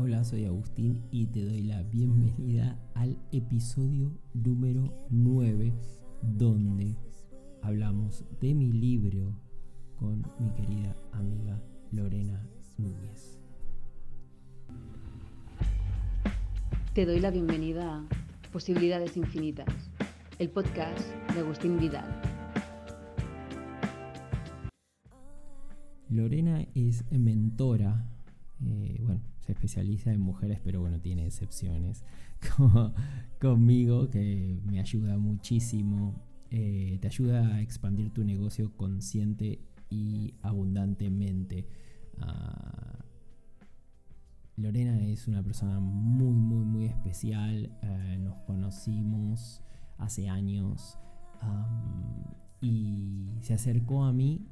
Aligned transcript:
Hola, 0.00 0.22
soy 0.22 0.44
Agustín 0.44 1.02
y 1.10 1.26
te 1.26 1.44
doy 1.44 1.64
la 1.64 1.82
bienvenida 1.82 2.78
al 2.94 3.18
episodio 3.32 4.16
número 4.32 4.94
9 5.10 5.72
donde 6.22 6.94
hablamos 7.62 8.24
de 8.40 8.54
mi 8.54 8.70
libro 8.70 9.34
con 9.96 10.22
mi 10.38 10.50
querida 10.52 10.94
amiga 11.10 11.60
Lorena 11.90 12.48
Núñez. 12.76 13.40
Te 16.94 17.04
doy 17.04 17.18
la 17.18 17.32
bienvenida 17.32 17.96
a 17.98 18.52
Posibilidades 18.52 19.16
Infinitas, 19.16 19.90
el 20.38 20.48
podcast 20.48 21.00
de 21.34 21.40
Agustín 21.40 21.76
Vidal. 21.76 22.22
Lorena 26.08 26.64
es 26.76 27.04
mentora, 27.10 28.06
eh, 28.64 29.00
bueno, 29.02 29.22
se 29.48 29.52
especializa 29.52 30.12
en 30.12 30.20
mujeres, 30.20 30.60
pero 30.62 30.82
bueno, 30.82 31.00
tiene 31.00 31.24
excepciones 31.24 32.04
como 32.56 32.92
conmigo, 33.40 34.10
que 34.10 34.60
me 34.66 34.78
ayuda 34.78 35.16
muchísimo. 35.16 36.22
Eh, 36.50 36.98
te 37.00 37.06
ayuda 37.06 37.54
a 37.54 37.62
expandir 37.62 38.10
tu 38.10 38.24
negocio 38.24 38.76
consciente 38.76 39.62
y 39.88 40.34
abundantemente. 40.42 41.66
Ah, 42.20 42.98
Lorena 44.56 45.00
es 45.06 45.26
una 45.28 45.42
persona 45.42 45.80
muy, 45.80 46.34
muy, 46.34 46.66
muy 46.66 46.84
especial. 46.84 47.72
Eh, 47.80 48.18
nos 48.20 48.36
conocimos 48.40 49.62
hace 49.96 50.28
años 50.28 50.98
y 52.60 53.30
se 53.40 53.54
acercó 53.54 54.04
a 54.04 54.12
mí 54.12 54.46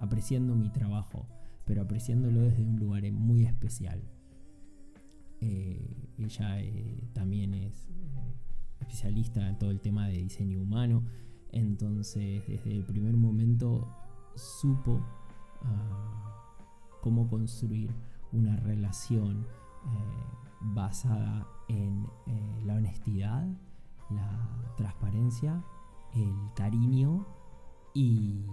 apreciando 0.00 0.56
mi 0.56 0.68
trabajo 0.70 1.28
pero 1.64 1.82
apreciándolo 1.82 2.40
desde 2.40 2.62
un 2.62 2.78
lugar 2.78 3.10
muy 3.12 3.44
especial. 3.44 4.02
Eh, 5.40 6.08
ella 6.18 6.60
eh, 6.60 7.08
también 7.12 7.54
es 7.54 7.88
eh, 7.88 8.34
especialista 8.80 9.48
en 9.48 9.58
todo 9.58 9.70
el 9.70 9.80
tema 9.80 10.06
de 10.06 10.18
diseño 10.18 10.60
humano, 10.60 11.04
entonces 11.50 12.46
desde 12.46 12.72
el 12.72 12.84
primer 12.84 13.16
momento 13.16 13.88
supo 14.34 15.00
ah, 15.62 16.46
cómo 17.00 17.28
construir 17.28 17.90
una 18.32 18.56
relación 18.56 19.46
basada 20.60 21.46
en 21.68 22.06
la 22.64 22.74
honestidad, 22.74 23.46
la 24.10 24.74
transparencia, 24.76 25.62
el 26.14 26.32
cariño 26.54 27.26
y 27.94 28.46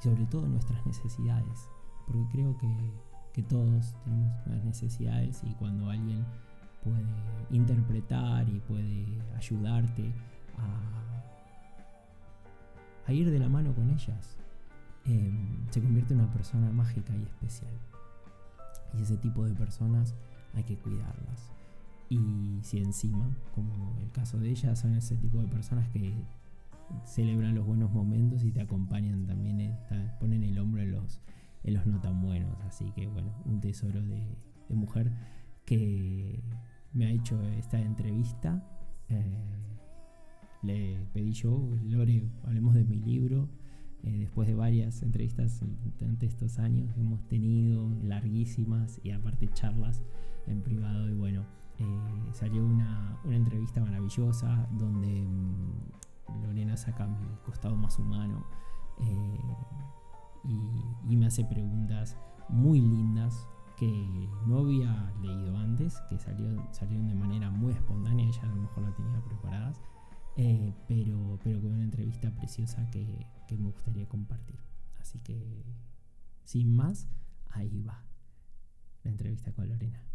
sobre 0.00 0.26
todo 0.26 0.48
nuestras 0.48 0.84
necesidades 0.84 1.70
porque 2.08 2.26
creo 2.32 2.56
que, 2.58 2.68
todos 3.48 3.94
tenemos 4.02 4.34
unas 4.46 4.64
necesidades 4.64 5.44
y 5.44 5.54
cuando 5.54 5.88
alguien 5.88 6.24
puede 6.82 7.06
interpretar 7.52 8.48
y 8.48 8.58
puede 8.58 9.06
ayudarte 9.36 10.12
a, 13.06 13.12
ir 13.12 13.30
de 13.30 13.38
la 13.38 13.48
mano 13.48 13.72
con 13.76 13.88
ellas, 13.90 14.36
em, 15.04 15.70
se 15.70 15.80
convierte 15.80 16.14
en 16.14 16.20
una 16.20 16.32
persona 16.32 16.68
mágica 16.72 17.14
y 17.14 17.22
especial. 17.22 17.70
Y 18.98 19.02
ese 19.02 19.16
tipo 19.18 19.44
de 19.44 19.54
personas 19.54 20.16
hay 20.54 20.64
que 20.64 20.76
cuidarlas. 20.76 21.52
Y 22.08 22.58
si 22.62 22.78
encima, 22.78 23.30
como 23.54 23.96
el 24.00 24.10
caso 24.10 24.36
de 24.38 24.50
ella, 24.50 24.74
son 24.74 24.96
ese 24.96 25.16
tipo 25.16 25.40
de 25.40 25.46
personas 25.46 25.88
que 25.90 26.12
celebran 27.04 27.54
los 27.54 27.66
buenos 27.66 27.92
momentos 27.92 28.42
y 28.42 28.50
te 28.50 28.62
acompañan 28.62 29.26
también, 29.26 29.60
eh, 29.60 29.76
ponen 30.18 30.42
el 30.42 30.58
hombro 30.58 30.82
en 30.82 30.92
los, 30.92 31.20
en 31.64 31.74
los 31.74 31.86
no 31.86 32.00
tan 32.00 32.20
buenos. 32.20 32.58
Así 32.62 32.92
que 32.92 33.06
bueno, 33.06 33.32
un 33.44 33.60
tesoro 33.60 34.02
de, 34.02 34.36
mujer 34.68 35.12
que 35.64 36.42
me 36.92 37.06
ha 37.06 37.10
hecho 37.10 37.42
esta 37.42 37.80
entrevista. 37.80 38.62
Eh, 39.08 39.54
le 40.62 41.06
pedí 41.12 41.32
yo, 41.32 41.76
Lore, 41.84 42.28
hablemos 42.44 42.74
de 42.74 42.84
mi 42.84 42.96
libro. 42.96 43.48
Eh, 44.04 44.18
después 44.20 44.46
de 44.46 44.54
varias 44.54 45.02
entrevistas 45.02 45.60
durante 45.98 46.26
estos 46.26 46.60
años 46.60 46.96
hemos 46.96 47.26
tenido 47.26 47.90
larguísimas 48.04 49.00
y 49.02 49.10
aparte 49.10 49.48
charlas 49.48 50.04
en 50.46 50.62
privado 50.62 51.10
y 51.10 51.14
bueno, 51.14 51.44
eh, 51.80 51.84
salió 52.32 52.64
una, 52.64 53.18
entrevista 53.24 53.80
maravillosa 53.80 54.68
donde 54.72 55.26
mm, 55.26 56.42
Lorena 56.44 56.76
saca 56.76 57.08
mi 57.08 57.26
costado 57.44 57.76
más 57.76 57.98
humano 57.98 58.46
y, 60.48 61.16
me 61.16 61.26
hace 61.26 61.44
preguntas 61.44 62.16
muy 62.48 62.80
lindas 62.80 63.46
que 63.76 64.28
no 64.46 64.58
había 64.58 65.12
leído 65.20 65.56
antes, 65.56 66.00
que 66.08 66.18
salieron, 66.18 66.66
salieron 66.72 67.08
de 67.08 67.14
manera 67.14 67.50
muy 67.50 67.72
espontánea, 67.72 68.26
ella 68.26 68.42
a 68.42 68.46
lo 68.46 68.56
mejor 68.56 68.84
la 68.84 68.94
tenía 68.94 69.20
preparadas, 69.24 69.80
eh, 70.36 70.72
pero, 70.86 71.38
pero 71.42 71.60
con 71.60 71.72
una 71.72 71.84
entrevista 71.84 72.30
preciosa 72.34 72.88
que, 72.90 73.26
que 73.46 73.56
me 73.56 73.70
gustaría 73.70 74.08
compartir. 74.08 74.58
Así 75.00 75.18
que, 75.20 75.64
sin 76.44 76.74
más, 76.74 77.08
ahí 77.50 77.82
va 77.82 78.04
la 79.04 79.10
entrevista 79.10 79.52
con 79.52 79.68
Lorena. 79.68 80.07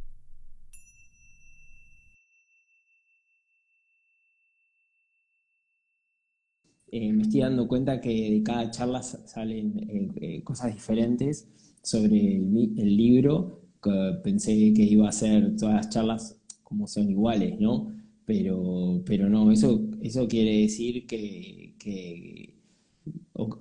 Eh, 6.95 7.11
me 7.11 7.23
estoy 7.23 7.39
dando 7.39 7.67
cuenta 7.67 7.99
que 7.99 8.29
de 8.29 8.43
cada 8.43 8.69
charla 8.69 9.01
salen 9.01 9.79
eh, 9.89 10.11
eh, 10.21 10.43
cosas 10.43 10.75
diferentes 10.75 11.47
sobre 11.81 12.35
el, 12.35 12.97
libro. 12.97 13.61
Que 13.81 14.19
pensé 14.23 14.51
que 14.75 14.83
iba 14.83 15.09
a 15.09 15.11
ser 15.11 15.55
todas 15.55 15.73
las 15.73 15.89
charlas 15.89 16.39
como 16.61 16.85
son 16.85 17.09
iguales, 17.09 17.59
¿no? 17.59 17.91
Pero, 18.25 19.01
pero 19.07 19.27
no, 19.27 19.51
eso, 19.51 19.81
eso 20.01 20.27
quiere 20.27 20.59
decir 20.61 21.07
que, 21.07 22.53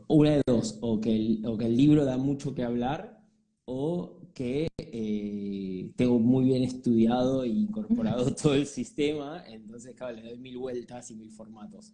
una 0.08 0.32
de 0.32 0.42
dos, 0.46 0.78
o 0.82 1.00
que, 1.00 1.16
el, 1.16 1.46
o 1.46 1.56
que 1.56 1.64
el 1.64 1.76
libro 1.76 2.04
da 2.04 2.18
mucho 2.18 2.54
que 2.54 2.64
hablar, 2.64 3.18
o 3.64 4.20
que 4.34 4.68
tengo 5.96 6.18
muy 6.18 6.44
bien 6.44 6.64
estudiado 6.64 7.44
e 7.44 7.48
incorporado 7.48 8.34
todo 8.42 8.52
el 8.54 8.66
sistema, 8.66 9.42
entonces, 9.48 9.94
claro, 9.94 10.16
le 10.16 10.22
doy 10.22 10.38
mil 10.38 10.58
vueltas 10.58 11.10
y 11.10 11.14
mil 11.14 11.30
formatos 11.30 11.92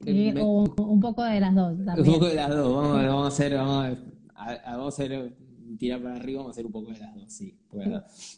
un 0.00 1.00
poco 1.00 1.24
de 1.24 1.40
las 1.40 1.54
dos. 1.54 1.78
Un 1.78 2.04
poco 2.04 2.26
de 2.26 2.34
las 2.34 2.50
dos. 2.50 2.74
Vamos, 2.74 3.24
a 3.24 3.28
hacer, 3.28 3.54
vamos 3.54 3.98
a, 4.34 4.86
hacer, 4.86 5.36
tirar 5.78 6.02
para 6.02 6.16
arriba, 6.16 6.38
vamos 6.38 6.50
a 6.50 6.54
hacer 6.54 6.66
un 6.66 6.72
poco 6.72 6.92
de 6.92 6.98
las 6.98 7.14
dos, 7.14 7.32
sí. 7.32 7.54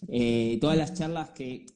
Eh, 0.09 0.59
todas 0.61 0.77
las 0.77 0.95
charlas 0.95 1.31
que, 1.31 1.67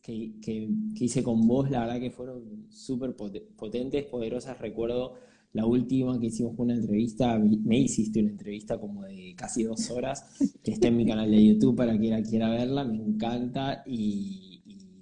hice 0.94 1.22
con 1.22 1.46
vos, 1.46 1.70
la 1.70 1.80
verdad 1.80 2.00
que 2.00 2.10
fueron 2.10 2.66
súper 2.70 3.14
potentes, 3.14 4.04
poderosas. 4.04 4.58
Recuerdo 4.58 5.14
la 5.52 5.66
última 5.66 6.18
que 6.18 6.26
hicimos 6.26 6.54
una 6.56 6.74
entrevista, 6.74 7.38
me 7.38 7.78
hiciste 7.78 8.20
una 8.20 8.30
entrevista 8.30 8.78
como 8.78 9.02
de 9.02 9.34
casi 9.36 9.64
dos 9.64 9.90
horas, 9.90 10.24
que 10.62 10.72
está 10.72 10.88
en 10.88 10.96
mi 10.96 11.06
canal 11.06 11.30
de 11.30 11.46
YouTube 11.46 11.76
para 11.76 11.92
quien 11.92 12.02
quiera, 12.02 12.22
quiera 12.22 12.50
verla, 12.50 12.84
me 12.84 12.96
encanta 12.96 13.82
y, 13.86 14.48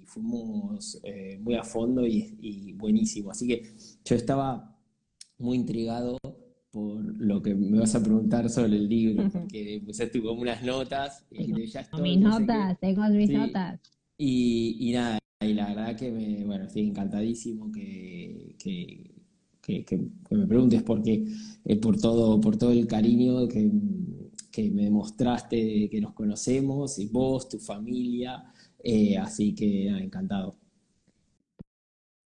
fuimos 0.05 0.99
eh, 1.03 1.39
muy 1.41 1.55
a 1.55 1.63
fondo 1.63 2.05
y, 2.05 2.37
y 2.41 2.73
buenísimo. 2.73 3.31
Así 3.31 3.47
que 3.47 3.63
yo 4.03 4.15
estaba 4.17 4.70
muy 5.41 5.57
intrigado 5.57 6.17
por 6.71 7.03
lo 7.19 7.41
que 7.41 7.53
me 7.53 7.79
vas 7.79 7.93
a 7.95 8.03
preguntar 8.03 8.49
sobre 8.49 8.77
el 8.77 8.87
libro, 8.87 9.29
porque 9.29 9.81
pusiste 9.85 10.21
como 10.21 10.41
unas 10.41 10.63
notas. 10.63 11.25
Y 11.29 11.67
ya 11.67 11.87
mis 12.01 12.19
notas, 12.19 12.79
tengo 12.79 13.03
mis 13.09 13.29
notas. 13.29 13.79
Y, 14.17 14.91
nada, 14.93 15.19
y 15.41 15.53
la 15.53 15.67
verdad 15.67 15.95
que 15.95 16.11
me, 16.11 16.45
bueno, 16.45 16.65
estoy 16.65 16.87
encantadísimo 16.87 17.71
que, 17.71 18.55
que, 18.57 19.11
me 20.29 20.47
preguntes 20.47 20.83
porque 20.83 21.25
eh, 21.65 21.75
por 21.77 21.99
todo, 21.99 22.39
por 22.39 22.57
todo 22.57 22.71
el 22.71 22.87
cariño 22.87 23.47
que, 23.47 23.69
me 24.69 24.83
demostraste 24.83 25.89
que 25.89 26.01
nos 26.01 26.13
conocemos, 26.13 26.99
y 26.99 27.07
vos, 27.07 27.49
tu 27.49 27.57
familia, 27.57 28.43
eh, 28.83 29.17
así 29.17 29.53
que 29.53 29.87
encantado. 29.87 30.55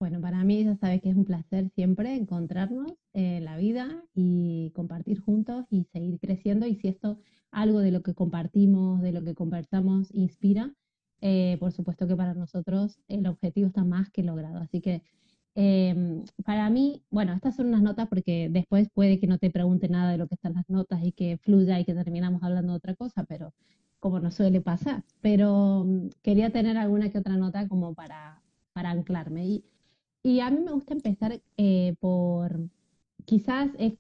Bueno, 0.06 0.22
para 0.22 0.44
mí 0.44 0.64
ya 0.64 0.76
sabes 0.76 1.02
que 1.02 1.10
es 1.10 1.16
un 1.16 1.26
placer 1.26 1.72
siempre 1.72 2.14
encontrarnos 2.16 2.94
en 3.14 3.44
la 3.44 3.58
vida 3.58 4.04
y 4.14 4.70
compartir 4.76 5.20
juntos 5.20 5.66
y 5.72 5.86
seguir 5.86 6.20
creciendo. 6.20 6.68
Y 6.68 6.76
si 6.76 6.90
esto, 6.90 7.18
algo 7.50 7.80
de 7.80 7.90
lo 7.90 8.04
que 8.04 8.14
compartimos, 8.14 9.02
de 9.02 9.12
lo 9.12 9.24
que 9.24 9.34
conversamos, 9.34 10.14
inspira, 10.14 10.72
eh, 11.22 11.58
por 11.60 11.72
supuesto 11.72 12.08
que 12.08 12.16
para 12.16 12.36
nosotros 12.36 13.00
el 13.08 13.26
objetivo 13.26 13.66
está 13.66 13.84
más 13.84 14.12
que 14.12 14.22
logrado. 14.22 14.60
Así 14.60 14.80
que 14.80 15.02
em, 15.56 16.24
para 16.46 16.70
mí, 16.70 17.02
bueno, 17.10 17.34
estas 17.34 17.56
son 17.56 17.70
unas 17.70 17.82
notas 17.82 18.08
porque 18.08 18.48
después 18.52 18.88
puede 18.94 19.20
que 19.20 19.26
no 19.26 19.40
te 19.40 19.50
pregunte 19.50 19.90
nada 19.90 20.12
de 20.12 20.20
lo 20.20 20.28
que 20.28 20.36
están 20.36 20.54
las 20.54 20.70
notas 20.70 21.04
y 21.04 21.14
que 21.14 21.38
fluya 21.40 21.80
y 21.80 21.86
que 21.86 21.96
terminamos 21.96 22.44
hablando 22.44 22.74
de 22.74 22.78
otra 22.78 22.94
cosa, 22.96 23.24
pero 23.24 23.56
como 24.00 24.20
nos 24.20 24.36
suele 24.36 24.62
pasar. 24.62 25.04
Pero 25.22 25.84
mm, 25.84 26.10
quería 26.22 26.52
tener 26.52 26.78
alguna 26.78 27.10
que 27.10 27.18
otra 27.18 27.38
nota 27.38 27.68
como 27.68 27.96
para, 27.96 28.44
para 28.74 28.92
anclarme. 28.92 29.48
Y 29.48 29.66
y 30.26 30.40
a 30.40 30.50
mí 30.50 30.60
me 30.60 30.72
gusta 30.72 30.96
empezar 30.96 31.40
eh, 31.56 31.94
por, 32.00 32.68
quizás 33.26 33.70
es 33.78 33.94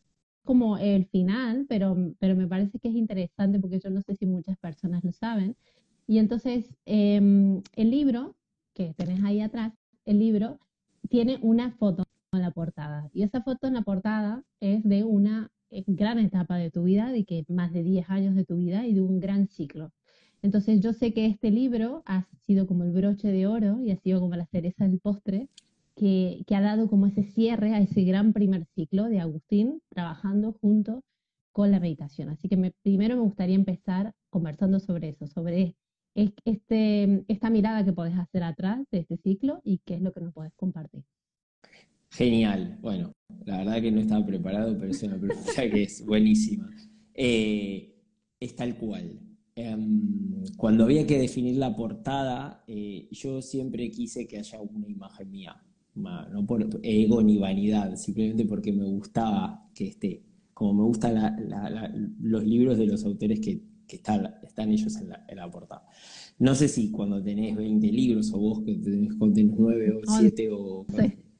como 0.44 0.80
el 0.80 1.06
final, 1.06 1.68
pero, 1.70 1.96
pero 2.18 2.36
me 2.36 2.48
parece 2.48 2.80
que 2.80 2.88
es 2.88 2.96
interesante 2.96 3.60
porque 3.60 3.80
yo 3.80 3.92
no 3.92 4.02
sé 4.02 4.16
si 4.16 4.26
muchas 4.26 4.58
personas 4.58 5.04
lo 5.04 5.12
saben. 5.12 5.56
Y 6.08 6.18
entonces 6.18 6.66
em, 6.88 7.62
el 7.76 7.92
libro 7.92 8.36
que 8.74 8.96
tenés 8.96 9.24
ahí 9.24 9.40
atrás, 9.40 9.74
el 10.06 10.18
libro, 10.18 10.60
tiene 11.10 11.38
una 11.44 11.72
foto 11.74 12.06
en 12.32 12.42
la 12.42 12.50
portada. 12.50 13.08
Y 13.14 13.22
esa 13.22 13.44
foto 13.44 13.68
en 13.68 13.76
la 13.76 13.84
portada 13.84 14.44
es 14.60 14.84
de 14.84 15.04
una 15.04 15.52
eh, 15.70 15.84
gran 15.86 16.18
etapa 16.18 16.58
de 16.58 16.72
tu 16.72 16.86
vida, 16.86 17.12
de 17.12 17.24
que 17.26 17.46
más 17.50 17.72
de 17.72 17.84
10 17.84 18.10
años 18.10 18.34
de 18.34 18.46
tu 18.46 18.56
vida 18.58 18.88
y 18.88 18.96
de 18.96 19.02
un 19.02 19.20
gran 19.20 19.48
ciclo. 19.48 19.92
Entonces 20.42 20.82
yo 20.82 20.92
sé 20.92 21.14
que 21.14 21.28
este 21.28 21.52
libro 21.52 22.02
ha 22.08 22.26
sido 22.48 22.66
como 22.66 22.84
el 22.84 22.94
broche 22.94 23.28
de 23.28 23.46
oro 23.46 23.80
y 23.84 23.92
ha 23.92 23.98
sido 23.98 24.20
como 24.20 24.36
la 24.36 24.48
cereza 24.48 24.88
del 24.88 25.00
postre 25.00 25.50
que, 25.96 26.44
que 26.48 26.56
ha 26.56 26.62
dado 26.62 26.90
como 26.90 27.08
ese 27.08 27.24
cierre 27.24 27.74
a 27.74 27.80
ese 27.80 28.04
gran 28.04 28.34
primer 28.34 28.66
ciclo 28.76 29.06
de 29.06 29.20
Agustín 29.20 29.82
trabajando 29.90 30.54
junto 30.54 31.04
con 31.52 31.72
la 31.72 31.80
meditación. 31.80 32.30
Así 32.30 32.50
que 32.50 32.58
me, 32.58 32.72
primero 32.84 33.16
me 33.16 33.22
gustaría 33.22 33.56
empezar 33.56 34.14
conversando 34.30 34.80
sobre 34.80 35.10
eso, 35.10 35.28
sobre 35.28 35.76
este, 36.14 37.24
esta 37.28 37.50
mirada 37.50 37.84
que 37.84 37.94
podés 37.94 38.18
hacer 38.18 38.44
atrás 38.44 38.86
de 38.92 39.00
este 39.00 39.18
ciclo 39.18 39.62
y 39.64 39.80
qué 39.86 39.96
es 39.96 40.02
lo 40.02 40.12
que 40.12 40.22
nos 40.22 40.34
podés 40.34 40.54
compartir. 40.56 41.04
Genial. 42.10 42.78
Bueno, 42.82 43.14
la 43.46 43.58
verdad 43.58 43.82
que 43.82 43.92
no 43.92 44.02
estaba 44.02 44.26
preparado, 44.26 44.78
pero 44.78 44.92
es 44.92 45.04
una 45.04 45.20
pregunta 45.20 45.70
que 45.70 45.84
es 45.84 46.06
buenísima. 46.06 46.70
Eh, 47.14 47.96
es 48.40 48.56
tal 48.56 48.78
cual. 48.78 49.20
Em, 49.56 50.44
cuando 50.58 50.84
había 50.84 51.08
que 51.08 51.18
definir 51.18 51.56
la 51.56 51.76
portada, 51.76 52.64
eh, 52.68 53.08
yo 53.12 53.42
siempre 53.42 53.90
quise 53.90 54.28
que 54.28 54.38
haya 54.38 54.60
una 54.60 54.88
imagen 54.90 55.32
mía, 55.32 55.62
no 55.96 56.46
por 56.46 56.68
ego 56.84 57.22
ni 57.22 57.38
vanidad, 57.38 57.96
simplemente 57.96 58.46
porque 58.46 58.72
me 58.72 58.86
gustaba 58.86 59.70
que 59.74 59.88
esté, 59.88 60.24
como 60.54 60.74
me 60.74 60.84
gustan 60.84 61.38
los 62.22 62.44
libros 62.44 62.78
de 62.78 62.88
los 62.88 63.06
autores 63.06 63.40
que, 63.40 63.62
están, 63.88 64.36
están, 64.44 64.72
ellos 64.72 64.96
en 64.98 65.38
la, 65.38 65.52
portada. 65.52 65.88
No 66.38 66.54
sé 66.54 66.68
si 66.68 66.92
cuando 66.92 67.24
tenés 67.24 67.56
20 67.56 67.88
libros 67.88 68.34
o 68.34 68.40
vos 68.40 68.62
que 68.64 68.76
tenés, 68.76 69.14
9 69.18 69.94
o 69.94 70.20
7 70.20 70.50
o... 70.52 70.86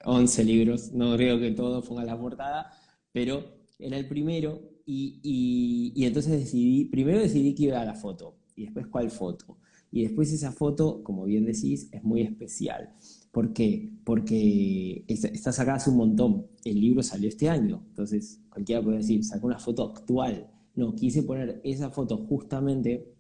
11 0.06 0.44
libros, 0.44 0.94
no 0.94 1.16
creo 1.16 1.40
que 1.40 1.52
todos 1.52 1.86
pongan 1.88 2.06
la 2.06 2.20
portada, 2.20 2.72
pero 3.12 3.44
era 3.80 3.98
el 3.98 4.08
primero 4.08 4.62
y, 4.86 5.94
entonces 6.06 6.32
decidí, 6.32 6.86
primero 6.86 7.20
decidí 7.20 7.56
que 7.56 7.64
iba 7.64 7.82
a 7.82 7.86
la 7.86 7.96
foto 7.96 8.38
y 8.56 8.66
después 8.66 8.88
cuál 8.88 9.10
foto. 9.10 9.58
Y 9.92 10.04
después 10.04 10.32
esa 10.32 10.52
foto, 10.52 11.04
como 11.04 11.24
bien 11.26 11.46
decís, 11.46 11.90
es 11.92 12.04
muy 12.04 12.22
especial. 12.22 12.94
¿Por 13.36 13.52
qué? 13.52 13.92
Porque 14.06 15.04
está, 15.10 15.52
sacada 15.52 15.76
hace 15.76 15.90
un 15.90 15.98
montón. 15.98 16.46
El 16.64 16.80
libro 16.80 17.04
salió 17.04 17.28
este 17.28 17.50
año, 17.50 17.84
entonces 17.90 18.40
cualquiera 18.50 18.82
puede 18.82 19.00
decir, 19.00 19.26
sacó 19.26 19.48
una 19.48 19.60
foto 19.60 19.84
actual. 19.84 20.50
No, 20.74 20.96
quise 20.96 21.22
poner 21.22 21.60
esa 21.66 21.90
foto 21.90 22.16
justamente 22.30 23.12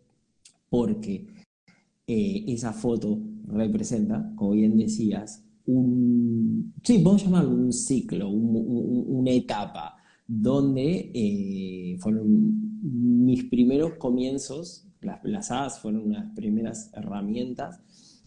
porque 0.69 1.27
eh, 2.07 2.45
esa 2.47 2.71
foto 2.71 3.19
representa, 3.45 4.31
como 4.38 4.51
bien 4.51 4.77
decías, 4.77 5.44
un, 5.65 6.73
sí, 6.81 7.03
a 7.06 7.17
llamarlo 7.17 7.50
un 7.50 7.73
ciclo, 7.73 8.29
una 8.29 9.31
etapa, 9.31 9.97
donde 10.25 11.12
eh, 11.13 11.97
fueron 12.00 12.81
mis 12.81 13.44
primeros 13.44 13.95
comienzos, 13.95 14.88
las, 15.01 15.19
las 15.25 15.79
fueron 15.81 16.03
unas 16.03 16.33
primeras 16.33 16.89
herramientas, 16.94 17.81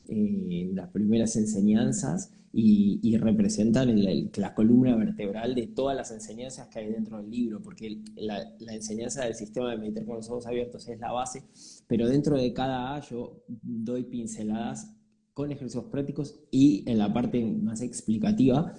eh, 0.08 0.70
las 0.74 0.88
primeras 0.90 1.36
enseñanzas 1.36 2.30
y, 2.52 3.16
representan 3.18 3.94
la 4.36 4.54
columna 4.54 4.96
vertebral 4.96 5.54
de 5.54 5.66
todas 5.68 5.96
las 5.96 6.10
enseñanzas 6.10 6.68
que 6.68 6.78
hay 6.78 6.90
dentro 6.90 7.18
del 7.18 7.30
libro, 7.30 7.60
porque 7.60 8.02
la, 8.16 8.54
enseñanza 8.72 9.24
del 9.24 9.34
sistema 9.34 9.70
de 9.70 9.78
meditar 9.78 10.04
con 10.04 10.16
los 10.16 10.28
ojos 10.30 10.46
abiertos 10.46 10.88
es 10.88 10.98
la 10.98 11.12
base, 11.12 11.42
pero 11.86 12.08
dentro 12.08 12.36
de 12.36 12.52
cada 12.52 12.94
A 12.94 13.00
yo 13.00 13.44
doy 13.62 14.04
pinceladas 14.04 14.94
con 15.34 15.52
ejercicios 15.52 15.84
prácticos 15.84 16.40
y 16.50 16.84
en 16.90 16.98
la 16.98 17.12
parte 17.12 17.44
más 17.44 17.80
explicativa 17.82 18.72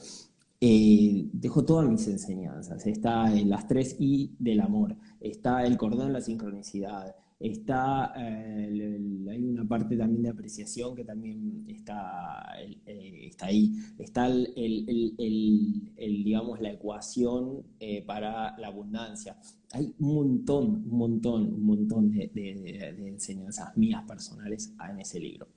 eh, 0.60 1.30
dejo 1.31 1.64
todas 1.64 1.90
mis 1.90 2.06
enseñanzas. 2.08 2.86
Está 2.86 3.34
en 3.34 3.50
las 3.50 3.68
tres 3.68 3.96
I 4.00 4.36
del 4.40 4.60
amor, 4.60 4.98
está 5.22 5.66
el 5.66 5.78
cordón, 5.78 6.12
la 6.12 6.22
sincronicidad, 6.22 7.16
está, 7.39 8.13
eh, 8.18 9.00
hay 9.30 9.44
una 9.44 9.68
parte 9.68 9.95
también 9.95 10.24
de 10.24 10.30
apreciación 10.30 10.95
que 10.95 11.06
también 11.06 11.65
está, 11.68 12.44
eh, 12.86 13.27
está 13.27 13.45
ahí, 13.45 13.74
está 13.97 14.27
el, 14.27 14.53
el, 14.57 16.24
digamos, 16.24 16.59
la 16.59 16.71
ecuación 16.71 17.63
para 18.06 18.57
la 18.57 18.68
abundancia. 18.68 19.38
Hay 19.71 19.94
un 20.00 20.15
montón, 20.15 20.83
un 20.86 20.97
montón, 20.97 21.53
un 21.53 21.63
montón 21.63 22.12
de, 22.12 22.95
enseñanzas 23.06 23.75
mías 23.77 24.03
personales 24.06 24.74
en 24.89 25.00
ese 25.00 25.19
libro. 25.19 25.47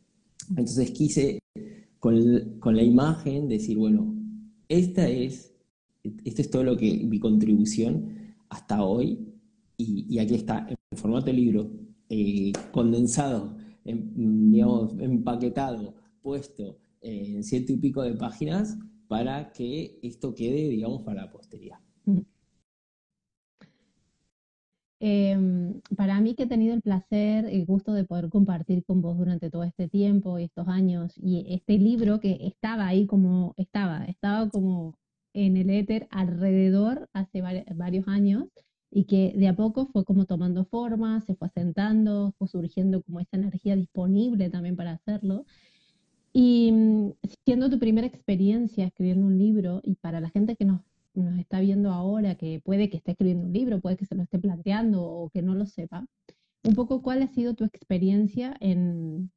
Entonces 0.51 0.91
quise 0.91 1.39
con, 2.03 2.77
la 2.77 2.83
imagen 2.83 3.49
decir, 3.49 3.79
bueno, 3.79 4.15
esta 4.69 5.09
es, 5.09 5.55
esto 6.25 6.43
es 6.43 6.51
todo 6.51 6.65
lo 6.65 6.77
que 6.77 7.05
mi 7.05 7.21
contribución 7.21 8.35
hasta 8.49 8.83
hoy, 8.83 9.21
y, 9.77 10.19
aquí 10.19 10.35
está, 10.35 10.67
en 10.93 10.99
formato 10.99 11.33
libro, 11.33 11.71
eh, 12.09 12.53
condensado, 12.71 13.57
digamos, 13.85 14.95
empaquetado, 14.99 15.95
puesto 16.21 16.79
en 17.01 17.43
ciento 17.43 17.73
y 17.73 17.79
pico 17.79 18.03
de 18.03 18.15
páginas 18.15 18.79
para 19.09 19.53
que 19.53 19.99
esto 20.03 20.35
quede, 20.35 20.69
digamos, 20.69 21.03
para 21.03 21.23
la 21.23 21.33
posteridad. 21.33 21.79
Em, 25.01 25.81
para 25.97 26.21
mí 26.21 26.35
que 26.35 26.45
he 26.45 26.47
tenido 26.47 26.75
el 26.75 26.83
placer, 26.83 27.47
el 27.47 27.65
gusto 27.67 27.93
de 27.93 28.05
poder 28.05 28.29
compartir 28.29 28.85
con 28.85 29.03
vos 29.03 29.19
durante 29.19 29.51
todo 29.51 29.65
este 29.65 29.89
tiempo 29.89 30.39
y 30.39 30.45
estos 30.45 30.69
años, 30.69 31.15
y 31.17 31.45
este 31.53 31.77
libro 31.79 32.21
que 32.21 32.39
estaba 32.47 32.87
ahí 32.87 33.07
como 33.07 33.55
estaba, 33.57 34.05
estaba 34.05 34.49
como 34.49 34.97
en 35.35 35.57
el 35.57 35.71
éter 35.71 36.07
alrededor 36.11 37.09
hace 37.15 37.43
varios 37.75 38.07
años 38.07 38.45
y 38.93 39.05
que 39.07 39.33
de 39.37 39.49
a 39.49 39.57
poco 39.57 39.87
fue 39.87 40.05
como 40.05 40.27
tomando 40.27 40.65
forma, 40.67 41.21
se 41.23 41.35
fue 41.35 41.49
asentando, 41.49 42.35
fue 42.39 42.49
surgiendo 42.49 43.03
como 43.03 43.21
esa 43.21 43.37
energía 43.37 43.77
disponible 43.77 44.51
también 44.51 44.77
para 44.77 44.93
hacerlo. 44.93 45.47
Y 46.33 46.73
mm, 46.73 47.13
siendo 47.45 47.71
tu 47.71 47.79
primera 47.79 48.07
experiencia 48.07 48.87
escribiendo 48.87 49.27
un 49.27 49.39
libro, 49.39 49.81
y 49.85 49.97
para 49.97 50.21
la 50.21 50.31
gente 50.31 50.57
que 50.57 50.65
nos 50.65 50.83
nos 51.15 51.39
está 51.39 51.61
viendo 51.61 51.91
ahora, 51.91 52.37
que 52.37 52.61
puede 52.65 52.89
que 52.91 52.97
esté 52.99 53.13
escribiendo 53.13 53.47
un 53.47 53.53
libro, 53.53 53.81
puede 53.81 53.97
que 53.97 54.07
se 54.07 54.15
lo 54.15 54.23
esté 54.23 54.39
planteando 54.39 55.03
o 55.03 55.31
que 55.31 55.43
no 55.43 55.55
lo 55.55 55.67
sepa, 55.67 56.07
un 56.65 56.75
poco 56.75 57.03
cuál 57.03 57.23
ha 57.23 57.29
sido 57.29 57.55
tu 57.55 57.65
experiencia 57.65 58.57
en, 58.61 59.31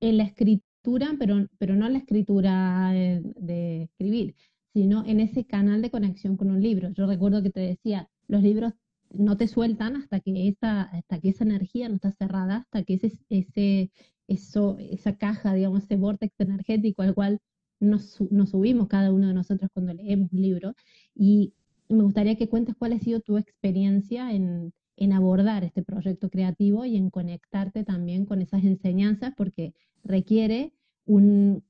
en 0.00 0.16
la 0.16 0.24
escritura, 0.24 1.14
pero, 1.18 1.46
pero 1.58 1.76
no 1.76 1.86
en 1.86 1.92
la 1.94 1.98
escritura 2.00 2.90
de, 2.92 3.82
escribir, 3.84 4.34
sino 4.72 5.04
en 5.06 5.20
ese 5.20 5.44
canal 5.44 5.82
de 5.82 5.90
conexión 5.90 6.36
con 6.36 6.50
un 6.50 6.62
libro. 6.62 6.90
Yo 6.90 7.06
recuerdo 7.06 7.42
que 7.42 7.50
te 7.50 7.60
decía, 7.60 8.08
los 8.30 8.42
libros 8.42 8.72
no 9.10 9.36
te 9.36 9.48
sueltan 9.48 9.96
hasta 9.96 10.20
que 10.20 10.48
esa, 10.48 10.82
hasta 10.82 11.20
que 11.20 11.30
esa 11.30 11.44
energía 11.44 11.88
no 11.88 11.96
está 11.96 12.12
cerrada, 12.12 12.58
hasta 12.58 12.84
que 12.84 12.94
ese, 12.94 13.12
ese, 13.28 13.90
eso, 14.28 14.76
esa 14.78 15.16
caja, 15.16 15.52
digamos, 15.52 15.82
ese 15.82 15.96
vórtex 15.96 16.38
energético 16.38 17.02
al 17.02 17.14
cual 17.14 17.40
nos, 17.80 18.20
subimos 18.50 18.88
cada 18.88 19.12
uno 19.12 19.28
de 19.28 19.34
nosotros 19.34 19.68
cuando 19.74 19.94
leemos 19.94 20.32
un 20.32 20.42
libro. 20.42 20.74
Y 21.14 21.54
me 21.88 22.04
gustaría 22.04 22.36
que 22.36 22.48
cuentes 22.48 22.76
cuál 22.78 22.92
ha 22.92 23.00
sido 23.00 23.20
tu 23.20 23.36
experiencia 23.36 24.32
en, 24.32 24.72
abordar 25.12 25.64
este 25.64 25.82
proyecto 25.82 26.28
creativo 26.28 26.84
y 26.84 26.96
en 26.96 27.08
conectarte 27.10 27.84
también 27.84 28.26
con 28.26 28.42
esas 28.42 28.62
enseñanzas, 28.64 29.32
porque 29.34 29.72
requiere 30.04 30.74
un, 31.06 31.64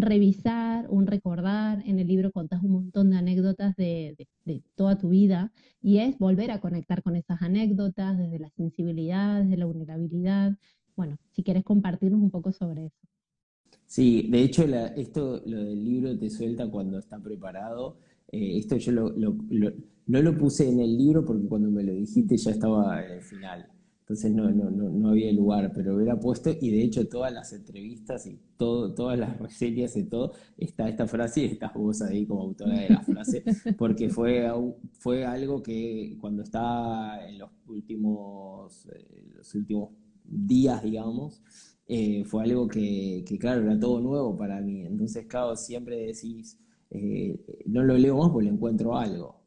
revisar, 0.00 0.86
un 0.90 1.06
recordar. 1.06 1.82
En 1.86 1.98
el 1.98 2.06
libro 2.06 2.32
contás 2.32 2.62
un 2.62 2.72
montón 2.72 3.10
de 3.10 3.16
anécdotas 3.16 3.76
de, 3.76 4.16
toda 4.74 4.98
tu 4.98 5.10
vida 5.10 5.52
y 5.80 5.98
es 5.98 6.18
volver 6.18 6.50
a 6.50 6.60
conectar 6.60 7.02
con 7.02 7.16
esas 7.16 7.42
anécdotas 7.42 8.18
desde 8.18 8.38
la 8.38 8.50
sensibilidad, 8.50 9.42
desde 9.42 9.56
la 9.56 9.66
vulnerabilidad. 9.66 10.56
Bueno, 10.96 11.18
si 11.32 11.42
quieres 11.42 11.64
compartirnos 11.64 12.20
un 12.20 12.30
poco 12.30 12.52
sobre 12.52 12.86
eso. 12.86 13.06
Sí, 13.86 14.28
de 14.30 14.42
hecho, 14.42 14.64
esto, 14.64 15.42
lo 15.46 15.62
del 15.62 15.84
libro 15.84 16.18
te 16.18 16.30
suelta 16.30 16.68
cuando 16.68 16.98
está 16.98 17.18
preparado. 17.18 17.98
Eh, 18.32 18.58
esto 18.58 18.76
yo 18.76 18.92
no 18.92 20.22
lo 20.22 20.36
puse 20.36 20.68
en 20.68 20.80
el 20.80 20.96
libro 20.96 21.24
porque 21.24 21.46
cuando 21.46 21.70
me 21.70 21.84
lo 21.84 21.92
dijiste 21.92 22.36
ya 22.36 22.50
estaba 22.50 23.04
en 23.04 23.12
el 23.12 23.22
final. 23.22 23.75
Entonces 24.06 24.32
no, 24.32 24.48
no, 24.52 24.70
no, 24.70 25.08
había 25.08 25.32
lugar, 25.32 25.72
pero 25.74 25.96
hubiera 25.96 26.20
puesto, 26.20 26.50
y 26.60 26.70
de 26.70 26.84
hecho 26.84 27.08
todas 27.08 27.32
las 27.32 27.52
entrevistas 27.52 28.24
y 28.28 28.38
todo, 28.56 28.94
todas 28.94 29.18
las 29.18 29.36
reseñas 29.36 29.96
y 29.96 30.04
todo, 30.04 30.30
está 30.56 30.88
esta 30.88 31.08
frase 31.08 31.40
y 31.40 31.44
estás 31.46 31.74
vos 31.74 32.00
ahí 32.02 32.24
como 32.24 32.42
autora 32.42 32.78
de 32.78 32.88
la 32.90 33.02
frase, 33.02 33.42
porque 33.76 34.08
fue, 34.08 34.48
fue 35.00 35.24
algo 35.24 35.60
que 35.60 36.16
cuando 36.20 36.44
estaba 36.44 37.26
en 37.26 37.38
los 37.38 37.50
últimos, 37.66 38.86
eh, 38.94 39.32
los 39.34 39.52
últimos 39.56 39.90
días, 40.22 40.84
digamos, 40.84 41.42
eh, 41.88 42.22
fue 42.26 42.44
algo 42.44 42.68
que, 42.68 43.24
claro, 43.40 43.62
era 43.62 43.80
todo 43.80 44.00
nuevo 44.00 44.36
para 44.36 44.60
mí. 44.60 44.86
Entonces, 44.86 45.26
claro, 45.26 45.56
siempre 45.56 45.96
decís, 45.96 46.60
eh, 46.90 47.40
no 47.66 47.82
lo 47.82 47.98
leo 47.98 48.18
más 48.18 48.30
porque 48.30 48.46
le 48.46 48.54
encuentro 48.54 48.96
algo. 48.96 49.42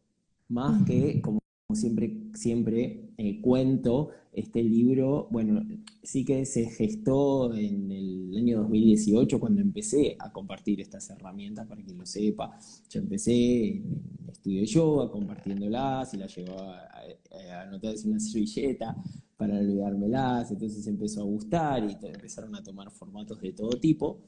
Más 0.49 0.83
que, 0.83 1.21
como 1.21 1.39
siempre, 1.73 2.17
siempre 2.33 3.08
cuento, 3.41 4.09
este 4.31 4.63
libro, 4.63 5.27
bueno, 5.31 5.61
sí 6.03 6.23
que 6.23 6.45
se 6.45 6.65
gestó 6.69 7.53
en 7.53 7.91
el 7.91 8.37
año 8.37 8.59
2018 8.61 9.39
cuando 9.39 9.61
empecé 9.61 10.15
a 10.19 10.31
compartir 10.31 10.79
estas 10.79 11.09
herramientas, 11.09 11.67
para 11.67 11.81
quien 11.81 11.97
lo 11.97 12.05
sepa. 12.05 12.57
Yo 12.89 13.01
empecé 13.01 13.67
en 13.67 14.29
estudio 14.31 14.61
de 14.61 14.65
yoga 14.67 15.11
compartiéndolas 15.11 16.13
y 16.13 16.17
las 16.17 16.35
llevaba 16.35 16.77
a, 16.77 17.61
anotar 17.61 17.95
en 17.95 18.09
una 18.09 18.19
servilleta 18.19 18.95
para 19.35 19.57
olvidármelas, 19.57 20.51
entonces 20.51 20.85
empezó 20.87 21.21
a 21.21 21.25
gustar 21.25 21.83
y 21.83 21.97
empezaron 22.05 22.55
a 22.55 22.63
tomar 22.63 22.91
formatos 22.91 23.41
de 23.41 23.53
todo 23.53 23.71
tipo, 23.71 24.19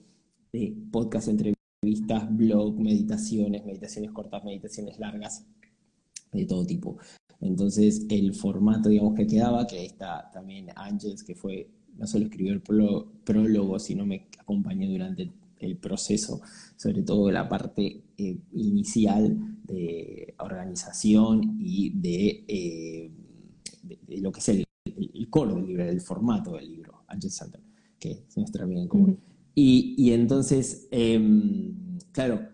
de 0.52 0.76
podcast, 0.92 1.28
entrevistas, 1.28 2.36
blog, 2.36 2.80
meditaciones, 2.80 3.66
meditaciones 3.66 4.12
cortas, 4.12 4.44
meditaciones 4.44 5.00
largas, 5.00 5.46
de 6.32 6.46
todo 6.46 6.66
tipo. 6.66 6.98
Entonces, 7.40 8.06
el 8.10 8.34
formato, 8.34 8.90
digamos, 8.90 9.16
que 9.16 9.26
quedaba, 9.26 9.66
que 9.66 9.86
está 9.86 10.30
también 10.32 10.68
Ángels, 10.76 11.24
que 11.24 11.36
fue, 11.36 11.70
no 11.98 12.06
solo 12.06 12.26
escribió 12.26 12.54
el 12.54 12.62
prólogo, 12.62 13.80
sino 13.80 14.06
me 14.06 14.28
acompañó 14.38 14.90
durante 14.90 15.32
el 15.60 15.78
proceso, 15.78 16.42
sobre 16.76 17.04
todo 17.04 17.32
la 17.32 17.48
parte 17.48 18.04
eh, 18.18 18.38
inicial 18.54 19.58
de 19.64 20.34
organización 20.40 21.58
y 21.60 21.92
de, 21.92 22.46
eh, 22.48 23.12
lo 24.20 24.32
que 24.32 24.40
es 24.40 24.50
el, 24.50 24.64
el, 24.86 25.30
core 25.30 25.56
del 25.56 25.66
libro, 25.66 25.84
el 25.84 26.02
formato 26.02 26.54
del 26.54 26.70
libro, 26.70 27.04
Ángel 27.08 27.32
Center, 27.32 27.62
que 28.00 28.12
es 28.12 28.38
nuestra 28.38 28.64
amiga 28.64 28.82
en 28.82 28.88
común. 28.88 29.20
y, 29.56 29.96
y, 29.98 30.14
entonces, 30.14 30.88
em, 30.92 31.98
claro, 32.12 32.48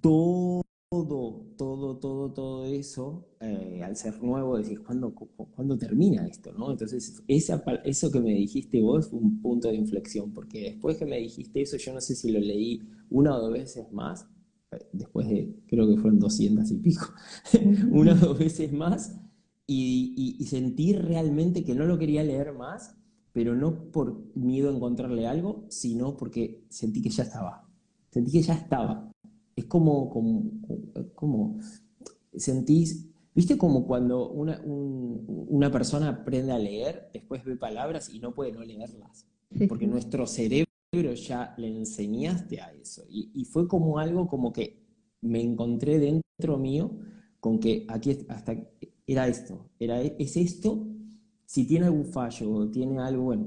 todo 0.00 0.63
todo, 1.02 1.46
todo, 1.56 1.98
todo, 1.98 2.32
todo 2.32 2.64
eso, 2.66 3.26
eh, 3.40 3.82
al 3.82 3.96
ser 3.96 4.22
nuevo, 4.22 4.56
decís, 4.58 4.78
¿cuándo, 4.78 5.12
¿cuándo, 5.12 5.76
termina 5.76 6.24
esto? 6.26 6.52
¿no? 6.52 6.70
Entonces, 6.70 7.20
esa, 7.26 7.62
eso 7.84 8.12
que 8.12 8.20
me 8.20 8.32
dijiste 8.32 8.80
vos 8.80 9.08
fue 9.08 9.18
un 9.18 9.42
punto 9.42 9.68
de 9.68 9.74
inflexión, 9.74 10.32
porque 10.32 10.60
después 10.70 10.96
que 10.96 11.06
me 11.06 11.18
dijiste 11.18 11.62
eso, 11.62 11.76
yo 11.76 11.92
no 11.92 12.00
sé 12.00 12.14
si 12.14 12.30
lo 12.30 12.38
leí 12.38 12.80
una 13.10 13.36
o 13.36 13.40
dos 13.40 13.52
veces 13.52 13.90
más, 13.92 14.28
eh, 14.70 14.78
después 14.92 15.28
de, 15.28 15.52
creo 15.66 15.88
que 15.88 15.96
fueron 15.96 16.20
200 16.20 16.70
y 16.70 16.76
pico, 16.76 17.06
una 17.90 18.12
o 18.12 18.16
dos 18.16 18.38
veces 18.38 18.72
más, 18.72 19.20
y, 19.66 20.36
y, 20.38 20.44
sentí 20.44 20.92
realmente 20.92 21.64
que 21.64 21.74
no 21.74 21.86
lo 21.86 21.98
quería 21.98 22.22
leer 22.22 22.52
más, 22.52 22.94
pero 23.32 23.56
no 23.56 23.90
por 23.90 24.36
miedo 24.36 24.70
a 24.70 24.74
encontrarle 24.76 25.26
algo, 25.26 25.64
sino 25.70 26.16
porque 26.16 26.66
sentí 26.68 27.00
que 27.00 27.08
ya 27.08 27.22
estaba. 27.22 27.66
Sentí 28.10 28.30
que 28.30 28.42
ya 28.42 28.54
estaba 28.54 29.13
es 29.56 29.64
como, 29.66 30.10
como, 30.10 30.50
como 31.14 31.58
sentís, 32.36 33.08
viste 33.34 33.56
como 33.56 33.86
cuando 33.86 34.30
una, 34.30 34.60
una, 34.64 35.70
persona 35.70 36.08
aprende 36.08 36.52
a 36.52 36.58
leer, 36.58 37.10
después 37.12 37.44
ve 37.44 37.56
palabras 37.56 38.08
y 38.10 38.18
no 38.18 38.34
puede 38.34 38.52
no 38.52 38.62
leerlas, 38.62 39.26
porque 39.68 39.86
nuestro 39.86 40.26
cerebro 40.26 40.66
ya 41.14 41.54
le 41.58 41.68
enseñaste 41.68 42.60
a 42.60 42.72
eso. 42.72 43.04
Y, 43.08 43.44
fue 43.44 43.68
como 43.68 43.98
algo 43.98 44.26
como 44.26 44.52
que 44.52 44.82
me 45.20 45.40
encontré 45.40 45.98
dentro 45.98 46.58
mío 46.58 46.90
con 47.40 47.58
que 47.58 47.84
aquí 47.88 48.18
hasta 48.28 48.56
era 49.06 49.28
esto, 49.28 49.70
era, 49.78 50.00
es 50.00 50.36
esto, 50.36 50.86
si 51.44 51.66
tiene 51.66 51.86
algún 51.86 52.06
fallo, 52.06 52.70
tiene 52.70 52.98
algo, 53.00 53.24
bueno, 53.24 53.46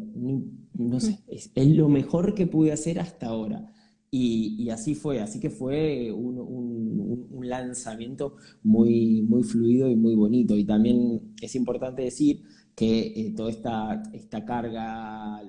no, 0.73 0.99
sé, 0.99 1.19
es, 1.27 1.51
es, 1.55 1.67
lo 1.75 1.89
mejor 1.89 2.35
que 2.35 2.45
pude 2.45 2.71
hacer 2.71 2.99
hasta 2.99 3.27
ahora. 3.27 3.73
Y, 4.09 4.69
así 4.69 4.95
fue, 4.95 5.19
así 5.19 5.39
que 5.39 5.49
fue 5.49 6.11
un, 6.11 7.27
lanzamiento 7.41 8.35
muy, 8.63 9.21
muy 9.21 9.43
fluido 9.43 9.89
y 9.89 9.95
muy 9.95 10.15
bonito. 10.15 10.55
Y 10.55 10.65
también 10.65 11.33
es 11.41 11.55
importante 11.55 12.01
decir 12.01 12.43
que 12.75 13.13
eh, 13.15 13.33
toda 13.35 13.49
esta, 13.49 14.03
esta 14.13 14.43
carga 14.43 15.41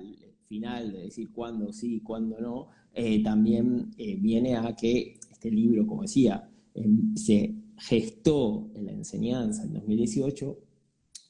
final 0.47 0.91
de 0.91 1.03
decir 1.03 1.31
cuándo 1.31 1.71
sí, 1.71 2.01
cuándo 2.01 2.39
no, 2.41 2.67
eh, 2.93 3.23
también 3.23 3.91
eh, 3.97 4.17
viene 4.19 4.55
a 4.55 4.75
que 4.75 5.19
este 5.31 5.51
libro, 5.51 5.85
como 5.85 6.01
decía, 6.01 6.49
em, 6.73 7.15
se 7.15 7.53
gestó 7.77 8.69
en 8.75 8.87
la 8.87 8.91
enseñanza 8.91 9.63
en 9.63 9.73
2018, 9.73 10.57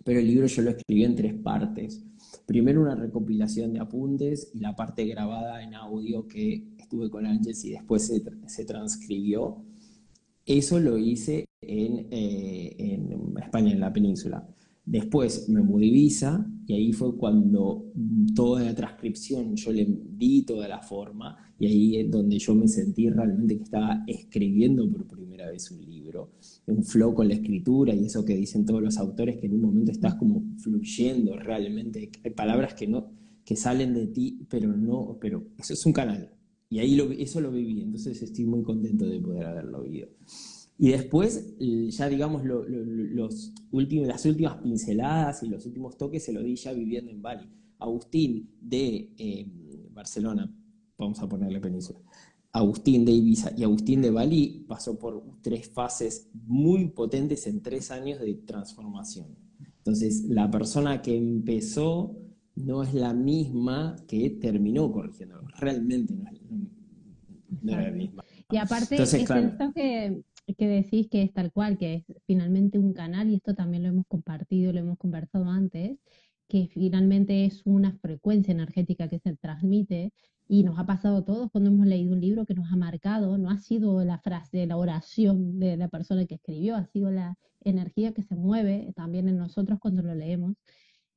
pero 0.04 0.20
el 0.20 0.28
libro 0.28 0.48
yo 0.48 0.62
lo 0.64 0.72
escribí 0.72 1.04
en 1.04 1.16
tres 1.16 1.34
partes. 1.36 2.04
Primero 2.46 2.82
una 2.82 2.96
recopilación 2.96 3.74
de 3.74 3.80
apuntes 3.80 4.52
y 4.54 4.60
la 4.60 4.76
parte 4.76 5.06
grabada 5.06 5.62
en 5.62 5.76
audio 5.76 6.28
que 6.28 6.64
estuve 6.90 7.12
con 7.12 7.28
Ángeles 7.28 7.64
y 7.66 7.72
después 7.72 8.12
se, 8.48 8.66
transcribió. 8.66 9.64
Eso 10.44 10.80
lo 10.80 10.98
hice 10.98 11.46
en, 11.62 12.08
eh, 12.10 12.76
en, 12.80 13.38
España, 13.38 13.72
en 13.72 13.80
la 13.80 13.94
península. 13.94 14.48
Después 14.84 15.48
me 15.50 15.62
mudé 15.62 15.86
a 15.86 15.88
Ibiza 15.90 16.48
y 16.66 16.74
ahí 16.74 16.92
fue 16.92 17.16
cuando 17.16 17.92
toda 18.36 18.64
la 18.64 18.74
transcripción 18.74 19.56
yo 19.56 19.72
le 19.72 19.86
di 19.86 20.42
toda 20.42 20.68
la 20.68 20.82
forma 20.82 21.38
y 21.60 21.68
ahí 21.68 21.98
es 21.98 22.10
donde 22.10 22.40
yo 22.40 22.56
me 22.56 22.68
sentí 22.68 23.08
realmente 23.08 23.56
que 23.58 23.64
estaba 23.64 24.04
escribiendo 24.08 24.90
por 24.92 25.06
primera 25.06 25.48
vez 25.48 25.70
un 25.70 25.86
libro, 25.86 26.32
un 26.66 26.84
flow 26.84 27.14
con 27.14 27.28
la 27.28 27.36
escritura 27.36 27.94
y 27.94 28.06
eso 28.06 28.26
que 28.26 28.36
dicen 28.36 28.66
todos 28.66 28.82
los 28.82 28.98
autores 28.98 29.38
que 29.38 29.46
en 29.46 29.54
un 29.54 29.62
momento 29.62 29.92
estás 29.92 30.16
como 30.16 30.44
fluyendo 30.58 31.38
realmente, 31.38 32.10
hay 32.24 32.32
palabras 32.32 32.74
que 32.74 32.88
no 32.88 33.12
que 33.46 33.56
salen 33.56 33.96
de 33.96 34.06
ti, 34.06 34.46
pero 34.48 34.76
no, 34.78 35.18
pero 35.20 35.44
eso 35.58 35.74
es 35.74 35.84
un 35.88 35.92
canal, 35.92 36.32
y 36.70 36.80
ahí 36.80 36.96
lo, 36.96 37.12
eso 37.12 37.42
lo 37.42 37.52
viví, 37.52 37.82
entonces 37.82 38.22
estoy 38.22 38.46
muy 38.46 38.64
contento 38.64 39.06
de 39.06 39.20
poder 39.20 39.46
haberlo 39.46 39.82
vivido. 39.82 40.10
Y 40.78 40.92
después, 40.92 41.56
ya 41.60 42.08
digamos, 42.08 42.46
los 42.46 43.54
últimos, 43.72 44.08
las 44.08 44.26
últimas 44.26 44.58
pinceladas 44.58 45.44
y 45.44 45.50
los 45.50 45.66
últimos 45.66 45.98
toques 45.98 46.24
se 46.24 46.32
lo 46.32 46.42
di 46.42 46.56
ya 46.56 46.72
viviendo 46.72 47.12
en 47.12 47.22
Bali. 47.22 47.50
Agustín 47.80 48.50
de 48.62 49.14
eh, 49.18 49.52
Barcelona, 49.92 50.56
vamos 50.98 51.20
a 51.20 51.28
ponerle 51.28 51.60
península, 51.60 52.00
Agustín 52.52 53.04
de 53.04 53.12
Ibiza 53.12 53.52
y 53.58 53.64
Agustín 53.64 54.02
de 54.02 54.12
Bali 54.12 54.66
pasó 54.68 54.98
por 54.98 55.24
tres 55.42 55.70
fases 55.70 56.30
muy 56.34 56.90
potentes 56.90 57.46
en 57.48 57.62
tres 57.62 57.92
años 57.92 58.20
de 58.20 58.34
transformación. 58.36 59.38
Entonces, 59.78 60.24
la 60.30 60.50
persona 60.50 61.02
que 61.02 61.16
empezó 61.16 62.16
no 62.60 62.84
es 62.84 62.94
la 62.94 63.14
misma 63.14 63.96
que 64.08 64.30
terminó 64.32 64.92
corrigiendo. 64.92 65.42
Realmente 65.58 66.14
no, 66.14 67.72
era 67.72 67.84
la 67.84 67.92
misma. 67.92 68.24
Y 68.52 68.58
aparte, 68.58 68.96
Entonces, 68.96 69.30
esto 69.30 69.72
que, 69.74 70.22
que 70.58 70.68
decís 70.68 71.08
que 71.10 71.22
es 71.24 71.34
tal 71.34 71.52
cual, 71.52 71.78
que 71.78 71.96
es 71.96 72.04
finalmente 72.26 72.78
un 72.78 72.94
canal, 72.94 73.30
y 73.30 73.36
esto 73.36 73.56
también 73.56 73.84
lo 73.84 73.90
hemos 73.90 74.08
compartido, 74.08 74.74
lo 74.74 74.80
hemos 74.80 74.98
conversado 74.98 75.46
antes, 75.46 75.98
que 76.48 76.68
finalmente 76.68 77.46
es 77.46 77.62
una 77.66 77.94
frecuencia 77.94 78.52
energética 78.52 79.08
que 79.08 79.20
se 79.20 79.36
transmite 79.38 80.12
y 80.48 80.64
nos 80.64 80.80
ha 80.80 80.86
pasado 80.86 81.18
a 81.18 81.26
todos 81.26 81.52
cuando 81.52 81.70
hemos 81.70 81.86
leído 81.86 82.14
un 82.14 82.22
libro 82.22 82.46
que 82.46 82.56
nos 82.56 82.72
ha 82.72 82.76
marcado, 82.76 83.38
no 83.38 83.52
ha 83.52 83.60
sido 83.60 84.04
la 84.04 84.18
frase, 84.18 84.66
la 84.66 84.78
oración 84.78 85.60
de 85.60 85.78
la 85.78 85.88
persona 85.88 86.26
que 86.26 86.36
escribió, 86.36 86.76
ha 86.76 86.86
sido 86.88 87.12
la 87.12 87.38
energía 87.62 88.14
que 88.14 88.24
se 88.24 88.36
mueve 88.36 88.92
también 88.96 89.30
en 89.30 89.38
nosotros 89.38 89.78
cuando 89.80 90.02
lo 90.02 90.16
leemos. 90.16 90.56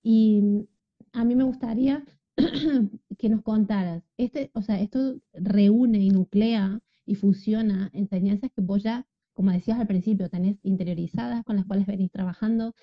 Y 0.02 0.68
a 1.12 1.24
mí 1.24 1.34
me 1.34 1.44
gustaría 1.44 2.04
que 3.18 3.28
nos 3.28 3.42
contaras, 3.42 4.02
este, 4.16 4.50
o 4.54 4.62
sea, 4.62 4.80
esto 4.80 5.20
reúne 5.32 5.98
y 5.98 6.10
nuclea 6.10 6.80
y 7.04 7.14
fusiona 7.14 7.90
enseñanzas 7.92 8.50
que 8.54 8.62
vos 8.62 8.82
ya, 8.82 9.06
como 9.34 9.50
decías 9.50 9.78
al 9.78 9.86
principio, 9.86 10.28
tenés 10.30 10.58
interiorizadas, 10.62 11.44
con 11.44 11.56
las 11.56 11.66
cuales 11.66 11.86
venís 11.86 12.10
trabajando, 12.10 12.74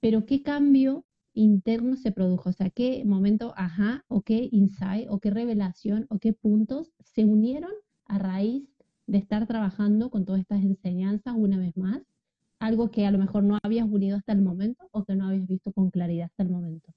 pero 0.00 0.26
¿qué 0.26 0.42
cambio 0.42 1.04
interno 1.34 1.96
se 1.96 2.12
produjo? 2.12 2.50
O 2.50 2.52
sea, 2.52 2.70
¿qué 2.70 3.04
momento, 3.04 3.52
ajá, 3.56 4.04
o 4.08 4.22
qué 4.22 4.48
insight, 4.50 5.08
o 5.10 5.20
qué 5.20 5.30
revelación, 5.30 6.06
o 6.10 6.18
qué 6.18 6.32
puntos 6.32 6.92
se 7.00 7.24
unieron 7.24 7.72
a 8.06 8.18
raíz 8.18 8.64
de 9.06 9.18
estar 9.18 9.46
trabajando 9.46 10.10
con 10.10 10.24
todas 10.24 10.40
estas 10.40 10.62
enseñanzas 10.62 11.34
una 11.36 11.58
vez 11.58 11.76
más? 11.76 12.02
Algo 12.58 12.90
que 12.90 13.06
a 13.06 13.10
lo 13.10 13.18
mejor 13.18 13.44
no 13.44 13.58
habías 13.62 13.86
unido 13.86 14.16
hasta 14.16 14.32
el 14.32 14.42
momento 14.42 14.88
o 14.92 15.04
que 15.04 15.14
no 15.14 15.28
habías 15.28 15.46
visto 15.46 15.72
con 15.72 15.90
claridad 15.90 16.26
hasta 16.26 16.42
el 16.42 16.50
momento. 16.50 16.92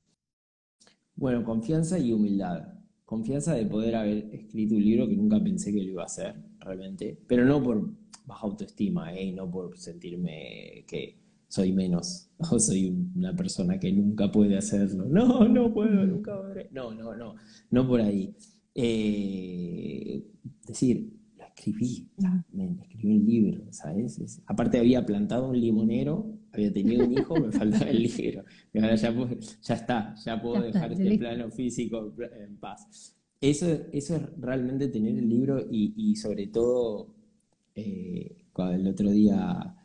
Bueno, 1.20 1.44
confianza 1.44 2.00
y 2.00 2.14
humildad. 2.14 2.66
Confianza 3.04 3.54
de 3.54 3.66
poder 3.66 3.94
haber 3.96 4.34
escrito 4.34 4.76
un 4.76 4.86
libro 4.86 5.06
que 5.06 5.18
nunca 5.18 5.44
pensé 5.44 5.74
que 5.74 5.82
lo 5.82 5.90
iba 5.90 6.04
a 6.04 6.06
hacer, 6.06 6.34
realmente. 6.62 7.20
Pero 7.28 7.44
no 7.44 7.62
por 7.62 7.92
baja 8.26 8.48
autoestima, 8.48 9.14
¿eh? 9.14 9.34
no 9.34 9.52
por 9.52 9.78
sentirme 9.78 10.86
que 10.88 11.20
soy 11.50 11.74
menos 11.74 12.30
o 12.52 12.58
soy 12.58 12.88
una 13.18 13.36
persona 13.36 13.78
que 13.78 13.92
nunca 13.92 14.32
puede 14.32 14.58
hacerlo. 14.58 15.10
No, 15.10 15.46
no 15.46 15.74
puedo, 15.74 16.06
nunca 16.06 16.38
podré. 16.42 16.70
No, 16.72 16.94
no, 16.94 17.14
no, 17.14 17.36
no 17.70 17.86
por 17.86 18.00
ahí. 18.00 18.34
Eh, 18.74 20.26
decir, 20.66 21.20
lo 21.38 21.44
escribí, 21.44 22.08
me 22.54 22.78
escribí 22.82 23.08
un 23.08 23.26
libro, 23.26 23.64
¿sabes? 23.72 24.42
aparte 24.46 24.80
había 24.80 25.06
plantado 25.06 25.50
un 25.50 25.60
limonero 25.60 26.39
había 26.52 26.74
tenido 26.74 27.06
un 27.06 27.14
hijo, 27.14 27.40
me 27.40 27.52
faltaba 27.52 27.90
el 27.90 28.04
libro. 28.04 28.44
Y 28.74 28.80
ahora 28.80 28.96
ya, 28.96 29.14
ya 29.62 29.74
está, 29.74 30.16
ya 30.16 30.42
puedo 30.42 30.62
dejar 30.62 30.92
este 30.92 31.18
plano 31.18 31.50
físico 31.52 32.14
en 32.40 32.58
paz. 32.58 33.16
Eso, 33.42 33.68
eso 33.94 34.16
es 34.16 34.22
realmente 34.38 34.88
tener 34.90 35.18
el 35.18 35.30
libro 35.30 35.66
y, 35.72 36.16
sobre 36.16 36.48
todo, 36.48 37.16
eh, 37.76 38.46
cuando 38.52 38.76
el 38.76 38.88
otro 38.88 39.12
día 39.12 39.76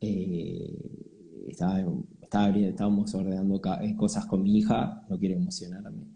eh, 0.00 1.46
estaba 1.48 1.84
estábamos 2.22 3.14
ordenando 3.14 3.60
cosas 3.96 4.26
con 4.26 4.42
mi 4.42 4.58
hija, 4.58 5.06
no 5.08 5.18
quiero 5.18 5.36
emocionarme. 5.36 6.06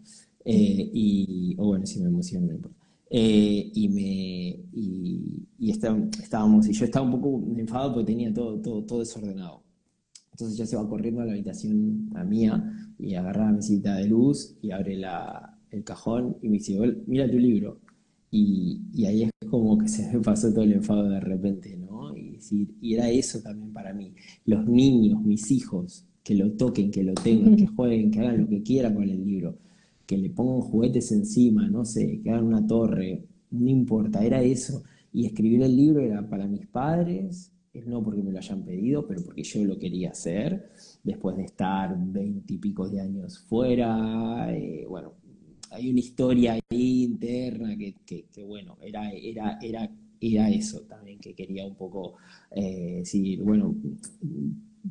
y, 0.45 1.55
o 1.57 1.67
bueno, 1.67 1.85
si 1.85 2.01
me 2.01 2.07
emociono, 2.07 2.47
no 2.47 2.53
importa. 2.53 2.77
y 3.09 3.89
me 3.89 4.65
y, 5.61 5.69
estábamos, 5.69 6.67
y 6.67 6.73
yo 6.73 6.85
estaba 6.85 7.05
un 7.05 7.11
poco 7.11 7.43
enfadado 7.57 7.93
porque 7.93 8.07
tenía 8.07 8.33
todo, 8.33 8.59
todo, 8.61 8.83
todo 8.83 8.99
desordenado. 8.99 9.63
Entonces 10.31 10.57
ya 10.57 10.65
se 10.65 10.75
va 10.75 10.87
corriendo 10.87 11.21
a 11.21 11.25
la 11.25 11.33
habitación 11.33 12.09
a 12.15 12.23
mía 12.23 12.93
y 12.97 13.15
agarra 13.15 13.45
la 13.45 13.53
mesita 13.53 13.95
de 13.95 14.07
luz 14.07 14.55
y 14.61 14.71
abre 14.71 14.95
la, 14.95 15.57
el 15.71 15.83
cajón 15.83 16.37
y 16.41 16.49
me 16.49 16.57
dice, 16.57 16.77
mira 17.07 17.29
tu 17.29 17.37
libro. 17.37 17.79
Y, 18.33 18.81
y, 18.93 19.05
ahí 19.05 19.23
es 19.23 19.31
como 19.49 19.77
que 19.77 19.87
se 19.89 20.11
me 20.13 20.21
pasó 20.21 20.51
todo 20.53 20.63
el 20.63 20.73
enfado 20.73 21.09
de 21.09 21.19
repente, 21.19 21.75
¿no? 21.77 22.15
Y, 22.15 22.31
decir, 22.31 22.73
y 22.81 22.93
era 22.93 23.09
eso 23.09 23.41
también 23.41 23.73
para 23.73 23.93
mí. 23.93 24.13
Los 24.45 24.65
niños, 24.67 25.21
mis 25.21 25.51
hijos, 25.51 26.05
que 26.23 26.35
lo 26.35 26.51
toquen, 26.53 26.91
que 26.91 27.03
lo 27.03 27.13
tengan, 27.13 27.55
que 27.55 27.67
jueguen, 27.67 28.11
que 28.11 28.19
hagan 28.19 28.41
lo 28.41 28.47
que 28.47 28.61
quieran 28.63 28.95
con 28.95 29.09
el 29.09 29.25
libro, 29.25 29.57
que 30.05 30.17
le 30.17 30.29
pongan 30.29 30.61
juguetes 30.61 31.11
encima, 31.11 31.67
no 31.67 31.83
sé, 31.83 32.21
que 32.23 32.29
hagan 32.29 32.45
una 32.45 32.65
torre, 32.65 33.25
no 33.51 33.69
importa, 33.69 34.23
era 34.23 34.41
eso. 34.41 34.83
Y 35.11 35.25
escribir 35.25 35.63
el 35.63 35.75
libro 35.75 36.01
era 36.01 36.27
para 36.29 36.47
mis 36.47 36.67
padres, 36.67 37.51
no 37.73 38.03
porque 38.03 38.21
me 38.21 38.31
lo 38.31 38.37
hayan 38.37 38.63
pedido, 38.63 39.07
pero 39.07 39.23
porque 39.23 39.43
yo 39.43 39.63
lo 39.63 39.79
quería 39.79 40.11
hacer, 40.11 40.71
después 41.03 41.37
de 41.37 41.43
estar 41.43 41.95
veintipico 41.97 42.89
de 42.89 42.99
años 43.01 43.39
fuera, 43.39 44.53
eh, 44.53 44.85
bueno, 44.87 45.13
hay 45.71 45.89
una 45.89 45.99
historia 45.99 46.59
interna 46.69 47.77
que, 47.77 47.95
que, 48.05 48.43
bueno, 48.43 48.77
era, 48.81 49.09
era, 49.11 49.57
era, 49.61 49.89
era 50.19 50.49
eso 50.49 50.81
también, 50.81 51.19
que 51.19 51.33
quería 51.33 51.65
un 51.65 51.75
poco 51.75 52.15
eh, 52.51 52.97
decir, 52.99 53.41
bueno, 53.41 53.73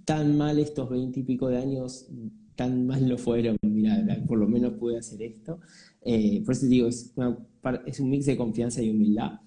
tan 0.04 0.38
mal 0.38 0.58
estos 0.58 0.88
veintipico 0.88 1.48
de 1.48 1.58
años, 1.58 2.08
tan 2.56 2.86
mal 2.86 3.06
lo 3.06 3.18
fueron, 3.18 3.58
mira, 3.62 4.02
por 4.26 4.38
lo 4.38 4.48
menos 4.48 4.72
pude 4.74 4.98
hacer 4.98 5.22
esto. 5.22 5.60
Eh, 6.02 6.42
por 6.44 6.54
eso 6.54 6.66
digo, 6.66 6.88
es 6.88 8.00
un 8.00 8.10
mix 8.10 8.24
de 8.24 8.36
confianza 8.36 8.82
y 8.82 8.90
humildad 8.90 9.40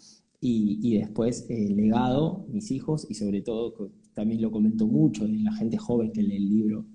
y, 0.46 0.98
después 0.98 1.46
eh, 1.50 1.70
legado, 1.70 2.46
mis 2.50 2.70
hijos, 2.72 3.08
y 3.10 3.14
sobre 3.14 3.42
todo, 3.42 3.92
también 4.14 4.42
lo 4.42 4.52
comento 4.52 4.86
mucho 4.88 5.26
de 5.26 5.40
la 5.40 5.54
gente 5.54 5.78
joven 5.78 6.12
que 6.12 6.22
lee 6.22 6.36
el 6.36 6.50
libro, 6.50 6.86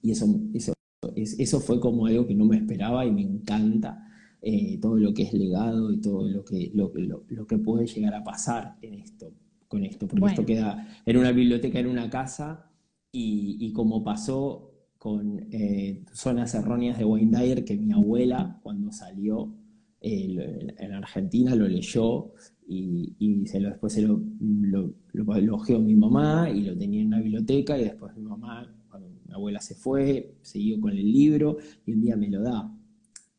y 0.00 0.12
eso, 0.12 0.26
eso, 0.54 0.72
eso 1.16 1.60
fue 1.60 1.80
como 1.80 2.06
algo 2.06 2.26
que 2.26 2.34
no 2.34 2.44
me 2.44 2.56
esperaba 2.56 3.04
y 3.04 3.10
me 3.10 3.22
encanta. 3.22 4.04
Eh, 4.40 4.78
todo 4.80 4.96
lo 4.96 5.12
que 5.12 5.24
es 5.24 5.32
legado 5.32 5.92
y 5.92 6.00
todo 6.00 6.28
lo 6.28 6.44
que, 6.44 6.70
lo, 6.72 6.92
lo, 6.94 7.46
que 7.46 7.58
puede 7.58 7.88
llegar 7.88 8.14
a 8.14 8.22
pasar 8.22 8.76
en 8.82 8.94
esto, 8.94 9.34
con 9.66 9.84
esto, 9.84 10.06
porque 10.06 10.26
esto 10.26 10.46
queda 10.46 10.86
en 11.04 11.16
una 11.16 11.32
biblioteca, 11.32 11.80
en 11.80 11.88
una 11.88 12.08
casa, 12.08 12.70
y, 13.10 13.56
y 13.58 13.72
como 13.72 14.04
pasó 14.04 14.70
con 14.96 15.48
eh, 15.50 16.04
Zonas 16.12 16.54
Erróneas 16.54 16.98
de 16.98 17.04
Wayne 17.04 17.36
Dyer, 17.36 17.64
que 17.64 17.76
mi 17.76 17.92
abuela 17.92 18.60
cuando 18.62 18.92
salió 18.92 19.52
en 20.00 20.92
Argentina 20.92 21.56
lo 21.56 21.66
leyó 21.66 22.32
y, 22.70 23.46
se 23.46 23.60
lo, 23.60 23.70
después 23.70 23.94
se 23.94 24.02
lo, 24.02 24.20
lo, 24.40 24.92
lo, 25.12 25.80
mi 25.80 25.94
mamá 25.94 26.50
y 26.50 26.62
lo 26.62 26.76
tenía 26.76 27.00
en 27.00 27.08
una 27.08 27.20
biblioteca 27.20 27.78
y 27.78 27.84
después 27.84 28.14
mi 28.14 28.22
mamá, 28.22 28.70
cuando 28.90 29.08
mi 29.08 29.32
abuela 29.32 29.60
se 29.60 29.74
fue, 29.74 30.36
siguió 30.42 30.78
con 30.80 30.92
el 30.92 31.10
libro 31.10 31.56
y 31.86 31.92
un 31.92 32.02
día 32.02 32.16
me 32.16 32.28
lo 32.28 32.42
da. 32.42 32.70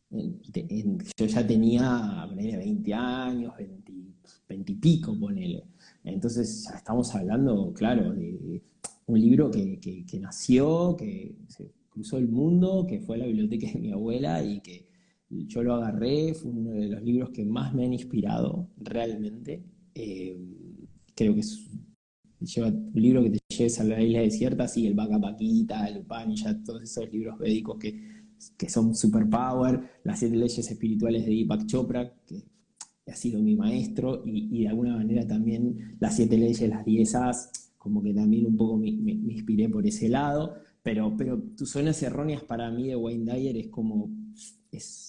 yo 0.09 1.25
ya 1.25 1.45
tenía 1.45 2.27
20 2.35 2.93
años, 2.93 3.53
20, 4.47 4.71
y 4.71 4.75
pico, 4.75 5.17
ponele. 5.19 5.63
Entonces 6.03 6.65
ya 6.67 6.77
estamos 6.77 7.13
hablando, 7.13 7.71
claro, 7.73 8.11
de 8.13 8.63
un 9.05 9.21
libro 9.21 9.51
que, 9.51 9.79
que 9.79 10.19
nació, 10.19 10.95
que 10.97 11.35
se 11.47 11.71
cruzó 11.89 12.17
el 12.17 12.29
mundo, 12.29 12.85
que 12.87 12.99
fue 12.99 13.17
a 13.17 13.19
la 13.19 13.25
biblioteca 13.27 13.67
de 13.71 13.79
mi 13.79 13.91
abuela 13.91 14.43
y 14.43 14.59
que 14.61 14.88
yo 15.29 15.63
lo 15.63 15.75
agarré, 15.75 16.33
fue 16.33 16.51
uno 16.51 16.71
de 16.71 16.87
los 16.87 17.03
libros 17.03 17.29
que 17.29 17.45
más 17.45 17.73
me 17.73 17.85
han 17.85 17.93
inspirado 17.93 18.69
realmente. 18.77 19.63
Eh, 19.93 20.37
creo 21.15 21.33
que 21.33 21.41
es 21.41 21.69
lleva 22.39 22.67
un 22.67 22.91
libro 22.93 23.23
que 23.23 23.31
te 23.31 23.39
lleves 23.49 23.79
a 23.79 23.83
la 23.83 24.01
isla 24.01 24.21
desierta, 24.21 24.67
sí, 24.67 24.87
el 24.87 24.93
Vaca 24.93 25.19
Paquita, 25.19 25.87
el 25.87 25.99
Upanishad, 25.99 26.57
todos 26.63 26.83
esos 26.83 27.11
libros 27.11 27.37
védicos 27.37 27.77
que, 27.77 28.23
que 28.57 28.69
son 28.69 28.95
superpower, 28.95 29.81
las 30.03 30.19
siete 30.19 30.35
leyes 30.35 30.71
espirituales 30.71 31.25
de 31.25 31.31
Deepak 31.31 31.65
Chopra, 31.65 32.13
que 32.25 32.43
ha 33.07 33.15
sido 33.15 33.41
mi 33.41 33.55
maestro, 33.55 34.23
y, 34.25 34.61
de 34.61 34.67
alguna 34.69 34.95
manera 34.95 35.27
también 35.27 35.97
las 35.99 36.15
siete 36.15 36.37
leyes, 36.37 36.69
las 36.69 36.85
diez 36.85 37.15
As, 37.15 37.73
como 37.77 38.01
que 38.01 38.13
también 38.13 38.45
un 38.45 38.55
poco 38.55 38.77
me, 38.77 38.91
me, 38.91 39.11
inspiré 39.11 39.67
por 39.69 39.85
ese 39.85 40.09
lado, 40.09 40.55
pero, 40.81 41.15
pero 41.17 41.41
tus 41.57 41.69
zonas 41.69 42.01
erróneas 42.03 42.43
para 42.43 42.71
mí 42.71 42.87
de 42.87 42.95
Wayne 42.95 43.33
Dyer 43.33 43.57
es 43.57 43.67
como, 43.67 44.09
es 44.71 45.08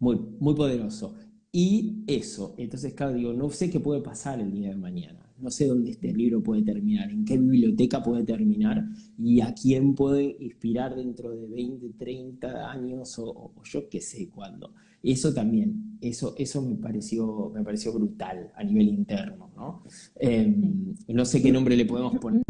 muy, 0.00 0.18
muy 0.40 0.54
poderoso. 0.54 1.14
Y 1.52 2.04
eso, 2.06 2.54
entonces, 2.58 2.94
claro, 2.94 3.14
digo, 3.14 3.32
no 3.32 3.50
sé 3.50 3.70
qué 3.70 3.80
puede 3.80 4.00
pasar 4.00 4.40
el 4.40 4.52
día 4.52 4.70
de 4.70 4.76
mañana. 4.76 5.18
No 5.38 5.50
sé 5.50 5.66
dónde 5.66 5.92
este 5.92 6.12
libro 6.12 6.42
puede 6.42 6.62
terminar, 6.62 7.10
en 7.10 7.24
qué 7.24 7.38
biblioteca 7.38 8.02
puede 8.02 8.24
terminar 8.24 8.84
y 9.18 9.40
a 9.40 9.54
quién 9.54 9.94
puede 9.94 10.36
inspirar 10.38 10.94
dentro 10.94 11.30
de 11.30 11.46
20, 11.46 11.94
30 11.98 12.70
años 12.70 13.18
o, 13.18 13.52
yo 13.64 13.88
qué 13.88 14.00
sé 14.00 14.28
cuándo. 14.28 14.74
Eso 15.02 15.32
también, 15.32 15.98
eso, 16.02 16.34
eso 16.36 16.60
me, 16.60 16.76
pareció, 16.76 17.50
me 17.54 17.64
pareció 17.64 17.92
brutal 17.94 18.52
a 18.54 18.62
nivel 18.62 18.88
interno, 18.88 19.50
¿no? 19.56 19.82
Em, 20.16 20.94
no 21.08 21.24
sé 21.24 21.40
qué 21.40 21.50
nombre 21.50 21.74
le 21.74 21.86
podemos 21.86 22.18
poner, 22.18 22.42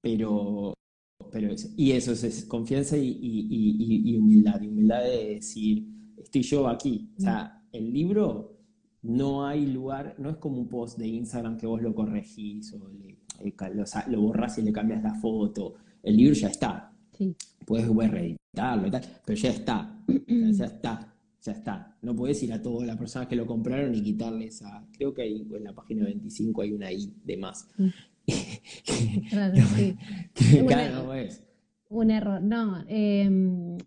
pero, 0.00 0.72
pero 1.32 1.52
eso. 1.52 1.68
Y 1.76 1.90
eso 1.90 2.12
es, 2.12 2.44
confianza 2.44 2.96
y, 2.96 3.08
y, 3.08 4.12
y 4.12 4.16
humildad. 4.16 4.62
Humildad 4.62 5.02
de 5.02 5.34
decir 5.34 5.95
estoy 6.38 6.58
yo 6.58 6.68
aquí. 6.68 7.10
O 7.18 7.20
sea, 7.20 7.62
el 7.72 7.92
libro 7.92 8.58
no 9.02 9.46
hay 9.46 9.66
lugar, 9.66 10.14
no 10.18 10.30
es 10.30 10.36
como 10.36 10.58
un 10.58 10.68
post 10.68 10.98
de 10.98 11.06
Instagram 11.06 11.56
que 11.56 11.66
vos 11.66 11.80
lo 11.80 11.94
corregís 11.94 12.72
o 12.72 12.90
eh, 13.40 13.54
lo, 14.08 14.20
borras 14.20 14.58
y 14.58 14.62
le 14.62 14.72
cambias 14.72 15.02
la 15.02 15.14
foto. 15.14 15.74
El 16.02 16.16
libro 16.16 16.34
ya 16.34 16.48
está. 16.48 16.92
Puedes 17.64 17.88
reeditarlo 18.10 18.86
y 18.86 18.90
tal, 18.90 19.02
pero 19.24 19.38
ya 19.38 19.50
está. 19.50 19.98
ya 20.26 20.64
está. 20.64 21.12
Ya 21.42 21.52
está. 21.52 21.96
No 22.02 22.14
puedes 22.16 22.42
ir 22.42 22.52
a 22.52 22.60
todas 22.60 22.86
las 22.86 22.96
personas 22.96 23.28
que 23.28 23.36
lo 23.36 23.46
compraron 23.46 23.94
y 23.94 24.02
quitarles 24.02 24.62
a. 24.62 24.84
Creo 24.92 25.14
que 25.14 25.22
hay, 25.22 25.46
en 25.54 25.64
la 25.64 25.72
página 25.72 26.04
25 26.04 26.62
hay 26.62 26.72
una 26.72 26.90
I 26.90 27.14
de 27.24 27.36
más. 27.36 27.68
Mm. 27.78 27.88
claro, 29.30 29.54
sí. 29.76 29.96
claro, 30.66 31.04
no 31.04 31.14
es. 31.14 31.42
Un 31.88 32.10
error. 32.10 32.42
No, 32.42 32.84
eh, 32.88 33.78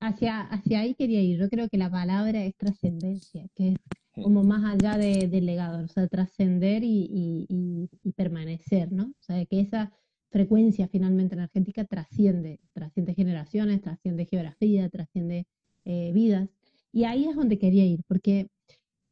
hacia, 0.00 0.40
hacia 0.40 0.80
ahí 0.80 0.94
quería 0.94 1.22
ir. 1.22 1.38
Yo 1.38 1.48
creo 1.48 1.68
que 1.68 1.78
la 1.78 1.90
palabra 1.90 2.44
es 2.44 2.56
trascendencia, 2.56 3.46
que 3.54 3.70
es 3.70 3.76
como 4.22 4.42
más 4.42 4.64
allá 4.64 4.98
de, 4.98 5.28
del 5.28 5.46
legado, 5.46 5.84
o 5.84 5.88
sea, 5.88 6.08
trascender 6.08 6.82
y, 6.84 7.46
y, 7.48 8.12
permanecer, 8.12 8.90
¿no? 8.90 9.04
O 9.04 9.22
sea, 9.22 9.44
que 9.46 9.60
esa 9.60 9.92
frecuencia 10.30 10.88
finalmente 10.88 11.34
energética 11.34 11.84
trasciende, 11.84 12.60
trasciende 12.72 13.14
generaciones, 13.14 13.80
trasciende 13.80 14.26
geografía, 14.26 14.88
trasciende 14.88 15.46
eh, 15.84 16.10
vidas. 16.12 16.48
Y 16.92 17.04
ahí 17.04 17.26
es 17.26 17.36
donde 17.36 17.58
quería 17.58 17.84
ir, 17.84 18.02
porque 18.08 18.48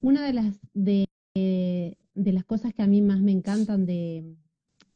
una 0.00 0.26
de 0.26 0.32
las, 0.32 0.58
de, 0.74 1.06
de 1.34 2.32
las 2.32 2.44
cosas 2.44 2.74
que 2.74 2.82
a 2.82 2.86
mí 2.86 3.00
más 3.00 3.20
me 3.20 3.32
encantan 3.32 3.86
de, 3.86 4.34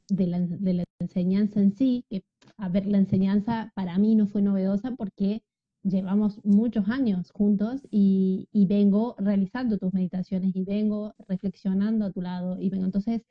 de 0.09 0.27
la, 0.27 0.41
de 0.41 0.75
la 0.75 0.85
enseñanza 0.99 1.61
en 1.61 1.73
sí, 1.73 2.05
que, 2.09 2.25
a 2.57 2.69
ver, 2.69 2.87
la 2.87 2.99
enseñanza 2.99 3.73
para 3.75 3.97
mí 3.99 4.15
no 4.15 4.27
fue 4.27 4.43
novedosa 4.43 4.93
porque 4.97 5.43
llevamos 5.83 6.41
muchos 6.45 6.89
años 6.89 7.31
juntos 7.33 7.83
y, 7.91 8.49
vengo 8.69 9.17
realizando 9.19 9.79
tus 9.79 9.93
meditaciones 9.93 10.55
y 10.55 10.63
vengo 10.65 11.15
reflexionando 11.29 12.07
a 12.07 12.13
tu 12.13 12.21
lado 12.23 12.61
y 12.61 12.71
vengo 12.71 12.85
entonces 12.85 13.23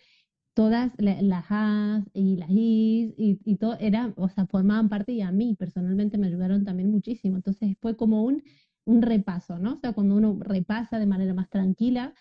todas 0.54 0.92
las 0.98 1.46
As 1.50 2.04
y 2.14 2.36
las 2.38 2.50
Is 2.50 3.14
y, 3.18 3.40
y 3.46 3.56
todo 3.58 3.78
era, 3.80 4.14
o 4.18 4.28
sea, 4.30 4.46
formaban 4.48 4.90
parte 4.90 5.14
y 5.14 5.22
a 5.22 5.32
mí 5.32 5.56
personalmente 5.56 6.18
me 6.18 6.28
ayudaron 6.28 6.66
también 6.66 6.92
muchísimo. 6.92 7.38
Entonces 7.38 7.78
fue 7.82 7.96
como 7.96 8.24
un, 8.24 8.44
un 8.86 9.02
repaso, 9.02 9.58
¿no? 9.60 9.74
O 9.76 9.80
sea, 9.80 9.94
cuando 9.94 10.16
uno 10.16 10.38
repasa 10.42 11.00
de 11.00 11.06
manera 11.06 11.34
más 11.34 11.50
tranquila 11.50 12.14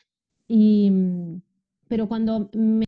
y 0.47 0.93
pero 1.89 2.07
cuando 2.09 2.51
me 2.53 2.87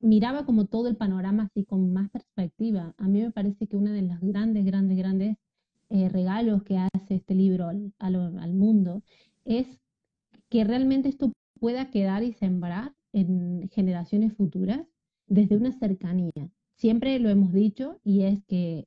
miraba 0.00 0.46
como 0.46 0.66
todo 0.66 0.88
el 0.88 0.96
panorama 0.96 1.44
así 1.44 1.64
con 1.64 1.92
más 1.92 2.08
perspectiva, 2.10 2.94
a 2.98 3.08
mí 3.08 3.20
me 3.20 3.32
parece 3.32 3.66
que 3.66 3.76
una 3.76 3.92
de 3.92 4.02
las 4.02 4.20
grandes, 4.20 4.64
grandes, 4.64 4.96
grandes 4.96 5.36
eh, 5.90 6.08
regalos 6.08 6.62
que 6.64 6.78
hace 6.78 7.14
este 7.14 7.34
libro 7.34 7.68
al, 7.68 8.54
mundo 8.54 9.02
es 9.44 9.66
que 10.48 10.64
realmente 10.64 11.08
esto 11.08 11.32
pueda 11.60 11.90
quedar 11.90 12.22
y 12.22 12.32
sembrar 12.32 12.94
en 13.12 13.68
generaciones 13.70 14.32
futuras 14.34 14.80
desde 15.26 15.56
una 15.56 15.72
cercanía. 15.78 16.50
Siempre 16.76 17.18
lo 17.18 17.30
hemos 17.30 17.52
dicho 17.52 18.00
y 18.04 18.22
es 18.22 18.42
que 18.44 18.86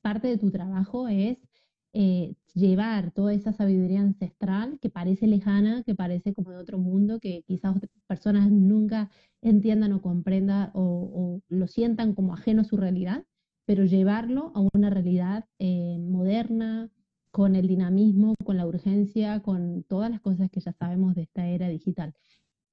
parte 0.00 0.28
de 0.28 0.38
tu 0.38 0.50
trabajo 0.50 1.08
es 1.08 1.38
eh, 1.92 2.34
llevar 2.54 3.12
toda 3.12 3.32
esa 3.34 3.52
sabiduría 3.52 4.00
ancestral 4.00 4.78
que 4.80 4.90
parece 4.90 5.26
lejana, 5.26 5.82
que 5.84 5.94
parece 5.94 6.34
como 6.34 6.50
de 6.50 6.58
otro 6.58 6.78
mundo, 6.78 7.20
que 7.20 7.42
quizás 7.46 7.76
otras 7.76 7.90
personas 8.06 8.50
nunca 8.50 9.10
entiendan 9.42 9.92
o 9.92 10.02
comprendan 10.02 10.70
o, 10.74 10.82
o, 10.82 11.42
lo 11.48 11.66
sientan 11.66 12.14
como 12.14 12.34
ajeno 12.34 12.62
a 12.62 12.64
su 12.64 12.76
realidad, 12.76 13.24
pero 13.68 13.84
llevarlo 13.84 14.50
a 14.54 14.66
una 14.72 14.88
realidad 14.88 15.44
eh, 15.58 15.98
moderna, 16.00 16.88
con 17.30 17.54
el 17.54 17.68
dinamismo, 17.68 18.34
con 18.42 18.56
la 18.56 18.66
urgencia, 18.66 19.40
con 19.40 19.82
todas 19.82 20.10
las 20.10 20.22
cosas 20.22 20.50
que 20.50 20.60
ya 20.60 20.72
sabemos 20.72 21.14
de 21.14 21.24
esta 21.24 21.46
era 21.46 21.68
digital. 21.68 22.14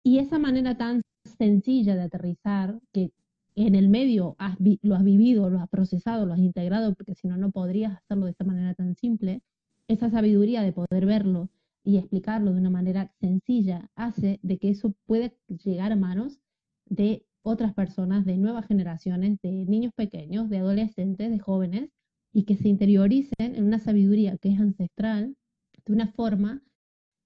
Y 0.04 0.20
esa 0.20 0.40
manera 0.40 0.78
tan 0.78 1.02
sencilla 1.38 1.96
de 1.96 2.04
aterrizar, 2.04 2.80
que 2.94 3.12
en 3.56 3.76
el 3.76 3.90
medio 3.90 4.38
lo 4.84 4.96
has 4.96 5.04
vivido, 5.04 5.50
lo 5.50 5.60
has 5.60 5.68
procesado, 5.68 6.26
lo 6.26 6.32
has 6.32 6.40
integrado, 6.40 6.94
porque 6.96 7.14
si 7.14 7.28
no, 7.28 7.36
no 7.36 7.52
podrías 7.52 7.98
hacerlo 7.98 8.28
de 8.28 8.32
esta 8.32 8.46
manera 8.46 8.74
tan 8.74 8.96
simple, 8.96 9.42
esa 9.90 10.10
sabiduría 10.10 10.62
de 10.62 10.72
poder 10.72 11.06
verlo 11.06 11.50
y 11.84 11.98
explicarlo 11.98 12.54
de 12.54 12.60
una 12.62 12.70
manera 12.70 13.12
sencilla 13.20 13.92
hace 13.96 14.40
de 14.44 14.60
que 14.60 14.70
eso 14.70 14.94
pueda 15.06 15.30
llegar 15.62 15.92
a 15.92 15.98
manos 15.98 16.40
de 16.86 17.25
otras 17.46 17.74
personas, 17.74 18.26
de 18.26 18.38
nuevas 18.38 18.66
generaciones, 18.68 19.40
de 19.42 19.66
niños 19.66 19.94
pequeños, 19.96 20.50
de 20.50 20.58
adolescentes, 20.58 21.30
de 21.30 21.40
jóvenes, 21.40 21.90
y 22.34 22.44
que 22.44 22.58
se 22.58 22.68
interioricen 22.68 23.56
en 23.56 23.64
una 23.64 23.80
sabiduría 23.80 24.38
que 24.38 24.50
es 24.50 24.60
ancestral 24.60 25.38
de 25.86 25.94
una 25.94 26.08
forma 26.08 26.62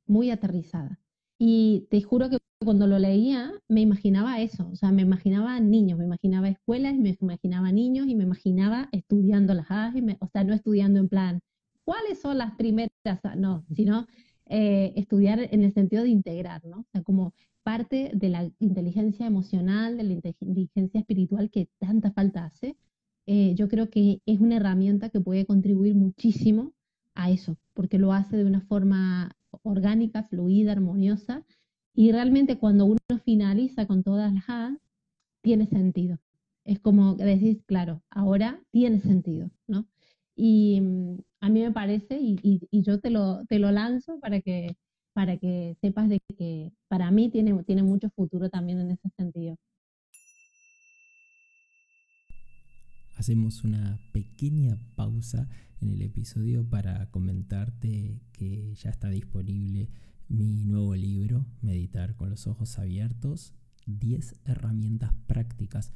muy 0.06 0.30
aterrizada. 0.30 1.00
Y 1.40 1.88
te 1.90 2.02
juro 2.02 2.30
que 2.30 2.38
cuando 2.64 2.86
lo 2.86 3.00
leía 3.00 3.54
me 3.70 3.82
imaginaba 3.82 4.42
eso, 4.42 4.70
o 4.70 4.76
sea, 4.76 4.92
me 4.92 5.04
imaginaba 5.04 5.60
niños, 5.62 5.98
me 5.98 6.06
imaginaba 6.06 6.50
escuelas, 6.50 6.96
me 6.96 7.18
imaginaba 7.22 7.72
niños 7.72 8.08
y 8.08 8.16
me 8.16 8.26
imaginaba 8.26 8.90
estudiando 8.92 9.54
las 9.54 9.72
A, 9.72 9.94
o 10.20 10.28
sea, 10.28 10.44
no 10.44 10.54
estudiando 10.54 11.00
en 11.00 11.08
plan, 11.08 11.40
¿cuáles 11.86 12.20
son 12.20 12.38
las 12.38 12.56
primeras? 12.56 12.92
No, 13.38 13.66
sino 13.72 14.06
eh, 14.50 14.94
estudiar 14.96 15.40
en 15.52 15.64
el 15.64 15.74
sentido 15.74 16.04
de 16.04 16.10
integrar, 16.10 16.66
¿no? 16.66 16.80
O 16.80 16.86
sea, 16.92 17.04
como 17.04 17.34
parte 17.64 18.12
de 18.14 18.30
la 18.30 18.52
inteligencia 18.60 19.28
emocional, 19.28 19.98
de 19.98 20.04
la 20.04 20.14
inteligencia 20.14 21.00
espiritual 21.00 21.50
que 21.52 21.70
tanta 21.80 22.12
falta 22.12 22.46
hace, 22.46 22.76
eh, 23.28 23.54
yo 23.56 23.68
creo 23.70 23.90
que 23.90 24.22
es 24.26 24.40
una 24.40 24.56
herramienta 24.58 25.10
que 25.10 25.22
puede 25.22 25.46
contribuir 25.46 25.94
muchísimo 25.96 26.74
a 27.14 27.30
eso, 27.30 27.58
porque 27.76 28.00
lo 28.00 28.12
hace 28.12 28.38
de 28.38 28.46
una 28.46 28.62
forma 28.62 29.36
orgánica, 29.62 30.24
fluida, 30.24 30.72
armoniosa, 30.72 31.46
y 31.94 32.12
realmente 32.12 32.58
cuando 32.58 32.86
uno 32.86 32.98
finaliza 33.24 33.86
con 33.86 34.04
todas 34.04 34.34
las 34.34 34.46
A, 34.48 34.78
tiene 35.42 35.68
sentido. 35.68 36.18
Es 36.66 36.80
como 36.80 37.16
decir, 37.16 37.62
claro, 37.66 38.02
ahora 38.10 38.64
tiene 38.72 39.00
sentido, 39.00 39.52
¿no? 39.68 39.88
Y 40.42 40.80
mm, 40.80 41.18
a 41.42 41.50
mí 41.50 41.62
me 41.62 41.72
parece, 41.72 42.18
y, 42.22 42.62
yo 42.72 43.00
te 43.02 43.10
lo, 43.10 43.46
te 43.48 43.60
lo 43.60 43.72
lanzo 43.72 44.20
para 44.22 44.40
que, 44.40 44.78
para 45.14 45.38
que 45.38 45.76
sepas 45.82 46.08
de 46.08 46.22
que 46.38 46.72
para 46.88 47.12
mí 47.12 47.30
tiene, 47.30 47.62
tiene 47.64 47.84
mucho 47.84 48.10
futuro 48.12 48.50
también 48.50 48.80
en 48.80 48.92
ese 48.92 49.10
sentido. 49.18 49.58
hacemos 53.20 53.66
una 53.66 54.00
pequeña 54.14 54.78
pausa 54.96 55.50
en 55.82 55.90
el 55.90 56.02
episodio 56.02 56.64
para 56.64 57.12
comentarte 57.12 58.22
que 58.32 58.74
ya 58.76 58.92
está 58.92 59.10
disponible 59.10 59.90
mi 60.30 60.64
nuevo 60.64 60.96
libro, 60.96 61.46
Meditar 61.62 62.16
con 62.16 62.30
los 62.30 62.48
ojos 62.48 62.80
abiertos, 62.80 63.54
10 63.88 64.36
herramientas 64.46 65.12
prácticas 65.28 65.92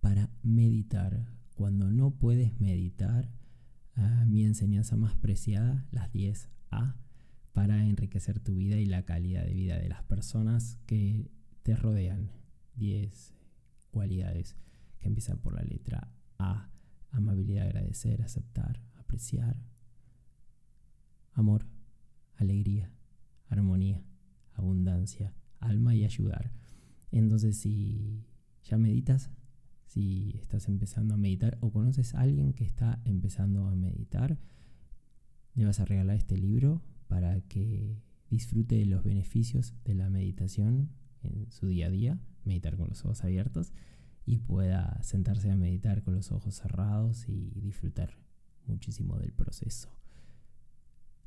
para 0.00 0.30
meditar. 0.44 1.26
Cuando 1.56 1.90
no 1.90 2.12
puedes 2.12 2.60
meditar, 2.60 3.28
mi 4.26 4.44
enseñanza 4.44 4.96
más 4.96 5.14
preciada, 5.16 5.86
las 5.90 6.12
10 6.12 6.48
A, 6.70 6.96
para 7.52 7.84
enriquecer 7.86 8.38
tu 8.38 8.54
vida 8.54 8.76
y 8.76 8.86
la 8.86 9.04
calidad 9.04 9.44
de 9.44 9.54
vida 9.54 9.78
de 9.78 9.88
las 9.88 10.02
personas 10.04 10.78
que 10.86 11.30
te 11.62 11.74
rodean. 11.74 12.30
10 12.76 13.34
cualidades 13.90 14.56
que 14.98 15.08
empiezan 15.08 15.38
por 15.38 15.54
la 15.54 15.62
letra 15.62 16.12
a. 16.38 16.70
Amabilidad, 17.10 17.64
agradecer, 17.66 18.22
aceptar, 18.22 18.82
apreciar. 18.96 19.56
Amor, 21.32 21.66
alegría, 22.36 22.92
armonía, 23.48 24.04
abundancia, 24.52 25.32
alma 25.58 25.94
y 25.94 26.04
ayudar. 26.04 26.52
Entonces, 27.10 27.56
si 27.56 28.26
ya 28.62 28.76
meditas, 28.76 29.30
si 29.88 30.36
estás 30.38 30.68
empezando 30.68 31.14
a 31.14 31.16
meditar 31.16 31.56
o 31.62 31.72
conoces 31.72 32.14
a 32.14 32.20
alguien 32.20 32.52
que 32.52 32.64
está 32.64 33.00
empezando 33.06 33.66
a 33.66 33.74
meditar, 33.74 34.38
le 35.54 35.64
vas 35.64 35.80
a 35.80 35.86
regalar 35.86 36.16
este 36.16 36.36
libro 36.36 36.82
para 37.08 37.40
que 37.40 38.02
disfrute 38.28 38.74
de 38.74 38.84
los 38.84 39.02
beneficios 39.02 39.74
de 39.84 39.94
la 39.94 40.10
meditación 40.10 40.90
en 41.22 41.50
su 41.50 41.68
día 41.68 41.86
a 41.86 41.90
día, 41.90 42.20
meditar 42.44 42.76
con 42.76 42.88
los 42.88 43.02
ojos 43.06 43.24
abiertos 43.24 43.72
y 44.26 44.36
pueda 44.40 45.02
sentarse 45.02 45.50
a 45.50 45.56
meditar 45.56 46.02
con 46.02 46.14
los 46.14 46.32
ojos 46.32 46.54
cerrados 46.54 47.26
y 47.26 47.58
disfrutar 47.60 48.18
muchísimo 48.66 49.16
del 49.18 49.32
proceso. 49.32 49.88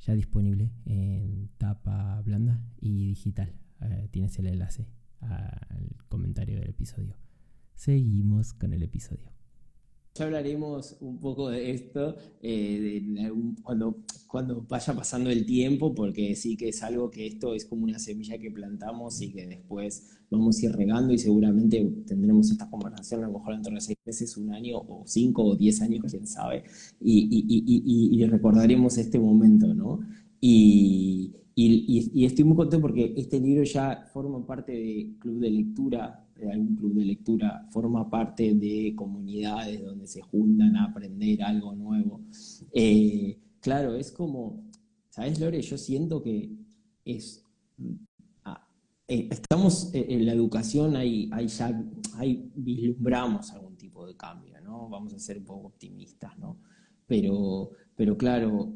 Ya 0.02 0.14
disponible 0.14 0.72
en 0.86 1.50
tapa 1.58 2.22
blanda 2.22 2.62
y 2.80 3.08
digital. 3.08 3.56
Eh, 3.82 4.08
tienes 4.12 4.38
el 4.38 4.46
enlace 4.46 4.88
al 5.20 5.96
comentario 6.10 6.60
del 6.60 6.70
episodio. 6.70 7.16
Seguimos 7.76 8.54
con 8.54 8.74
el 8.74 8.84
episodio. 8.84 9.32
Ya 10.14 10.26
hablaremos 10.26 10.98
un 11.00 11.20
poco 11.20 11.50
de 11.50 11.72
esto 11.72 12.18
eh, 12.42 13.02
cuando, 13.64 14.04
cuando 14.28 14.66
vaya 14.68 14.94
pasando 14.94 15.30
el 15.30 15.46
tiempo, 15.46 15.96
porque 15.96 16.36
sí 16.36 16.58
que 16.58 16.68
es 16.70 16.84
algo 16.84 17.10
que 17.10 17.28
esto 17.28 17.56
es 17.56 17.66
como 17.66 17.86
una 17.86 17.98
semilla 17.98 18.38
que 18.38 18.52
plantamos 18.52 19.22
y 19.22 19.32
que 19.32 19.48
después 19.48 20.20
vamos 20.30 20.58
a 20.58 20.66
ir 20.66 20.72
regando 20.74 21.14
y 21.14 21.18
seguramente 21.18 21.82
tendremos 22.06 22.52
esta 22.52 22.70
conversación 22.70 23.24
a 23.24 23.28
lo 23.28 23.34
mejor 23.40 23.54
dentro 23.54 23.74
de 23.74 23.82
seis 23.82 23.98
meses, 24.06 24.36
un 24.36 24.54
año 24.54 24.80
o 24.80 25.04
cinco 25.06 25.46
o 25.46 25.56
diez 25.56 25.82
años, 25.82 26.04
quién 26.10 26.28
sabe, 26.28 26.64
y, 27.00 27.46
y, 28.12 28.26
recordaremos 28.26 28.98
este 28.98 29.20
momento, 29.20 29.74
¿no? 29.74 30.00
Y, 30.40 31.36
estoy 32.26 32.46
muy 32.46 32.56
contento 32.56 32.82
porque 32.82 33.14
este 33.18 33.40
libro 33.40 33.64
ya 33.64 34.10
forma 34.14 34.46
parte 34.46 34.72
del 34.72 35.18
club 35.20 35.40
de 35.40 35.52
lectura 35.52 36.26
de 36.31 36.31
algún 36.52 36.76
club 36.76 36.94
de 36.96 37.06
lectura, 37.06 37.68
forma 37.72 38.10
parte 38.10 38.54
de 38.54 38.94
comunidades 38.96 39.84
donde 39.84 40.08
se 40.08 40.22
juntan 40.22 40.76
a 40.76 40.86
aprender 40.86 41.44
algo 41.44 41.76
nuevo. 41.76 42.22
Eh, 42.74 43.38
claro, 43.60 43.96
es 43.96 44.12
como, 44.12 44.64
¿sabes, 45.10 45.40
Lore? 45.40 45.62
Yo 45.62 45.78
siento 45.78 46.22
que 46.22 46.52
es... 47.06 47.46
Ah, 48.44 48.68
eh, 49.08 49.28
estamos 49.32 49.94
eh, 49.94 50.06
en 50.10 50.26
la 50.26 50.34
educación, 50.34 50.96
hay, 50.96 51.30
ya 51.48 51.84
vislumbramos 52.56 53.52
algún 53.52 53.76
tipo 53.78 54.06
de 54.06 54.16
cambio, 54.16 54.60
¿no? 54.62 54.90
Vamos 54.90 55.14
a 55.14 55.20
ser 55.20 55.38
un 55.38 55.46
poco 55.46 55.68
optimistas, 55.68 56.38
¿no? 56.40 56.58
Pero, 57.08 57.72
pero 57.96 58.18
claro, 58.18 58.74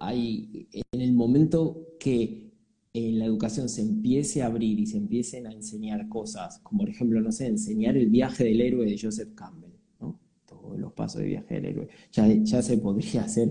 hay, 0.00 0.68
en 0.72 1.00
el 1.00 1.12
momento 1.12 1.88
que 1.98 2.41
en 2.94 3.18
la 3.18 3.24
educación 3.24 3.68
se 3.68 3.82
empiece 3.82 4.42
a 4.42 4.46
abrir 4.46 4.78
y 4.78 4.86
se 4.86 4.98
empiecen 4.98 5.46
a 5.46 5.52
enseñar 5.52 6.08
cosas, 6.08 6.58
como 6.58 6.80
por 6.80 6.90
ejemplo, 6.90 7.20
no 7.20 7.32
sé, 7.32 7.46
enseñar 7.46 7.96
el 7.96 8.10
viaje 8.10 8.44
del 8.44 8.60
héroe 8.60 8.86
de 8.86 8.98
Joseph 9.00 9.34
Campbell, 9.34 9.72
¿no? 10.00 10.20
todos 10.46 10.78
los 10.78 10.92
pasos 10.92 11.22
de 11.22 11.28
viaje 11.28 11.54
del 11.54 11.66
héroe, 11.66 11.88
ya, 12.12 12.26
ya 12.28 12.62
se 12.62 12.76
podría 12.78 13.24
hacer 13.24 13.50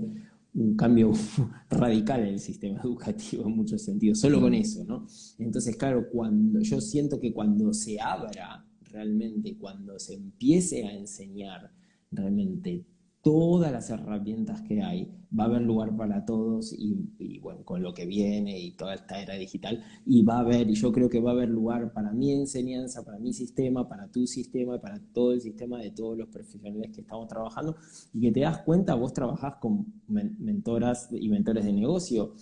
un 0.54 0.76
cambio 0.76 1.12
radical 1.70 2.22
en 2.22 2.28
el 2.28 2.40
sistema 2.40 2.80
educativo 2.84 3.46
en 3.46 3.56
muchos 3.56 3.82
sentidos, 3.82 4.20
solo 4.20 4.40
con 4.40 4.54
eso, 4.54 4.84
¿no? 4.86 5.08
Entonces, 5.40 5.76
claro, 5.76 6.08
cuando 6.12 6.60
yo 6.60 6.80
siento 6.80 7.20
que 7.20 7.34
cuando 7.34 7.74
se 7.74 8.00
abra 8.00 8.66
realmente, 8.92 9.58
cuando 9.58 9.98
se 9.98 10.16
empiece 10.16 10.86
a 10.86 10.94
enseñar 10.94 11.72
realmente 12.12 12.86
todas 13.22 13.72
las 13.72 13.90
herramientas 13.90 14.62
que 14.62 14.82
hay, 14.82 15.12
va 15.38 15.44
a 15.44 15.48
haber 15.48 15.62
lugar 15.62 15.96
para 15.96 16.26
todos 16.26 16.74
y, 16.78 17.40
bueno, 17.40 17.64
con 17.64 17.82
lo 17.82 17.94
que 17.94 18.06
viene 18.06 18.60
y 18.60 18.72
toda 18.72 18.96
esta 18.96 19.22
era 19.22 19.36
digital, 19.36 19.84
y 20.06 20.24
va 20.24 20.38
a 20.38 20.40
haber, 20.40 20.70
y 20.70 20.74
yo 20.74 20.92
creo 20.92 21.10
que 21.10 21.20
va 21.20 21.32
a 21.32 21.34
haber 21.34 21.50
lugar 21.50 21.94
para 21.94 22.12
mi 22.12 22.32
enseñanza, 22.32 23.06
para 23.06 23.20
mi 23.20 23.32
sistema, 23.32 23.88
para 23.88 24.12
tu 24.12 24.26
sistema, 24.26 24.82
para 24.82 25.00
todo 25.14 25.34
el 25.34 25.42
sistema 25.42 25.80
de 25.80 25.92
todos 25.92 26.18
los 26.18 26.30
profesionales 26.30 26.92
que 26.94 27.02
estamos 27.02 27.28
trabajando, 27.28 27.76
y 28.14 28.22
que 28.22 28.32
te 28.32 28.42
das 28.42 28.60
cuenta, 28.60 28.96
vos 28.96 29.14
trabajás 29.14 29.56
con 29.58 29.86
mentoras 30.08 31.10
y 31.12 31.30
mentores 31.30 31.64
de 31.64 31.74
negocio, 31.74 32.34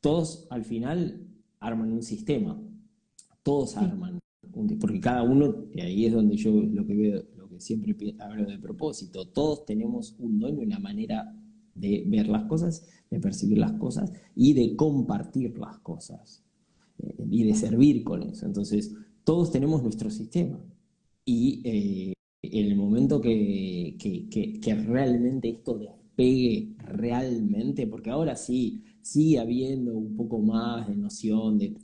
todos 0.00 0.46
al 0.50 0.64
final 0.64 1.28
arman 1.60 1.92
un 1.92 2.02
sistema, 2.02 2.60
todos 3.42 3.76
arman, 3.76 4.18
porque 4.80 5.00
cada 5.00 5.22
uno, 5.22 5.66
y 5.72 5.80
ahí 5.80 6.06
es 6.06 6.12
donde 6.12 6.36
yo 6.36 6.50
lo 6.50 6.86
que 6.86 6.94
veo, 6.94 7.22
siempre 7.60 7.94
hablo 8.18 8.46
de 8.46 8.58
propósito, 8.58 9.26
todos 9.26 9.64
tenemos 9.64 10.14
un 10.18 10.38
don 10.38 10.58
y 10.58 10.64
una 10.64 10.78
manera 10.78 11.34
de 11.74 12.04
ver 12.06 12.28
las 12.28 12.44
cosas, 12.44 12.86
de 13.10 13.20
percibir 13.20 13.58
las 13.58 13.72
cosas 13.72 14.12
y 14.34 14.54
de 14.54 14.76
compartir 14.76 15.58
las 15.58 15.78
cosas 15.78 16.42
eh, 16.98 17.26
y 17.30 17.44
de 17.44 17.54
servir 17.54 18.04
con 18.04 18.22
eso. 18.22 18.46
Entonces, 18.46 18.94
todos 19.24 19.50
tenemos 19.50 19.82
nuestro 19.82 20.10
sistema 20.10 20.58
y 21.24 21.60
eh, 21.64 22.12
en 22.42 22.66
el 22.66 22.76
momento 22.76 23.20
que, 23.20 23.96
que, 23.98 24.74
realmente 24.74 25.48
esto 25.48 25.78
despegue 25.78 26.74
realmente, 26.78 27.86
porque 27.86 28.10
ahora 28.10 28.36
sí, 28.36 28.82
sigue 29.00 29.38
habiendo 29.38 29.94
un 29.94 30.16
poco 30.16 30.38
más 30.38 30.86
de 30.88 30.96
noción 30.96 31.58
de, 31.58 31.74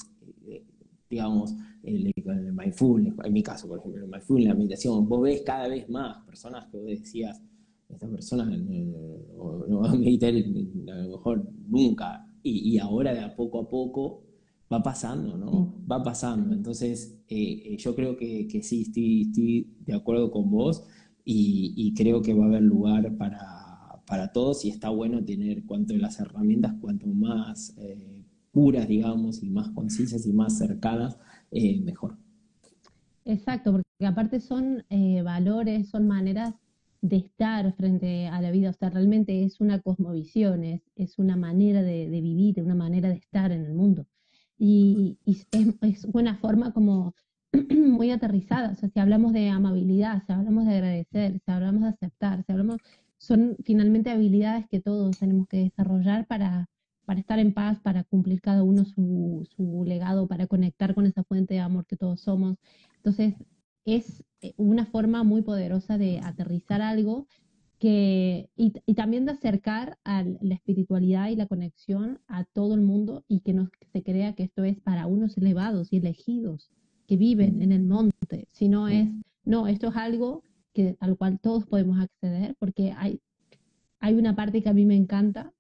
digamos, 1.09 1.55
el, 1.83 2.07
el, 2.15 2.53
mindfulness, 2.53 3.15
en 3.25 3.33
mi 3.33 3.43
caso, 3.43 3.69
por 3.69 3.79
ejemplo, 3.79 4.05
el 4.05 4.11
mindfulness, 4.11 4.49
la 4.49 4.55
meditación, 4.55 5.09
vos 5.09 5.23
ves 5.23 5.43
cada 5.43 5.69
vez 5.69 5.89
más 5.89 6.25
personas 6.25 6.67
que 6.71 6.77
vos 6.77 6.87
decías, 6.87 7.41
esta 7.89 8.09
persona 8.09 8.45
no, 8.45 9.81
va 9.81 9.91
a 9.91 9.95
meditar 9.95 10.33
a 10.33 11.03
lo 11.03 11.11
mejor 11.11 11.51
nunca. 11.69 12.27
Y, 12.43 12.79
ahora 12.79 13.13
de 13.13 13.21
a 13.21 13.37
poco 13.37 13.61
a 13.61 13.69
poco 13.69 14.23
va 14.73 14.83
pasando, 14.83 15.37
¿no? 15.37 15.75
Va 15.91 16.03
pasando. 16.03 16.55
Entonces, 16.55 17.19
eh, 17.29 17.63
eh, 17.67 17.77
yo 17.77 17.95
creo 17.95 18.17
que, 18.17 18.47
que 18.47 18.63
sí, 18.63 18.83
estoy, 18.83 19.23
estoy, 19.23 19.77
de 19.81 19.95
acuerdo 19.95 20.31
con 20.31 20.51
vos 20.51 20.85
y, 21.25 21.93
creo 21.95 22.23
que 22.23 22.35
va 22.35 22.45
a 22.45 22.49
haber 22.49 22.63
lugar 22.63 23.17
para, 23.17 24.03
para, 24.07 24.33
todos 24.33 24.65
y 24.65 24.71
está 24.71 24.89
bueno 24.89 25.23
tener 25.25 25.67
cuanto 25.67 25.95
las 25.97 26.19
herramientas, 26.19 26.75
cuanto 26.81 27.07
más 27.09 27.75
eh, 27.77 28.25
puras, 28.53 28.89
digamos, 28.89 29.43
y 29.43 29.51
más 29.51 29.71
concisas 29.71 30.27
y 30.27 30.33
más 30.33 30.57
cercanas, 30.57 31.19
mejor. 31.51 32.17
Exacto, 33.25 33.73
porque 33.73 34.07
aparte 34.07 34.41
son 34.41 34.85
valores, 35.25 35.89
son 35.89 36.07
maneras 36.09 36.55
de 37.03 37.17
estar 37.17 37.73
frente 37.75 38.29
a 38.29 38.41
la 38.41 38.51
vida, 38.51 38.71
o 38.71 38.73
sea, 38.73 38.91
realmente 38.91 39.45
es 39.45 39.61
una 39.61 39.81
cosmovisión, 39.81 40.65
es, 40.65 40.83
es 40.97 41.19
una 41.19 41.37
manera 41.37 41.83
de, 41.83 42.09
vivir, 42.09 42.63
una 42.63 42.75
manera 42.75 43.09
de 43.09 43.17
estar 43.17 43.53
en 43.53 43.65
el 43.65 43.75
mundo. 43.75 44.07
Y, 44.59 45.19
es, 45.25 45.47
es, 45.83 46.05
una 46.13 46.37
forma 46.37 46.73
como 46.73 47.15
muy 47.71 48.11
aterrizada, 48.11 48.73
o 48.73 48.75
sea, 48.75 48.91
si 48.91 49.01
hablamos 49.01 49.33
de 49.33 49.49
amabilidad, 49.49 50.23
si 50.27 50.33
hablamos 50.33 50.67
de 50.67 50.75
agradecer, 50.75 51.41
si 51.45 51.51
hablamos 51.51 51.83
de 51.83 51.89
aceptar, 51.89 52.45
si 52.45 52.53
hablamos, 52.53 52.79
son 53.17 53.57
finalmente 53.65 54.11
habilidades 54.11 54.67
que 54.69 54.81
todos 54.81 55.19
tenemos 55.19 55.49
que 55.49 55.59
desarrollar 55.59 56.27
para, 56.27 56.69
para 57.05 57.21
estar 57.21 57.39
en 57.39 57.53
paz, 57.53 57.81
para 57.81 58.05
cumplir 58.05 58.41
cada 58.41 58.63
uno 58.63 58.85
su, 58.85 59.47
su 59.57 59.85
legado, 59.85 60.27
para 60.29 60.47
conectar 60.47 60.95
con 60.95 61.07
esa 61.07 61.25
fuente 61.25 61.55
de 61.55 61.61
amor 61.61 61.87
que 61.87 61.97
todos 61.97 62.21
somos. 62.21 62.57
Entonces, 62.97 63.35
es 63.85 64.25
eh, 64.43 64.55
una 64.57 64.87
forma 64.87 65.25
muy 65.25 65.43
poderosa 65.43 65.99
de 65.99 66.21
aterrizar 66.21 66.83
algo 66.83 67.27
que, 67.79 68.51
y, 68.57 68.95
también 68.95 69.25
de 69.25 69.33
acercar 69.33 69.99
a 70.05 70.23
la 70.23 70.55
espiritualidad 70.55 71.31
y 71.31 71.37
la 71.37 71.47
conexión 71.47 72.21
a 72.29 72.45
todo 72.45 72.75
el 72.75 72.83
mundo 72.83 73.25
y 73.27 73.41
que 73.41 73.55
no 73.55 73.71
se 73.93 74.03
crea 74.03 74.35
que 74.35 74.43
esto 74.43 74.65
es 74.65 74.79
para 74.81 75.07
unos 75.07 75.39
elevados 75.39 75.91
y 75.91 75.97
elegidos 75.97 76.71
que 77.07 77.17
viven 77.17 77.63
en 77.63 77.73
el 77.73 77.83
monte, 77.83 78.49
sino 78.53 78.87
es, 78.87 79.09
no, 79.45 79.67
esto 79.67 79.89
es 79.89 79.97
algo 79.97 80.45
que, 80.75 80.97
al 81.01 81.17
cual 81.17 81.41
todos 81.41 81.67
podemos 81.67 81.99
acceder 81.99 82.55
porque 82.59 82.93
hay, 82.97 83.21
hay 83.99 84.15
una 84.15 84.37
parte 84.37 84.63
que 84.63 84.69
a 84.69 84.75
mí 84.75 84.85
me 84.85 84.95
encanta, 84.95 85.55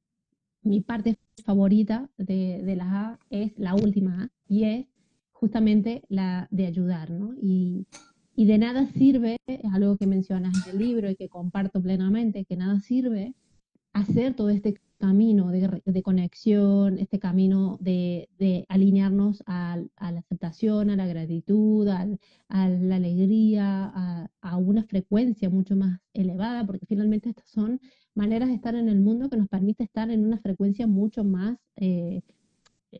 mi 0.62 0.80
parte 0.80 1.18
favorita 1.44 2.10
de, 2.16 2.62
de 2.62 2.76
la 2.76 2.84
A 2.84 3.18
es 3.30 3.52
la 3.58 3.74
última 3.74 4.24
A 4.24 4.30
y 4.48 4.64
es 4.64 4.86
justamente 5.32 6.02
la 6.08 6.48
de 6.50 6.66
ayudar, 6.66 7.10
¿no? 7.10 7.34
Y, 7.40 7.86
y 8.34 8.46
de 8.46 8.58
nada 8.58 8.86
sirve, 8.86 9.38
es 9.46 9.60
algo 9.72 9.96
que 9.96 10.06
mencionas 10.06 10.54
en 10.66 10.72
el 10.72 10.78
libro 10.78 11.10
y 11.10 11.16
que 11.16 11.28
comparto 11.28 11.82
plenamente, 11.82 12.44
que 12.44 12.56
nada 12.56 12.80
sirve 12.80 13.34
hacer 13.92 14.34
todo 14.34 14.50
este 14.50 14.74
camino 14.98 15.50
de, 15.50 16.02
conexión, 16.02 16.98
este 16.98 17.18
camino 17.18 17.78
de, 17.80 18.28
alinearnos 18.68 19.42
a, 19.46 19.78
la 19.98 20.20
aceptación, 20.20 20.90
a 20.90 20.96
la 20.96 21.06
gratitud, 21.06 21.88
a, 21.88 22.06
la 22.48 22.96
alegría, 22.96 24.28
a, 24.40 24.56
una 24.58 24.84
frecuencia 24.84 25.48
mucho 25.50 25.74
más 25.76 26.00
elevada, 26.12 26.66
porque 26.66 26.86
finalmente 26.86 27.30
estas 27.30 27.48
son 27.48 27.80
maneras 28.20 28.50
de 28.50 28.54
estar 28.56 28.74
en 28.74 28.90
el 28.90 29.00
mundo 29.00 29.30
que 29.30 29.38
nos 29.38 29.48
permite 29.48 29.82
estar 29.82 30.10
en 30.10 30.26
una 30.26 30.36
frecuencia 30.36 30.86
mucho 30.86 31.24
más 31.24 31.56
eh, 31.76 32.20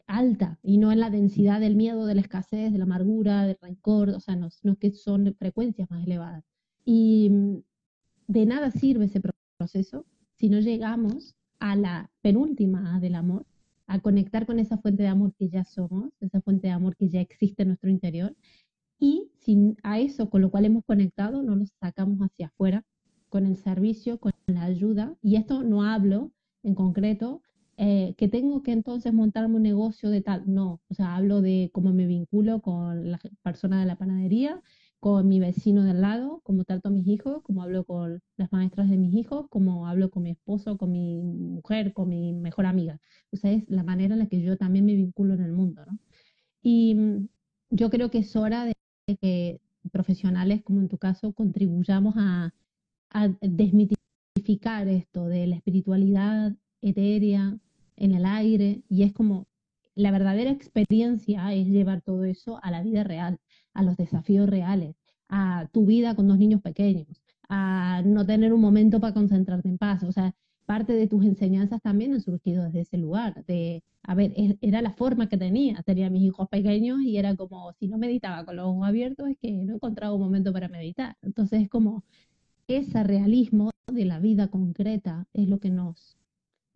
alta 0.06 0.58
y 0.62 0.78
no 0.78 0.92
en 0.92 1.00
la 1.00 1.10
densidad 1.10 1.60
del 1.60 1.76
miedo, 1.76 2.06
de 2.06 2.14
la 2.14 2.22
escasez, 2.22 2.72
de 2.72 2.78
la 2.78 2.84
amargura, 2.84 3.44
del 3.44 3.58
rencor, 3.60 4.08
o 4.08 4.20
sea, 4.20 4.34
no, 4.34 4.48
no 4.62 4.76
que 4.76 4.92
son 4.92 5.34
frecuencias 5.38 5.90
más 5.90 6.06
elevadas. 6.06 6.42
Y 6.86 7.28
mm, 7.28 7.56
de 8.28 8.46
nada 8.46 8.70
sirve 8.70 9.04
ese 9.04 9.20
proceso 9.58 10.06
si 10.38 10.48
no 10.48 10.58
llegamos 10.60 11.34
a 11.58 11.76
la 11.76 12.10
penúltima 12.22 12.98
del 12.98 13.14
amor, 13.14 13.44
a 13.86 14.00
conectar 14.00 14.46
con 14.46 14.58
esa 14.58 14.78
fuente 14.78 15.02
de 15.02 15.10
amor 15.10 15.34
que 15.34 15.50
ya 15.50 15.64
somos, 15.64 16.14
esa 16.20 16.40
fuente 16.40 16.68
de 16.68 16.72
amor 16.72 16.96
que 16.96 17.10
ya 17.10 17.20
existe 17.20 17.62
en 17.62 17.68
nuestro 17.68 17.90
interior, 17.90 18.34
y 18.98 19.30
sin 19.34 19.76
a 19.82 20.00
eso 20.00 20.30
con 20.30 20.40
lo 20.40 20.50
cual 20.50 20.64
hemos 20.64 20.82
conectado, 20.86 21.42
no 21.42 21.56
lo 21.56 21.66
sacamos 21.66 22.20
hacia 22.20 22.46
afuera 22.46 22.86
con 23.30 23.46
el 23.46 23.56
servicio, 23.56 24.18
con 24.20 24.32
la 24.46 24.64
ayuda, 24.64 25.16
y 25.22 25.36
esto 25.36 25.62
no 25.62 25.84
hablo 25.84 26.32
en 26.62 26.74
concreto 26.74 27.42
eh, 27.78 28.14
que 28.18 28.28
tengo 28.28 28.62
que 28.62 28.72
entonces 28.72 29.12
montarme 29.14 29.56
un 29.56 29.62
negocio 29.62 30.10
de 30.10 30.20
tal. 30.20 30.42
No, 30.46 30.82
o 30.88 30.94
sea, 30.94 31.16
hablo 31.16 31.40
de 31.40 31.70
cómo 31.72 31.94
me 31.94 32.06
vinculo 32.06 32.60
con 32.60 33.10
la 33.10 33.18
persona 33.42 33.80
de 33.80 33.86
la 33.86 33.96
panadería, 33.96 34.60
con 34.98 35.26
mi 35.28 35.40
vecino 35.40 35.82
del 35.84 36.02
lado, 36.02 36.42
cómo 36.44 36.64
trato 36.64 36.88
a 36.88 36.92
mis 36.92 37.06
hijos, 37.08 37.42
cómo 37.42 37.62
hablo 37.62 37.84
con 37.84 38.20
las 38.36 38.52
maestras 38.52 38.90
de 38.90 38.98
mis 38.98 39.14
hijos, 39.14 39.46
cómo 39.48 39.86
hablo 39.88 40.10
con 40.10 40.24
mi 40.24 40.30
esposo, 40.32 40.76
con 40.76 40.92
mi 40.92 41.22
mujer, 41.22 41.94
con 41.94 42.10
mi 42.10 42.34
mejor 42.34 42.66
amiga. 42.66 43.00
O 43.32 43.36
sea, 43.36 43.50
es 43.52 43.64
la 43.68 43.82
manera 43.82 44.14
en 44.14 44.20
la 44.20 44.26
que 44.28 44.42
yo 44.42 44.58
también 44.58 44.84
me 44.84 44.94
vinculo 44.94 45.32
en 45.34 45.42
el 45.42 45.52
mundo, 45.52 45.82
¿no? 45.86 45.98
Y 46.62 46.94
mm, 46.94 47.28
yo 47.70 47.90
creo 47.90 48.10
que 48.10 48.18
es 48.18 48.36
hora 48.36 48.66
de 48.66 48.74
que 49.20 49.60
profesionales, 49.92 50.62
como 50.62 50.80
en 50.80 50.88
tu 50.88 50.98
caso, 50.98 51.32
contribuyamos 51.32 52.14
a, 52.18 52.52
a 53.10 53.28
desmitificar 53.40 54.88
esto 54.88 55.26
de 55.26 55.46
la 55.46 55.56
espiritualidad 55.56 56.54
etérea, 56.82 57.58
en 58.00 58.14
el 58.14 58.24
aire 58.24 58.82
y 58.88 59.04
es 59.04 59.12
como 59.12 59.46
la 59.94 60.10
verdadera 60.10 60.50
experiencia 60.50 61.52
es 61.54 61.68
llevar 61.68 62.00
todo 62.00 62.24
eso 62.24 62.58
a 62.62 62.70
la 62.70 62.82
vida 62.82 63.04
real, 63.04 63.38
a 63.74 63.82
los 63.82 63.96
desafíos 63.96 64.48
reales, 64.48 64.96
a 65.28 65.68
tu 65.72 65.86
vida 65.86 66.14
con 66.14 66.26
dos 66.26 66.38
niños 66.38 66.62
pequeños, 66.62 67.22
a 67.48 68.02
no 68.04 68.24
tener 68.24 68.52
un 68.52 68.60
momento 68.60 69.00
para 69.00 69.14
concentrarte 69.14 69.68
en 69.68 69.78
paz. 69.78 70.02
O 70.04 70.12
sea, 70.12 70.34
parte 70.64 70.94
de 70.94 71.06
tus 71.08 71.24
enseñanzas 71.24 71.82
también 71.82 72.14
han 72.14 72.20
surgido 72.20 72.64
desde 72.64 72.80
ese 72.80 72.96
lugar, 72.96 73.44
de, 73.46 73.82
a 74.02 74.14
ver, 74.14 74.32
e, 74.36 74.56
era 74.62 74.80
la 74.80 74.92
forma 74.92 75.28
que 75.28 75.36
tenía, 75.36 75.82
tenía 75.82 76.08
mis 76.08 76.22
hijos 76.22 76.48
pequeños 76.48 77.02
y 77.02 77.18
era 77.18 77.36
como, 77.36 77.72
si 77.74 77.88
no 77.88 77.98
meditaba 77.98 78.44
con 78.44 78.56
los 78.56 78.66
ojos 78.66 78.86
abiertos, 78.88 79.28
es 79.28 79.36
que 79.38 79.52
no 79.52 79.74
encontraba 79.74 80.14
un 80.14 80.22
momento 80.22 80.52
para 80.52 80.68
meditar. 80.68 81.16
Entonces 81.22 81.62
es 81.62 81.68
como, 81.68 82.04
ese 82.76 83.02
realismo 83.02 83.70
de 83.92 84.04
la 84.04 84.20
vida 84.20 84.48
concreta 84.48 85.26
es 85.32 85.48
lo 85.48 85.58
que 85.58 85.70
nos 85.70 86.16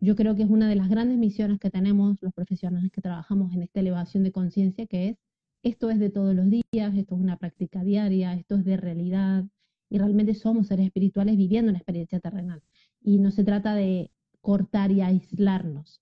yo 0.01 0.15
creo 0.15 0.35
que 0.35 0.43
es 0.43 0.49
una 0.49 0.69
de 0.69 0.75
las 0.75 0.89
grandes 0.89 1.17
misiones 1.17 1.59
que 1.59 1.69
tenemos 1.69 2.21
los 2.21 2.33
profesionales 2.33 2.91
que 2.91 3.01
trabajamos 3.01 3.53
en 3.53 3.63
esta 3.63 3.79
elevación 3.79 4.23
de 4.23 4.31
conciencia, 4.31 4.85
que 4.85 5.09
es, 5.09 5.17
esto 5.63 5.89
es 5.89 5.99
de 5.99 6.09
todos 6.09 6.35
los 6.35 6.47
días, 6.49 6.95
esto 6.95 7.15
es 7.15 7.21
una 7.21 7.37
práctica 7.37 7.83
diaria, 7.83 8.33
esto 8.33 8.55
es 8.55 8.65
de 8.65 8.77
realidad, 8.77 9.45
y 9.89 9.97
realmente 9.97 10.35
somos 10.35 10.67
seres 10.67 10.85
espirituales 10.87 11.37
viviendo 11.37 11.69
una 11.69 11.79
experiencia 11.79 12.19
terrenal. 12.19 12.61
Y 13.01 13.17
no 13.19 13.31
se 13.31 13.43
trata 13.43 13.73
de 13.73 14.11
cortar 14.41 14.91
y 14.91 15.01
aislarnos. 15.01 16.01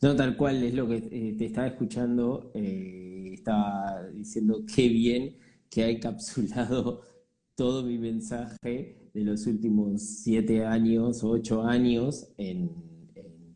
No, 0.00 0.14
tal 0.14 0.36
cual 0.36 0.62
es 0.62 0.74
lo 0.74 0.88
que 0.88 0.96
eh, 0.96 1.34
te 1.36 1.46
estaba 1.46 1.66
escuchando, 1.66 2.52
eh, 2.54 3.32
estaba 3.34 4.04
diciendo 4.14 4.64
qué 4.74 4.88
bien 4.88 5.36
que 5.68 5.84
ha 5.84 5.88
encapsulado 5.88 7.02
todo 7.56 7.82
mi 7.82 7.98
mensaje 7.98 9.10
de 9.14 9.24
los 9.24 9.46
últimos 9.46 10.02
siete 10.02 10.64
años, 10.64 11.24
ocho 11.24 11.62
años, 11.62 12.28
en, 12.36 12.70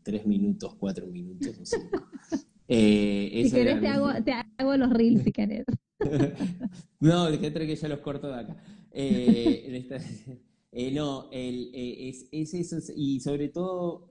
tres 0.03 0.25
minutos, 0.25 0.75
cuatro 0.75 1.05
minutos 1.07 1.57
o 1.57 1.65
cinco. 1.65 2.07
Eh, 2.73 3.43
si 3.43 3.51
querés 3.51 3.81
te 3.81 3.87
hago, 3.89 4.07
te 4.23 4.31
hago, 4.31 4.77
los 4.77 4.91
reels 4.91 5.23
si 5.23 5.33
querés. 5.33 5.65
no, 7.01 7.29
dejé 7.29 7.51
que 7.51 7.75
ya 7.75 7.89
los 7.89 7.99
corto 7.99 8.29
de 8.29 8.39
acá. 8.39 8.63
Eh, 8.93 9.89
eh, 10.71 10.91
no, 10.93 11.27
es, 11.33 12.29
eso, 12.31 12.77
y 12.95 13.19
sobre 13.19 13.49
todo 13.49 14.07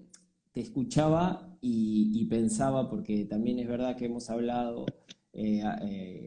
te 0.53 0.61
escuchaba 0.61 1.57
y, 1.63 2.27
pensaba, 2.27 2.91
porque 2.91 3.25
también 3.25 3.61
es 3.61 3.67
verdad 3.67 3.97
que 3.97 4.05
hemos 4.05 4.29
hablado 4.29 4.85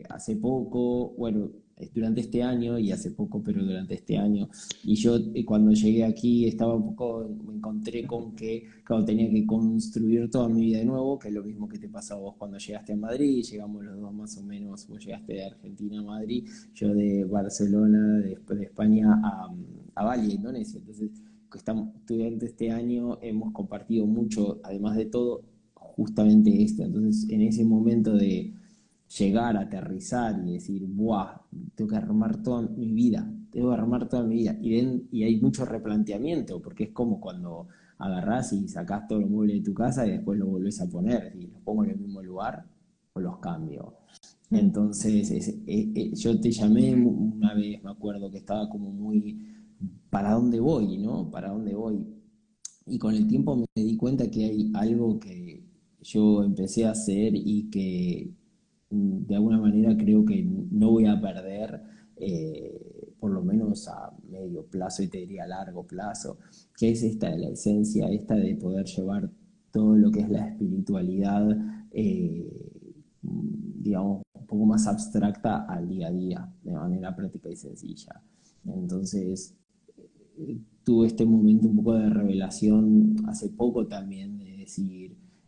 hace 0.10 0.36
poco, 0.36 1.14
bueno, 1.16 1.52
durante 1.94 2.22
este 2.22 2.44
año 2.44 2.78
y 2.78 2.92
hace 2.92 3.12
poco, 3.12 3.42
pero 3.44 3.64
durante 3.64 3.96
este 3.96 4.18
año. 4.18 4.50
Y 4.84 4.96
yo 4.96 5.18
eh, 5.34 5.44
cuando 5.46 5.72
llegué 5.72 6.04
aquí 6.06 6.46
estaba 6.48 6.76
un 6.76 6.96
poco, 6.96 7.28
me 7.46 7.56
encontré 7.56 8.06
con 8.06 8.36
que, 8.36 8.66
claro, 8.84 9.04
tenía 9.06 9.30
que 9.30 9.46
construir 9.46 10.30
toda 10.30 10.48
mi 10.50 10.62
vida 10.62 10.80
de 10.80 10.86
nuevo, 10.86 11.18
que 11.20 11.30
es 11.30 11.34
lo 11.34 11.44
mismo 11.44 11.68
que 11.68 11.80
te 11.80 11.90
pasó 11.90 12.16
a 12.16 12.20
vos 12.20 12.36
cuando 12.38 12.58
llegaste 12.58 12.94
a 12.94 12.98
Madrid, 12.98 13.44
llegamos 13.44 13.84
los 13.84 14.00
dos 14.00 14.14
más 14.14 14.38
o 14.38 14.44
menos, 14.44 14.88
vos 14.88 15.04
llegaste 15.04 15.34
de 15.34 15.46
Argentina 15.46 16.00
a 16.00 16.04
Madrid, 16.04 16.48
yo 16.74 16.94
de 16.94 17.24
Barcelona, 17.26 18.20
después 18.20 18.60
de 18.60 18.66
España 18.66 19.20
a, 19.24 19.54
a 19.96 20.04
Bali, 20.04 20.34
Indonesia. 20.34 20.80
Entonces, 20.80 21.12
estamos, 21.56 21.90
durante 22.08 22.48
este 22.48 22.72
año 22.72 23.20
hemos 23.22 23.52
compartido 23.52 24.06
mucho, 24.06 24.60
además 24.64 24.96
de 24.96 25.06
todo, 25.06 25.44
justamente 25.74 26.64
esto. 26.64 26.84
Entonces, 26.84 27.30
en 27.30 27.42
ese 27.42 27.64
momento 27.64 28.14
de 28.14 28.54
llegar 29.18 29.58
a 29.58 29.62
aterrizar 29.62 30.42
y 30.46 30.54
decir, 30.54 30.86
¡buah! 30.86 31.42
Tengo 31.76 31.90
que 31.90 31.96
armar 31.98 32.42
toda 32.42 32.62
mi 32.62 32.92
vida, 32.92 33.32
tengo 33.52 33.70
que 33.70 33.76
armar 33.76 34.08
toda 34.08 34.24
mi 34.24 34.36
vida. 34.36 34.58
Y, 34.62 35.08
y 35.12 35.24
hay 35.24 35.40
mucho 35.42 35.66
replanteamiento, 35.66 36.62
porque 36.62 36.86
es 36.86 36.92
como 36.92 37.20
cuando 37.20 37.68
agarrás 37.98 38.54
y 38.54 38.68
sacás 38.68 39.08
todo 39.08 39.20
el 39.20 39.28
mueble 39.28 39.56
de 39.56 39.62
tu 39.62 39.74
casa 39.74 40.06
y 40.06 40.12
después 40.12 40.40
lo 40.40 40.48
volvés 40.48 40.82
a 40.82 40.90
poner, 40.90 41.34
y 41.36 41.48
los 41.48 41.62
pongo 41.62 41.84
en 41.84 41.92
el 41.92 41.98
mismo 41.98 42.22
lugar 42.22 42.66
o 43.14 43.20
los 43.20 43.38
cambio. 43.40 43.94
Entonces, 44.52 45.56
yo 46.14 46.40
te 46.40 46.52
llamé 46.52 46.94
una 46.96 47.54
vez, 47.56 47.84
me 47.84 47.92
acuerdo 47.92 48.30
que 48.30 48.38
estaba 48.40 48.70
como 48.70 48.92
muy 48.92 49.54
para 50.10 50.34
dónde 50.34 50.60
voy, 50.60 50.98
¿no? 50.98 51.30
Para 51.32 51.50
dónde 51.50 51.74
voy. 51.74 52.06
Y 52.86 53.00
con 53.00 53.16
el 53.16 53.28
tiempo 53.28 53.56
me 53.56 53.66
di 53.84 53.98
cuenta 53.98 54.30
que 54.30 54.46
hay 54.46 54.72
algo 54.76 55.20
que 55.20 55.64
yo 56.02 56.44
empecé 56.44 56.86
a 56.86 56.92
hacer 56.92 57.34
y 57.36 57.70
que 57.72 58.30
mm, 58.30 58.43
de 58.94 59.36
alguna 59.36 59.60
manera 59.60 59.98
creo 59.98 60.24
que 60.24 60.44
no 60.44 60.92
voy 60.92 61.06
a 61.06 61.20
perder, 61.20 61.82
eh, 62.16 63.16
por 63.20 63.32
lo 63.32 63.42
menos 63.44 63.88
a 63.88 64.14
medio 64.30 64.66
plazo 64.66 65.02
y 65.04 65.08
te 65.08 65.20
diría 65.20 65.46
a 65.46 65.48
largo 65.48 65.86
plazo, 65.86 66.38
que 66.78 66.92
es 66.92 67.04
esta 67.04 67.32
de 67.32 67.40
la 67.40 67.50
esencia, 67.50 68.10
esta 68.10 68.36
de 68.36 68.56
poder 68.56 68.86
llevar 68.86 69.32
todo 69.72 69.96
lo 69.96 70.12
que 70.12 70.22
es 70.22 70.30
la 70.30 70.48
espiritualidad, 70.48 71.58
eh, 71.92 72.48
digamos, 73.22 74.22
un 74.34 74.46
poco 74.46 74.66
más 74.66 74.86
abstracta 74.88 75.66
al 75.66 75.88
día 75.88 76.08
a 76.08 76.12
día, 76.12 76.54
de 76.64 76.74
manera 76.74 77.16
práctica 77.16 77.50
y 77.50 77.56
sencilla. 77.56 78.22
Entonces, 78.66 79.56
eh, 80.38 80.60
tuve 80.84 81.08
este 81.08 81.26
momento 81.26 81.68
un 81.68 81.78
poco 81.78 81.94
de 81.96 82.10
revelación 82.10 83.16
hace 83.26 83.50
poco 83.50 83.88
también, 83.88 84.38
de 84.38 84.58
decir, 84.58 85.03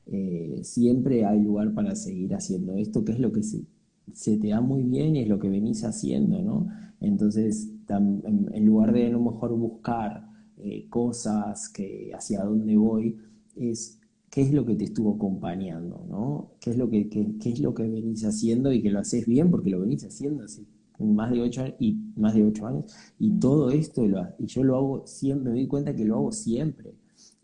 eh, 0.07 0.59
siempre 0.63 1.25
hay 1.25 1.41
lugar 1.41 1.73
para 1.73 1.95
seguir 1.95 2.35
haciendo 2.35 2.75
esto, 2.75 3.03
que 3.03 3.13
es 3.13 3.19
lo 3.19 3.31
que 3.31 3.41
se, 3.43 4.37
te 4.37 4.47
da 4.49 4.61
muy 4.61 4.83
bien 4.83 5.15
y 5.15 5.21
es 5.21 5.27
lo 5.27 5.39
que 5.39 5.49
venís 5.49 5.83
haciendo, 5.83 6.41
¿no? 6.41 6.67
Entonces, 7.01 7.71
en, 7.89 8.65
lugar 8.65 8.93
de 8.93 9.07
a 9.07 9.09
lo 9.09 9.19
mejor 9.19 9.53
buscar 9.57 10.27
eh, 10.57 10.87
cosas 10.89 11.69
que 11.69 12.11
hacia 12.13 12.43
dónde 12.43 12.77
voy, 12.77 13.17
es 13.55 13.99
qué 14.29 14.41
es 14.41 14.53
lo 14.53 14.65
que 14.65 14.75
te 14.75 14.85
estuvo 14.85 15.15
acompañando, 15.15 16.05
¿no? 16.09 16.51
¿Qué 16.59 16.71
es 16.71 16.77
lo 16.77 16.89
que, 16.89 17.09
qué, 17.09 17.49
es 17.49 17.59
lo 17.59 17.73
que 17.73 17.83
venís 17.83 18.25
haciendo 18.25 18.71
y 18.71 18.81
que 18.81 18.91
lo 18.91 18.99
haces 18.99 19.25
bien 19.25 19.49
porque 19.49 19.69
lo 19.69 19.81
venís 19.81 20.03
haciendo 20.05 20.43
así 20.43 20.67
más 20.99 21.31
de 21.31 21.41
ocho 21.41 21.61
años 21.61 21.75
y 21.79 21.97
más 22.15 22.33
de 22.33 22.45
ocho 22.45 22.67
años 22.67 22.85
y 23.19 23.31
mm. 23.31 23.39
todo 23.39 23.69
esto 23.69 24.07
lo, 24.07 24.25
y 24.39 24.45
yo 24.45 24.63
lo 24.63 24.77
hago 24.77 25.03
siempre 25.05 25.51
me 25.51 25.59
doy 25.59 25.67
cuenta 25.67 25.93
que 25.93 26.05
lo 26.05 26.15
hago 26.15 26.31
siempre 26.31 26.95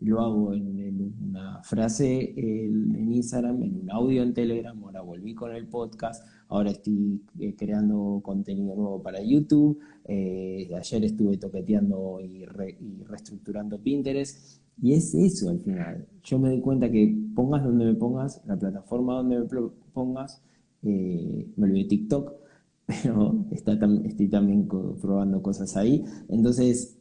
lo 0.04 0.20
hago 0.20 0.54
en, 0.54 1.14
una 1.30 1.62
frase 1.62 2.34
en, 2.36 3.12
Instagram, 3.12 3.62
en 3.62 3.80
un 3.82 3.90
audio 3.90 4.22
en 4.22 4.34
Telegram, 4.34 4.78
ahora 4.84 5.00
volví 5.00 5.34
con 5.34 5.54
el 5.54 5.66
podcast, 5.66 6.24
ahora 6.48 6.70
estoy 6.70 7.22
eh, 7.38 7.54
creando 7.56 8.20
contenido 8.22 8.74
nuevo 8.74 9.02
para 9.02 9.22
YouTube, 9.22 9.78
eh, 10.04 10.70
ayer 10.76 11.04
estuve 11.04 11.36
toqueteando 11.38 12.20
y, 12.20 12.44
reestructurando 12.44 13.78
Pinterest, 13.80 14.60
y 14.80 14.94
es 14.94 15.14
eso 15.14 15.50
al 15.50 15.60
final. 15.60 16.06
Yo 16.22 16.38
me 16.38 16.48
doy 16.48 16.60
cuenta 16.60 16.90
que 16.90 17.14
pongas 17.34 17.62
donde 17.62 17.84
me 17.84 17.94
pongas, 17.94 18.42
la 18.46 18.58
plataforma 18.58 19.14
donde 19.14 19.40
me 19.40 19.46
pongas, 19.92 20.42
eh, 20.82 21.48
me 21.56 21.66
olvidé 21.66 21.84
TikTok, 21.84 22.32
pero 22.86 23.46
está 23.50 23.78
estoy 24.04 24.28
también 24.28 24.66
probando 24.66 25.42
cosas 25.42 25.76
ahí. 25.76 26.04
Entonces, 26.28 26.98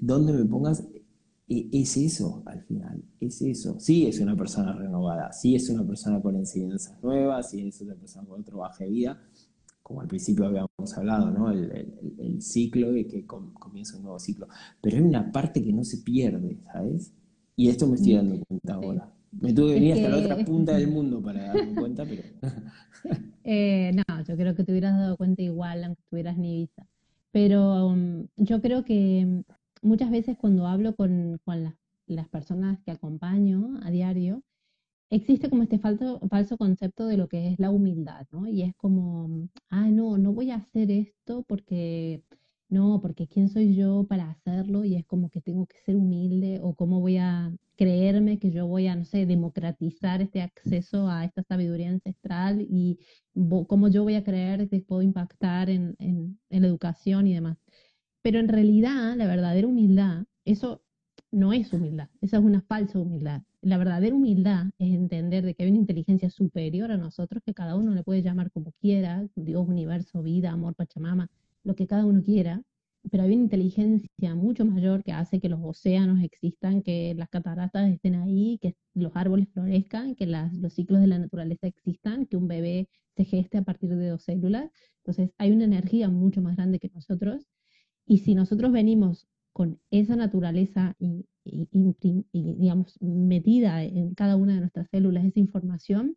donde 0.00 0.32
me 0.32 0.44
pongas, 0.44 0.86
e, 1.50 1.68
es 1.72 1.96
eso 1.96 2.42
al 2.46 2.62
final, 2.62 3.02
es 3.18 3.42
eso. 3.42 3.78
Sí 3.80 4.06
es 4.06 4.20
una 4.20 4.36
persona 4.36 4.72
renovada, 4.72 5.32
sí 5.32 5.56
es 5.56 5.68
una 5.68 5.84
persona 5.84 6.22
con 6.22 6.36
enseñanzas 6.36 7.02
nuevas, 7.02 7.50
sí 7.50 7.66
es 7.66 7.80
una 7.80 7.96
persona 7.96 8.26
con 8.28 8.40
otro 8.40 8.58
baje 8.58 8.84
de 8.84 8.90
vida, 8.90 9.20
como 9.82 10.00
al 10.00 10.06
principio 10.06 10.46
habíamos 10.46 10.96
hablado, 10.96 11.30
¿no? 11.30 11.50
El, 11.50 12.40
ciclo 12.40 12.96
y 12.96 13.06
que 13.06 13.26
comienza 13.26 13.96
un 13.96 14.04
nuevo 14.04 14.18
ciclo. 14.18 14.46
Pero 14.80 14.96
hay 14.96 15.02
una 15.02 15.30
parte 15.30 15.62
que 15.62 15.72
no 15.72 15.84
se 15.84 15.98
pierde, 15.98 16.58
¿sabes? 16.72 17.12
Y 17.56 17.68
esto 17.68 17.86
me 17.86 17.96
estoy 17.96 18.14
dando 18.14 18.42
cuenta 18.46 18.74
ahora. 18.74 19.12
Me 19.32 19.52
tuve 19.52 19.68
que 19.68 19.74
venir 19.74 19.92
hasta 19.94 20.08
la 20.08 20.16
otra 20.18 20.44
punta 20.44 20.76
del 20.76 20.88
mundo 20.88 21.20
para 21.20 21.48
darme 21.48 21.74
cuenta, 21.74 22.04
pero... 22.04 22.22
Eh, 23.42 23.90
no, 23.94 24.22
yo 24.24 24.36
creo 24.36 24.54
que 24.54 24.62
te 24.62 24.70
hubieras 24.70 24.96
dado 24.96 25.16
cuenta 25.16 25.42
igual, 25.42 25.82
aunque 25.82 26.02
tuvieras 26.08 26.36
ni 26.36 26.60
visa. 26.60 26.86
Pero 27.32 27.86
um, 27.86 28.26
yo 28.36 28.60
creo 28.60 28.84
que 28.84 29.42
muchas 29.82 30.10
veces 30.10 30.36
cuando 30.36 30.66
hablo 30.66 30.94
con, 30.94 31.40
las, 32.06 32.28
personas 32.28 32.78
que 32.84 32.90
acompaño 32.90 33.78
a 33.82 33.90
diario, 33.90 34.42
existe 35.10 35.50
como 35.50 35.62
este 35.64 35.78
falso, 35.78 36.20
falso 36.28 36.56
concepto 36.58 37.06
de 37.06 37.16
lo 37.16 37.28
que 37.28 37.48
es 37.48 37.58
la 37.58 37.70
humildad, 37.70 38.26
¿no? 38.32 38.46
Y 38.48 38.62
es 38.62 38.74
como, 38.76 39.48
ah, 39.70 39.88
no, 39.90 40.18
no 40.18 40.32
voy 40.32 40.50
a 40.50 40.56
hacer 40.56 40.90
esto 40.90 41.44
porque, 41.48 42.22
no, 42.68 43.00
porque 43.02 43.28
quién 43.28 43.48
soy 43.48 43.74
yo 43.76 44.06
para 44.08 44.30
hacerlo 44.30 44.84
y 44.84 44.96
es 44.96 45.06
como 45.06 45.30
que 45.30 45.40
tengo 45.40 45.66
que 45.66 45.78
ser 45.84 45.96
humilde 45.96 46.60
o 46.62 46.74
cómo 46.74 47.00
voy 47.00 47.18
a 47.18 47.52
creerme 47.76 48.38
que 48.38 48.50
yo 48.50 48.66
voy 48.66 48.88
a, 48.88 48.96
no 48.96 49.04
sé, 49.04 49.26
democratizar 49.26 50.20
este 50.22 50.42
acceso 50.42 51.08
a 51.08 51.24
esta 51.24 51.42
sabiduría 51.42 51.90
ancestral 51.90 52.60
y 52.60 52.98
cómo 53.68 53.88
yo 53.88 54.02
voy 54.04 54.16
a 54.16 54.24
creer 54.24 54.68
que 54.68 54.80
puedo 54.82 55.02
impactar 55.02 55.70
en, 55.70 55.96
en 55.98 56.38
la 56.50 56.66
educación 56.66 57.26
y 57.26 57.34
demás. 57.34 57.58
Pero 58.22 58.38
en 58.38 58.48
realidad, 58.48 59.16
la 59.16 59.26
verdadera 59.26 59.66
humildad, 59.66 60.24
eso 60.44 60.82
no 61.30 61.52
es 61.52 61.72
humildad, 61.72 62.08
esa 62.20 62.38
es 62.38 62.44
una 62.44 62.60
falsa 62.62 62.98
humildad. 62.98 63.42
La 63.62 63.78
verdadera 63.78 64.14
humildad 64.14 64.66
es 64.78 64.92
entender 64.94 65.44
de 65.44 65.54
que 65.54 65.64
hay 65.64 65.70
una 65.70 65.78
inteligencia 65.78 66.30
superior 66.30 66.90
a 66.90 66.96
nosotros, 66.96 67.42
que 67.44 67.54
cada 67.54 67.76
uno 67.76 67.94
le 67.94 68.02
puede 68.02 68.22
llamar 68.22 68.50
como 68.50 68.72
quiera, 68.80 69.26
Dios, 69.36 69.68
universo, 69.68 70.22
vida, 70.22 70.50
amor, 70.50 70.74
Pachamama, 70.74 71.28
lo 71.62 71.74
que 71.74 71.86
cada 71.86 72.04
uno 72.06 72.22
quiera, 72.22 72.62
pero 73.10 73.22
hay 73.22 73.32
una 73.32 73.42
inteligencia 73.44 74.34
mucho 74.34 74.64
mayor 74.64 75.02
que 75.02 75.12
hace 75.12 75.40
que 75.40 75.48
los 75.48 75.60
océanos 75.62 76.22
existan, 76.22 76.82
que 76.82 77.14
las 77.16 77.28
cataratas 77.30 77.90
estén 77.90 78.16
ahí, 78.16 78.58
que 78.60 78.76
los 78.94 79.12
árboles 79.14 79.48
florezcan, 79.52 80.14
que 80.14 80.26
los 80.26 80.74
ciclos 80.74 81.00
de 81.00 81.06
la 81.06 81.18
naturaleza 81.18 81.66
existan, 81.66 82.26
que 82.26 82.36
un 82.36 82.48
bebé 82.48 82.88
se 83.16 83.24
geste 83.24 83.58
a 83.58 83.62
partir 83.62 83.90
de 83.96 84.08
dos 84.08 84.22
células. 84.24 84.70
Entonces 84.98 85.30
hay 85.38 85.52
una 85.52 85.64
energía 85.64 86.08
mucho 86.10 86.42
más 86.42 86.56
grande 86.56 86.78
que 86.78 86.90
nosotros 86.90 87.46
y 88.06 88.18
si 88.18 88.34
nosotros 88.34 88.72
venimos 88.72 89.26
con 89.52 89.80
esa 89.90 90.16
naturaleza 90.16 90.96
y, 90.98 91.26
digamos, 92.32 92.96
metida 93.00 93.82
en 93.84 94.14
cada 94.14 94.36
una 94.36 94.54
de 94.54 94.60
nuestras 94.60 94.88
células, 94.90 95.24
esa 95.24 95.40
información, 95.40 96.16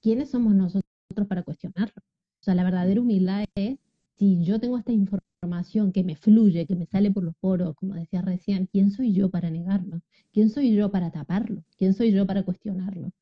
¿quiénes 0.00 0.30
somos 0.30 0.54
nosotros 0.54 0.84
para 1.28 1.42
cuestionarlo? 1.42 2.02
O 2.40 2.44
sea, 2.44 2.54
la 2.54 2.64
verdadera 2.64 3.00
humildad 3.00 3.44
es, 3.54 3.78
si 4.18 4.44
yo 4.44 4.60
tengo 4.60 4.78
esta 4.78 4.92
información 4.92 5.92
que 5.92 6.04
me 6.04 6.16
fluye, 6.16 6.66
que 6.66 6.76
me 6.76 6.86
sale 6.86 7.10
por 7.10 7.24
los 7.24 7.34
poros, 7.36 7.74
como 7.74 7.94
decía 7.94 8.22
recién, 8.22 8.66
¿quién 8.66 8.90
soy 8.90 9.12
yo 9.12 9.30
para 9.30 9.50
negarlo? 9.50 10.00
¿Quién 10.32 10.50
soy 10.50 10.74
yo 10.74 10.90
para 10.90 11.10
taparlo? 11.10 11.64
¿Quién 11.76 11.94
soy 11.94 12.12
yo 12.12 12.26
para 12.26 12.44
cuestionarlo? 12.44 13.12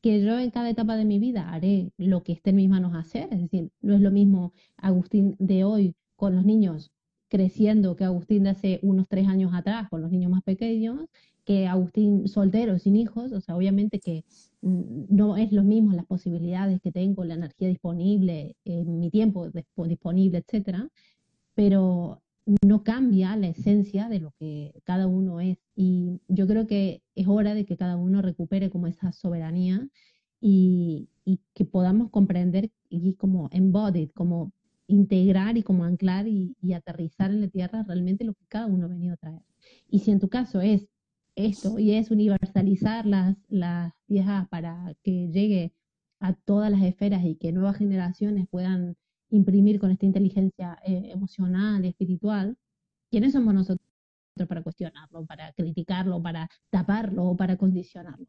que 0.00 0.22
yo 0.22 0.38
en 0.38 0.50
cada 0.50 0.70
etapa 0.70 0.96
de 0.96 1.04
mi 1.04 1.18
vida 1.18 1.50
haré 1.52 1.92
lo 1.96 2.22
que 2.22 2.32
esté 2.32 2.50
en 2.50 2.56
mis 2.56 2.68
manos 2.68 2.94
hacer, 2.94 3.28
es 3.32 3.40
decir, 3.40 3.70
no 3.80 3.94
es 3.94 4.00
lo 4.00 4.10
mismo 4.10 4.52
Agustín 4.76 5.34
de 5.38 5.64
hoy 5.64 5.94
con 6.16 6.36
los 6.36 6.44
niños 6.44 6.92
creciendo 7.28 7.96
que 7.96 8.04
Agustín 8.04 8.44
de 8.44 8.50
hace 8.50 8.80
unos 8.82 9.06
tres 9.08 9.28
años 9.28 9.52
atrás 9.54 9.88
con 9.90 10.02
los 10.02 10.10
niños 10.10 10.30
más 10.30 10.42
pequeños, 10.42 11.06
que 11.44 11.66
Agustín 11.66 12.28
soltero, 12.28 12.78
sin 12.78 12.96
hijos, 12.96 13.32
o 13.32 13.40
sea, 13.40 13.56
obviamente 13.56 14.00
que 14.00 14.24
mm, 14.62 15.06
no 15.08 15.36
es 15.36 15.52
lo 15.52 15.64
mismo 15.64 15.94
las 15.94 16.06
posibilidades 16.06 16.80
que 16.82 16.92
tengo, 16.92 17.24
la 17.24 17.34
energía 17.34 17.68
disponible, 17.68 18.56
mi 18.64 19.10
tiempo 19.10 19.48
disponible, 19.86 20.38
etcétera, 20.38 20.88
pero 21.54 22.22
no 22.66 22.82
cambia 22.82 23.36
la 23.36 23.48
esencia 23.48 24.08
de 24.08 24.20
lo 24.20 24.32
que 24.38 24.74
cada 24.84 25.06
uno 25.06 25.40
es. 25.40 25.58
Y 25.76 26.20
yo 26.28 26.46
creo 26.46 26.66
que 26.66 27.02
es 27.14 27.26
hora 27.28 27.54
de 27.54 27.64
que 27.66 27.76
cada 27.76 27.96
uno 27.96 28.22
recupere 28.22 28.70
como 28.70 28.86
esa 28.86 29.12
soberanía 29.12 29.88
y, 30.40 31.08
y 31.24 31.40
que 31.54 31.64
podamos 31.64 32.10
comprender 32.10 32.70
y 32.88 33.14
como 33.14 33.48
embodied, 33.52 34.10
como 34.10 34.52
integrar 34.88 35.56
y 35.56 35.62
como 35.62 35.84
anclar 35.84 36.26
y, 36.26 36.56
aterrizar 36.74 37.30
en 37.30 37.42
la 37.42 37.48
tierra 37.48 37.84
realmente 37.84 38.24
lo 38.24 38.34
que 38.34 38.46
cada 38.48 38.66
uno 38.66 38.86
ha 38.86 38.88
venido 38.88 39.14
a 39.14 39.18
traer. 39.18 39.42
Y 39.88 40.00
si 40.00 40.10
en 40.10 40.18
tu 40.18 40.28
caso 40.28 40.60
es 40.60 40.88
esto 41.36 41.78
y 41.78 41.92
es 41.92 42.10
universalizar 42.10 43.06
las, 43.06 43.36
las 43.48 43.92
viejas 44.08 44.48
para 44.48 44.94
que 45.04 45.28
llegue 45.30 45.72
a 46.20 46.34
todas 46.34 46.70
las 46.70 46.82
esferas 46.82 47.24
y 47.24 47.36
que 47.36 47.52
nuevas 47.52 47.76
generaciones 47.76 48.48
puedan 48.50 48.96
imprimir 49.30 49.78
con 49.78 49.90
esta 49.90 50.06
inteligencia 50.06 50.78
eh, 50.84 51.10
emocional 51.12 51.84
espiritual, 51.84 52.56
¿quiénes 53.10 53.32
somos 53.32 53.54
nosotros 53.54 53.86
para 54.48 54.62
cuestionarlo, 54.62 55.26
para 55.26 55.52
criticarlo, 55.52 56.22
para 56.22 56.48
taparlo 56.70 57.26
o 57.26 57.36
para 57.36 57.56
condicionarlo? 57.56 58.26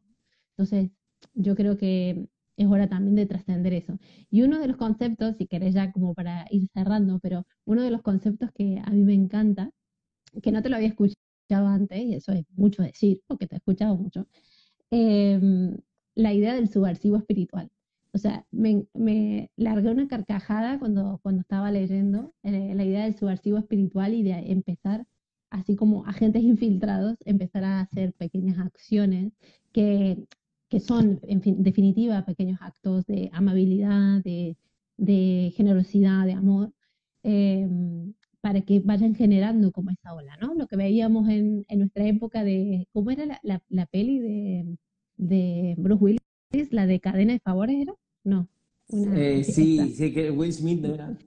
Entonces, 0.52 0.92
yo 1.34 1.56
creo 1.56 1.78
que 1.78 2.28
es 2.60 2.68
hora 2.68 2.88
también 2.90 3.16
de 3.16 3.26
trascender 3.26 3.74
eso. 3.74 3.98
Y 4.30 4.42
uno 4.44 4.60
de 4.60 4.68
los 4.68 4.78
conceptos, 4.78 5.38
si 5.38 5.48
querés 5.48 5.74
ya 5.74 5.92
como 5.94 6.14
para 6.14 6.46
ir 6.52 6.68
cerrando, 6.74 7.20
pero 7.20 7.46
uno 7.66 7.82
de 7.84 7.92
los 7.92 8.02
conceptos 8.02 8.52
que 8.54 8.82
a 8.84 8.90
mí 8.92 9.04
me 9.04 9.14
encanta, 9.14 9.72
que 10.44 10.52
no 10.52 10.62
te 10.62 10.70
lo 10.70 10.76
había 10.76 10.90
escuchado 10.90 11.68
antes, 11.68 12.00
y 12.04 12.16
eso 12.16 12.34
es 12.34 12.46
mucho 12.56 12.84
decir, 12.84 13.22
porque 13.28 13.48
te 13.48 13.56
he 13.56 13.60
escuchado 13.60 13.96
mucho, 13.98 14.28
em, 14.92 15.78
la 16.16 16.34
idea 16.34 16.54
del 16.56 16.70
subversivo 16.70 17.18
espiritual. 17.18 17.70
O 18.14 18.18
sea, 18.18 18.46
me, 18.52 18.86
me, 18.94 19.52
largué 19.56 19.90
una 19.92 20.08
carcajada 20.08 20.80
cuando, 20.80 21.20
cuando 21.24 21.42
estaba 21.42 21.72
leyendo 21.72 22.34
eh, 22.44 22.74
la 22.76 22.84
idea 22.86 23.04
del 23.06 23.16
subversivo 23.16 23.58
espiritual 23.60 24.14
y 24.14 24.24
de 24.24 24.52
empezar, 24.52 25.06
así 25.50 25.76
como 25.76 26.06
agentes 26.06 26.44
infiltrados, 26.44 27.18
empezar 27.26 27.64
a 27.64 27.82
hacer 27.82 28.14
pequeñas 28.14 28.60
acciones 28.60 29.32
que 29.72 30.28
que 30.70 30.80
son, 30.80 31.20
en 31.24 31.42
definitiva, 31.64 32.24
pequeños 32.26 32.60
actos 32.62 33.06
de 33.06 33.30
amabilidad, 33.34 34.22
de, 34.24 34.56
generosidad, 35.56 36.26
de 36.26 36.34
amor, 36.34 36.72
em, 37.24 38.14
para 38.42 38.62
que 38.62 38.80
vayan 38.80 39.16
generando 39.16 39.72
como 39.72 39.90
esa 39.90 40.14
ola, 40.14 40.38
¿no? 40.38 40.54
Lo 40.54 40.68
que 40.68 40.76
veíamos 40.78 41.28
en, 41.30 41.66
en 41.68 41.80
nuestra 41.80 42.06
época 42.06 42.44
de, 42.44 42.88
¿cómo 42.94 43.12
era 43.12 43.26
la, 43.26 43.40
la, 43.44 43.62
la 43.70 43.86
peli 43.88 44.20
de, 44.20 44.78
de 45.18 45.76
Bruce 45.78 46.04
Willis? 46.04 46.72
¿La 46.72 46.86
de 46.86 47.00
cadena 47.00 47.34
de 47.34 47.40
favores 47.40 47.76
era? 47.82 47.94
No. 48.24 48.48
una- 48.90 49.16
Eh, 49.18 49.40
esta. 49.40 49.54
sí, 49.54 49.94
sí, 49.96 50.14
que 50.14 50.32
Will 50.32 50.54
Smith 50.54 50.80
no 50.82 50.94
era. 50.94 51.18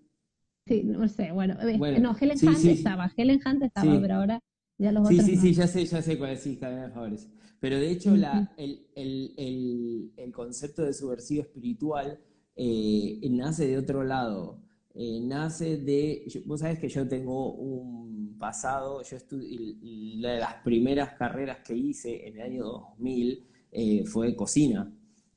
Sí, 0.66 0.82
no 0.84 1.06
sé, 1.08 1.32
bueno, 1.32 1.56
eh, 1.60 1.76
Bueno, 1.76 1.98
no, 1.98 2.16
Helen 2.18 2.38
sí, 2.38 2.46
Hunt 2.46 2.56
sí. 2.58 2.70
estaba, 2.70 3.12
Helen 3.16 3.40
Hunt 3.44 3.62
estaba, 3.64 3.92
Sí. 3.92 3.98
pero 4.00 4.14
ahora 4.14 4.40
ya 4.78 4.92
los 4.92 5.08
Sí, 5.08 5.14
otros 5.14 5.26
sí, 5.26 5.36
no. 5.36 5.42
sí, 5.42 5.52
ya 5.54 5.66
sé, 5.66 5.84
ya 5.86 6.02
sé 6.02 6.18
cuál 6.18 6.30
es, 6.30 6.40
sí, 6.40 6.56
cadena 6.56 6.86
de 6.86 6.92
favores. 6.92 7.28
Pero 7.62 7.76
de 7.78 7.92
hecho, 7.92 8.16
la, 8.16 8.52
el, 8.56 8.88
el, 8.96 9.34
el, 9.36 10.12
el 10.16 10.32
concepto 10.32 10.82
de 10.82 10.92
subversivo 10.92 11.42
espiritual 11.42 12.18
eh, 12.56 13.20
nace 13.30 13.68
de 13.68 13.78
otro 13.78 14.02
lado. 14.02 14.58
Eh, 14.94 15.20
nace 15.22 15.76
de. 15.78 16.26
vos 16.44 16.58
sabés 16.60 16.80
que 16.80 16.88
yo 16.88 17.06
tengo 17.06 17.54
un 17.54 18.36
pasado, 18.36 19.02
yo 19.04 19.16
estudié. 19.16 19.76
Una 20.18 20.32
de 20.32 20.40
las 20.40 20.54
primeras 20.64 21.14
carreras 21.14 21.58
que 21.64 21.76
hice 21.76 22.26
en 22.26 22.34
el 22.36 22.42
año 22.42 22.64
2000 22.64 23.44
eh, 23.70 24.04
fue 24.06 24.34
cocina. 24.34 24.92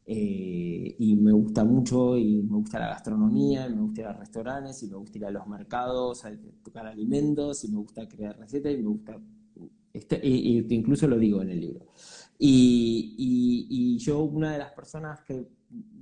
Eh, 0.07 0.95
y 0.99 1.15
me 1.17 1.31
gusta 1.31 1.63
mucho, 1.63 2.17
y 2.17 2.41
me 2.41 2.57
gusta 2.57 2.79
la 2.79 2.87
gastronomía, 2.89 3.67
y 3.67 3.73
me 3.75 3.81
gusta 3.81 4.01
ir 4.01 4.07
a 4.07 4.13
restaurantes, 4.13 4.81
y 4.83 4.87
me 4.87 4.95
gusta 4.97 5.17
ir 5.19 5.25
a 5.25 5.31
los 5.31 5.45
mercados 5.47 6.25
a 6.25 6.31
tocar 6.63 6.87
alimentos, 6.87 7.63
y 7.65 7.69
me 7.69 7.77
gusta 7.77 8.07
crear 8.07 8.37
recetas, 8.39 8.73
y 8.73 8.77
me 8.77 8.89
gusta 8.89 9.19
este- 9.93 10.19
y, 10.23 10.59
y 10.59 10.73
incluso 10.75 11.07
lo 11.07 11.17
digo 11.17 11.41
en 11.41 11.49
el 11.51 11.59
libro. 11.61 11.85
Y, 12.37 13.15
y- 13.17 13.67
y 13.95 13.97
yo, 13.97 14.23
una 14.23 14.51
de 14.53 14.59
las 14.59 14.71
personas 14.73 15.21
que 15.23 15.47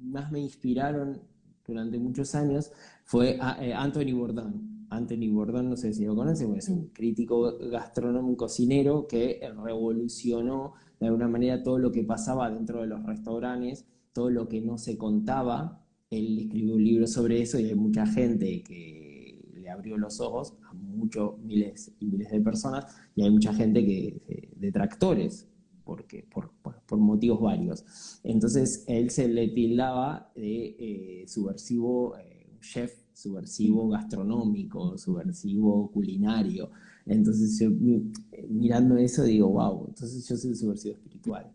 más 0.04 0.32
me 0.32 0.40
inspiraron 0.40 1.22
durante 1.66 1.98
muchos 2.00 2.34
años 2.36 2.72
fue 3.06 3.38
a- 3.40 3.64
eh, 3.64 3.74
Anthony 3.74 4.14
Bourdain. 4.14 4.86
Anthony 4.90 5.30
Bourdain, 5.32 5.70
no 5.70 5.76
sé 5.78 5.94
si 5.94 6.06
lo 6.06 6.16
conocen, 6.16 6.56
es 6.56 6.70
un 6.70 6.88
crítico 6.90 7.58
gastronómico 7.70 8.46
cocinero 8.46 9.08
que 9.08 9.40
revolucionó 9.64 10.74
de 11.00 11.08
alguna 11.08 11.28
manera 11.28 11.64
todo 11.64 11.80
lo 11.80 11.92
que 11.92 12.04
pasaba 12.04 12.50
dentro 12.52 12.82
de 12.82 12.88
los 12.88 13.04
restaurantes, 13.06 13.86
todo 14.14 14.30
lo 14.30 14.48
que 14.48 14.62
no 14.62 14.78
se 14.78 14.98
contaba. 14.98 15.84
Él 16.10 16.38
escribió 16.40 16.76
un 16.76 16.84
libro 16.84 17.08
sobre 17.08 17.42
eso 17.42 17.60
y 17.60 17.66
hay 17.70 17.76
mucha 17.76 18.06
gente 18.06 18.62
que 18.64 19.50
le 19.56 19.70
abrió 19.70 19.98
los 19.98 20.20
ojos 20.20 20.54
a 20.70 20.74
muchos 20.74 21.40
miles 21.40 21.92
y 22.00 22.06
miles 22.06 22.30
de 22.32 22.42
personas 22.42 22.86
y 23.16 23.24
hay 23.24 23.32
mucha 23.32 23.54
gente 23.54 23.84
que 23.84 24.22
eh, 24.28 24.50
detractores 24.56 25.48
porque 25.86 26.24
por, 26.32 26.52
por- 26.62 26.82
por 26.86 27.00
motivos 27.00 27.42
varios. 27.42 28.20
Entonces 28.24 28.84
él 28.88 29.10
se 29.10 29.28
le 29.28 29.50
tildaba 29.50 30.32
de 30.36 30.76
eh, 30.80 31.28
subversivo, 31.28 32.18
eh, 32.18 32.58
chef 32.62 32.94
subversivo 33.14 33.90
gastronómico, 33.90 34.98
subversivo 34.98 35.92
culinario. 35.92 36.70
Entonces 37.06 37.60
yo 37.60 37.70
mi- 37.70 38.12
mirando 38.50 38.98
eso 38.98 39.24
digo, 39.24 39.50
wow, 39.50 39.86
entonces 39.90 40.28
yo 40.28 40.36
soy 40.36 40.52
un 40.52 40.56
subversivo 40.56 40.96
espiritual. 40.96 41.52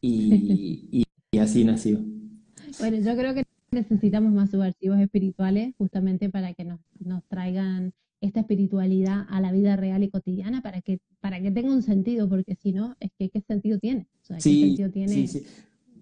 Y, 0.00 0.88
y- 0.92 1.04
y 1.32 1.38
así 1.38 1.64
nació. 1.64 2.00
Bueno, 2.78 2.96
yo 2.98 3.16
creo 3.16 3.34
que 3.34 3.42
necesitamos 3.72 4.32
más 4.32 4.50
subversivos 4.50 4.98
espirituales 5.00 5.74
justamente 5.78 6.28
para 6.30 6.52
que 6.54 6.64
nos, 6.64 6.80
nos 7.00 7.24
traigan 7.24 7.92
esta 8.22 8.40
espiritualidad 8.40 9.26
a 9.28 9.40
la 9.42 9.52
vida 9.52 9.76
real 9.76 10.02
y 10.02 10.10
cotidiana 10.10 10.62
para 10.62 10.80
que, 10.82 11.00
para 11.20 11.40
que 11.42 11.50
tenga 11.52 11.72
un 11.74 11.82
sentido, 11.82 12.28
porque 12.28 12.56
si 12.56 12.72
no, 12.72 12.96
es 13.00 13.10
que 13.18 13.30
¿qué 13.30 13.40
sentido 13.42 13.78
tiene? 13.78 14.08
O 14.22 14.24
sea, 14.24 14.42
¿qué 14.42 14.42
Sí, 14.42 14.60
sentido 14.66 14.90
tiene? 14.90 15.26
sí, 15.26 15.28
sí. 15.28 15.46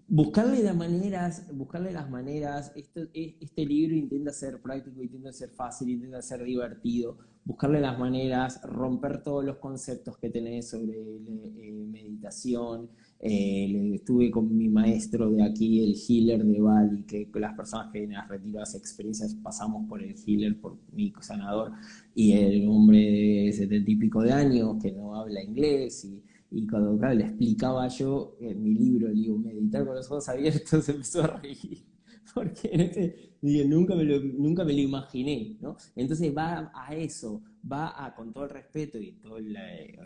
Buscarle 0.09 0.63
las 0.65 0.77
maneras, 0.77 1.47
buscarle 1.55 1.93
las 1.93 2.11
maneras, 2.11 2.73
este, 2.75 3.09
este 3.41 3.65
libro 3.65 3.95
intenta 3.95 4.33
ser 4.33 4.61
práctico, 4.61 5.03
intenta 5.03 5.33
ser 5.33 5.51
fácil, 5.51 5.89
intenta 5.91 6.21
ser 6.21 6.43
divertido, 6.43 7.19
buscarle 7.45 7.81
las 7.81 7.97
maneras, 7.99 8.61
romper 8.65 9.23
todos 9.23 9.45
los 9.45 9.59
conceptos 9.59 10.19
que 10.19 10.31
tenés 10.31 10.69
sobre 10.71 10.99
eh, 10.99 11.73
meditación. 11.89 12.91
Eh, 13.23 13.93
estuve 13.95 14.31
con 14.31 14.57
mi 14.57 14.69
maestro 14.69 15.31
de 15.31 15.43
aquí, 15.43 15.85
el 15.85 15.95
healer 15.95 16.45
de 16.45 16.61
Bali, 16.61 17.03
que 17.05 17.29
las 17.35 17.55
personas 17.55 17.93
que 17.93 17.99
vienen 18.01 18.17
a 18.17 18.27
retiradas 18.27 18.75
experiencias 18.75 19.35
pasamos 19.35 19.87
por 19.89 20.03
el 20.03 20.15
healer, 20.27 20.59
por 20.59 20.79
mi 20.93 21.13
sanador, 21.21 21.73
y 22.15 22.33
el 22.33 22.67
hombre 22.69 22.99
de 22.99 23.53
setenta 23.53 23.91
y 23.91 23.97
pico 23.97 24.23
de 24.23 24.33
años 24.33 24.77
que 24.83 24.93
no 24.93 25.15
habla 25.15 25.43
inglés 25.43 26.09
y 26.51 26.67
cuando 26.67 26.99
claro, 26.99 27.15
le 27.15 27.25
explicaba 27.25 27.87
yo 27.89 28.37
en 28.41 28.63
mi 28.63 28.75
libro, 28.75 29.09
le 29.09 29.15
digo, 29.15 29.39
meditar 29.39 29.87
con 29.87 29.95
los 29.95 30.07
ojos 30.11 30.29
abiertos, 30.29 30.89
empezó 30.89 31.23
a 31.23 31.39
reír. 31.39 31.87
Porque 32.35 33.17
en 33.43 33.71
nunca 33.71 33.95
me 33.95 34.05
lo, 34.05 34.21
nunca 34.21 34.65
me 34.65 34.73
lo 34.73 34.81
imaginé. 34.81 35.59
Entonces 35.97 36.33
va 36.37 36.71
a 36.75 36.95
eso, 36.95 37.43
va 37.71 38.05
a, 38.05 38.15
con 38.15 38.33
todo 38.33 38.45
el 38.45 38.51
respeto 38.51 38.99
y 38.99 39.13
todo 39.13 39.39
el, 39.39 39.57
eh, 39.57 39.99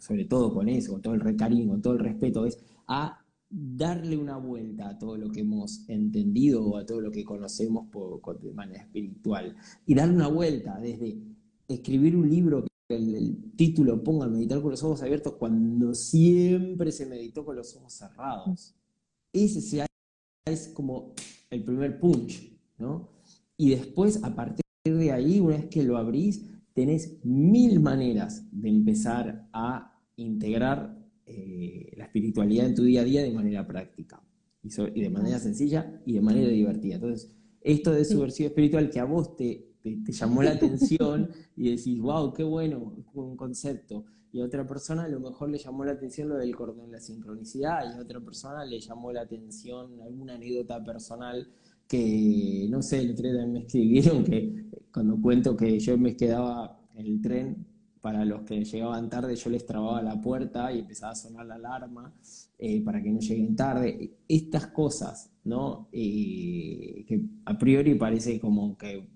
sobre 0.00 0.24
todo 0.24 0.52
con 0.52 0.68
eso, 0.68 0.92
con 0.92 1.02
todo 1.02 1.14
el 1.14 1.36
cariño, 1.36 1.68
con 1.68 1.82
todo 1.82 1.92
el 1.94 2.00
respeto, 2.00 2.46
es 2.46 2.58
a 2.86 3.24
darle 3.48 4.16
una 4.16 4.36
vuelta 4.36 4.88
a 4.90 4.98
todo 4.98 5.16
lo 5.16 5.30
que 5.30 5.40
hemos 5.40 5.88
entendido 5.88 6.64
o 6.64 6.76
a 6.76 6.86
todo 6.86 7.00
lo 7.00 7.10
que 7.10 7.24
conocemos 7.24 7.88
por, 7.90 8.40
de 8.40 8.52
manera 8.52 8.82
espiritual. 8.82 9.56
Y 9.86 9.94
darle 9.94 10.14
una 10.14 10.28
vuelta 10.28 10.78
desde 10.78 11.18
escribir 11.68 12.16
un 12.16 12.30
libro 12.30 12.64
que 12.88 12.96
el, 12.96 13.14
el 13.14 13.52
título 13.56 14.02
ponga 14.02 14.28
meditar 14.28 14.60
con 14.60 14.70
los 14.70 14.82
ojos 14.82 15.02
abiertos 15.02 15.34
cuando 15.34 15.94
siempre 15.94 16.92
se 16.92 17.06
meditó 17.06 17.44
con 17.44 17.56
los 17.56 17.74
ojos 17.76 17.92
cerrados. 17.92 18.74
Ese 19.32 19.60
sea- 19.60 19.86
es 20.46 20.68
como 20.68 21.12
el 21.50 21.64
primer 21.64 22.00
punch, 22.00 22.52
¿no? 22.78 23.10
Y 23.56 23.70
después, 23.70 24.22
a 24.24 24.34
partir 24.34 24.64
de 24.84 25.12
ahí, 25.12 25.38
una 25.38 25.56
vez 25.56 25.66
que 25.66 25.82
lo 25.82 25.96
abrís, 25.98 26.46
tenés 26.72 27.18
mil 27.24 27.80
maneras 27.80 28.44
de 28.50 28.68
empezar 28.68 29.48
a 29.52 29.89
integrar 30.22 30.96
eh, 31.26 31.92
la 31.96 32.04
espiritualidad 32.04 32.66
en 32.66 32.74
tu 32.74 32.84
día 32.84 33.02
a 33.02 33.04
día 33.04 33.22
de 33.22 33.30
manera 33.32 33.66
práctica. 33.66 34.22
Y, 34.62 35.00
de 35.00 35.08
manera 35.08 35.38
sencilla 35.38 36.02
y 36.04 36.12
de 36.12 36.20
manera 36.20 36.48
divertida. 36.48 36.96
Entonces, 36.96 37.32
esto 37.62 37.92
de 37.92 38.04
subversivo 38.04 38.48
espiritual 38.48 38.90
que 38.90 39.00
a 39.00 39.04
vos 39.04 39.34
te, 39.36 39.74
te, 39.82 39.96
te 40.04 40.12
llamó 40.12 40.42
la 40.42 40.52
atención 40.52 41.30
y 41.56 41.70
decís, 41.70 41.98
wow, 41.98 42.32
qué 42.32 42.42
bueno, 42.42 42.94
un 43.14 43.36
concepto. 43.36 44.04
Y 44.32 44.40
a 44.40 44.44
otra 44.44 44.66
persona 44.66 45.04
a 45.04 45.08
lo 45.08 45.18
mejor 45.18 45.50
le 45.50 45.58
llamó 45.58 45.84
la 45.84 45.92
atención 45.92 46.28
lo 46.28 46.36
del 46.36 46.54
cordón 46.54 46.86
de 46.86 46.92
la 46.92 47.00
sincronicidad, 47.00 47.80
y 47.90 47.98
a 47.98 48.02
otra 48.02 48.20
persona 48.20 48.64
le 48.64 48.78
llamó 48.78 49.12
la 49.12 49.22
atención 49.22 50.00
alguna 50.02 50.34
anécdota 50.34 50.82
personal 50.84 51.48
que, 51.88 52.68
no 52.70 52.82
sé, 52.82 53.00
el 53.00 53.12
otro 53.12 53.32
día 53.32 53.46
me 53.46 53.60
escribieron 53.60 54.22
que 54.22 54.66
cuando 54.92 55.20
cuento 55.20 55.56
que 55.56 55.78
yo 55.80 55.98
me 55.98 56.16
quedaba 56.16 56.80
en 56.94 57.06
el 57.06 57.20
tren, 57.20 57.66
para 58.00 58.24
los 58.24 58.42
que 58.42 58.64
llegaban 58.64 59.08
tarde, 59.10 59.36
yo 59.36 59.50
les 59.50 59.66
trababa 59.66 60.02
la 60.02 60.20
puerta 60.20 60.72
y 60.72 60.80
empezaba 60.80 61.12
a 61.12 61.16
sonar 61.16 61.46
la 61.46 61.56
alarma 61.56 62.12
eh, 62.58 62.80
para 62.82 63.02
que 63.02 63.10
no 63.10 63.20
lleguen 63.20 63.54
tarde. 63.56 64.18
Estas 64.28 64.68
cosas, 64.68 65.30
¿no? 65.44 65.88
Eh, 65.92 67.04
que 67.06 67.20
a 67.44 67.58
priori 67.58 67.94
parece 67.94 68.40
como 68.40 68.76
que 68.76 69.06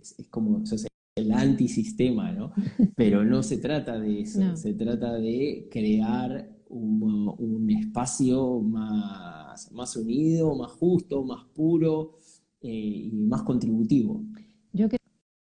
es, 0.00 0.18
es 0.18 0.28
como 0.28 0.64
sos 0.66 0.86
el 1.16 1.32
antisistema, 1.32 2.32
¿no? 2.32 2.52
Pero 2.96 3.24
no 3.24 3.42
se 3.42 3.58
trata 3.58 3.98
de 3.98 4.20
eso, 4.20 4.40
No. 4.40 4.56
se 4.56 4.72
trata 4.74 5.14
de 5.14 5.68
crear 5.70 6.48
un, 6.68 7.34
un 7.38 7.70
espacio 7.70 8.60
más, 8.60 9.70
más 9.72 9.94
unido, 9.96 10.54
más 10.56 10.70
justo, 10.72 11.22
más 11.24 11.44
puro 11.54 12.18
eh, 12.62 12.70
y 12.70 13.10
más 13.12 13.42
contributivo. 13.42 14.24
Yo 14.72 14.88
cre- 14.88 14.96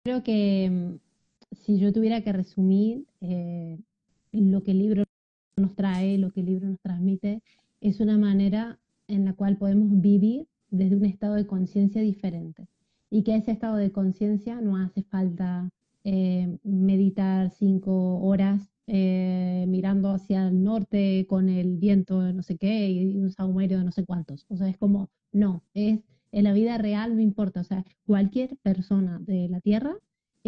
creo 0.06 0.24
que 0.24 0.98
si 1.68 1.78
yo 1.80 1.92
tuviera 1.92 2.22
que 2.22 2.32
resumir 2.32 3.06
eh, 3.20 3.78
lo 4.32 4.64
que 4.64 4.72
el 4.72 4.80
libro 4.80 5.04
nos 5.58 5.76
trae, 5.76 6.18
lo 6.18 6.32
que 6.32 6.40
el 6.40 6.46
libro 6.46 6.70
nos 6.70 6.80
transmite, 6.80 7.44
es 7.82 8.00
una 8.00 8.18
manera 8.18 8.80
en 9.10 9.26
la 9.26 9.34
cual 9.34 9.58
podemos 9.58 10.00
vivir 10.00 10.48
desde 10.70 10.96
un 10.96 11.04
estado 11.04 11.36
de 11.36 11.46
conciencia 11.46 12.02
diferente. 12.02 12.70
Y 13.10 13.24
que 13.24 13.36
ese 13.36 13.52
estado 13.52 13.76
de 13.76 13.92
conciencia 13.92 14.62
no 14.62 14.78
hace 14.78 15.04
falta 15.04 15.70
eh, 16.06 16.58
meditar 16.64 17.52
cinco 17.52 18.20
horas 18.20 18.72
eh, 18.88 19.66
mirando 19.68 20.12
hacia 20.12 20.48
el 20.48 20.64
norte 20.64 21.26
con 21.28 21.50
el 21.50 21.76
viento 21.76 22.32
no 22.32 22.44
sé 22.44 22.58
qué 22.58 22.90
y 22.90 23.18
un 23.18 23.30
saumerio 23.32 23.80
de 23.80 23.84
no 23.84 23.92
sé 23.92 24.06
cuántos. 24.06 24.46
O 24.48 24.56
sea, 24.56 24.70
es 24.70 24.78
como, 24.78 25.10
no, 25.34 25.64
es 25.74 26.00
en 26.32 26.44
la 26.46 26.54
vida 26.54 26.78
real 26.78 27.14
no 27.14 27.22
importa. 27.22 27.60
O 27.60 27.66
sea, 27.66 27.84
cualquier 28.06 28.56
persona 28.64 29.20
de 29.20 29.50
la 29.50 29.60
Tierra, 29.60 29.98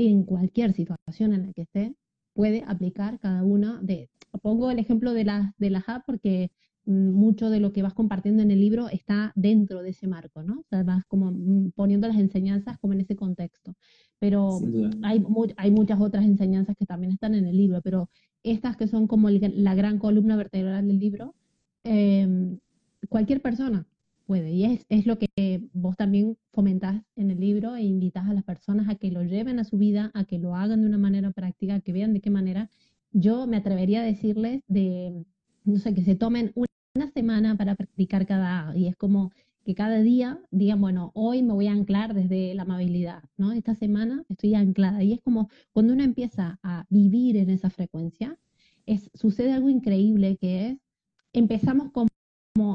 en 0.08 0.24
cualquier 0.24 0.74
situación 0.74 1.34
en 1.34 1.47
la 1.47 1.54
que 1.54 1.64
esté, 1.64 1.95
puede 2.34 2.64
aplicar 2.68 3.20
cada 3.20 3.43
una 3.43 3.80
de... 3.82 4.10
Pongo 4.41 4.72
el 4.72 4.80
ejemplo 4.80 5.14
de 5.14 5.26
las 5.26 5.52
de 5.58 5.70
las 5.72 5.89
apps 5.89 6.06
porque 6.06 6.52
mm, 6.86 7.10
mucho 7.12 7.50
de 7.50 7.60
lo 7.60 7.74
que 7.74 7.82
vas 7.82 7.93
compartiendo 7.93 8.41
en 8.43 8.52
el 8.52 8.60
libro 8.62 8.88
está 8.89 9.34
dentro 9.36 9.82
de 9.82 9.89
ese 9.89 10.08
marco, 10.08 10.43
¿no? 10.43 10.60
O 10.60 10.66
sea, 10.70 10.84
vas 10.84 11.04
como 11.08 11.32
mm, 11.32 11.72
poniendo 11.76 12.08
las 12.08 12.18
enseñanzas 12.18 12.78
como 12.80 12.93
en 12.93 13.02
ese 13.02 13.16
contexto. 13.16 13.74
Pero 14.20 14.60
hay, 15.04 15.24
hay 15.58 15.72
muchas 15.72 16.00
otras 16.00 16.26
enseñanzas 16.26 16.76
que 16.78 16.86
también 16.86 17.12
están 17.14 17.34
en 17.36 17.45
el 17.45 17.58
libro, 17.58 17.82
pero 17.82 18.10
estas 18.43 18.78
que 18.78 18.88
son 18.88 19.08
como 19.08 19.28
el- 19.30 19.64
la 19.64 19.76
gran 19.76 19.97
columna 20.00 20.38
vertebral 20.38 20.88
del 20.88 21.00
libro, 21.00 21.34
eh, 21.84 22.28
cualquier 23.10 23.41
persona 23.41 23.86
puede. 24.30 24.52
Y 24.52 24.66
es, 24.66 24.86
es, 24.90 25.08
lo 25.08 25.18
que 25.18 25.28
vos 25.74 25.98
también 25.98 26.38
fomentás 26.54 27.02
en 27.16 27.32
el 27.32 27.40
libro 27.40 27.76
e 27.76 27.82
invitas 27.82 28.30
a 28.30 28.34
las 28.36 28.44
personas 28.44 28.88
a 28.88 28.94
que 28.94 29.10
lo 29.10 29.24
lleven 29.24 29.58
a 29.58 29.64
su 29.64 29.80
vida, 29.80 30.12
a 30.14 30.24
que 30.24 30.38
lo 30.38 30.56
hagan 30.56 30.82
de 30.82 30.88
una 30.88 31.00
manera 31.00 31.32
práctica, 31.32 31.80
que 31.80 31.94
vean 31.94 32.14
de 32.14 32.22
qué 32.22 32.30
manera. 32.30 32.70
Yo 33.12 33.48
me 33.48 33.58
atrevería 33.58 34.02
a 34.02 34.06
decirles 34.06 34.62
de, 34.68 35.26
no 35.64 35.80
sé, 35.80 35.96
que 35.96 36.04
se 36.04 36.14
tomen 36.14 36.52
una 36.54 37.10
semana 37.12 37.58
para 37.58 37.74
practicar 37.74 38.28
cada 38.28 38.78
y 38.78 38.86
es 38.86 38.96
como 38.96 39.32
que 39.66 39.74
cada 39.74 40.00
día 40.00 40.40
digan, 40.52 40.80
bueno, 40.80 41.12
hoy 41.16 41.42
me 41.42 41.54
voy 41.54 41.66
a 41.66 41.72
anclar 41.72 42.14
desde 42.14 42.54
la 42.54 42.62
amabilidad, 42.62 43.24
¿no? 43.36 43.52
Esta 43.52 43.74
semana 43.74 44.26
estoy 44.30 44.54
anclada 44.54 45.02
y 45.02 45.14
es 45.14 45.22
como 45.22 45.50
cuando 45.72 45.94
uno 45.94 46.04
empieza 46.04 46.60
a 46.62 46.86
vivir 46.92 47.36
en 47.36 47.50
esa 47.50 47.72
frecuencia, 47.72 48.38
es, 48.86 49.10
sucede 49.16 49.54
algo 49.54 49.70
increíble 49.70 50.38
que 50.38 50.68
es, 50.68 50.78
empezamos 51.34 51.92
como, 51.92 52.10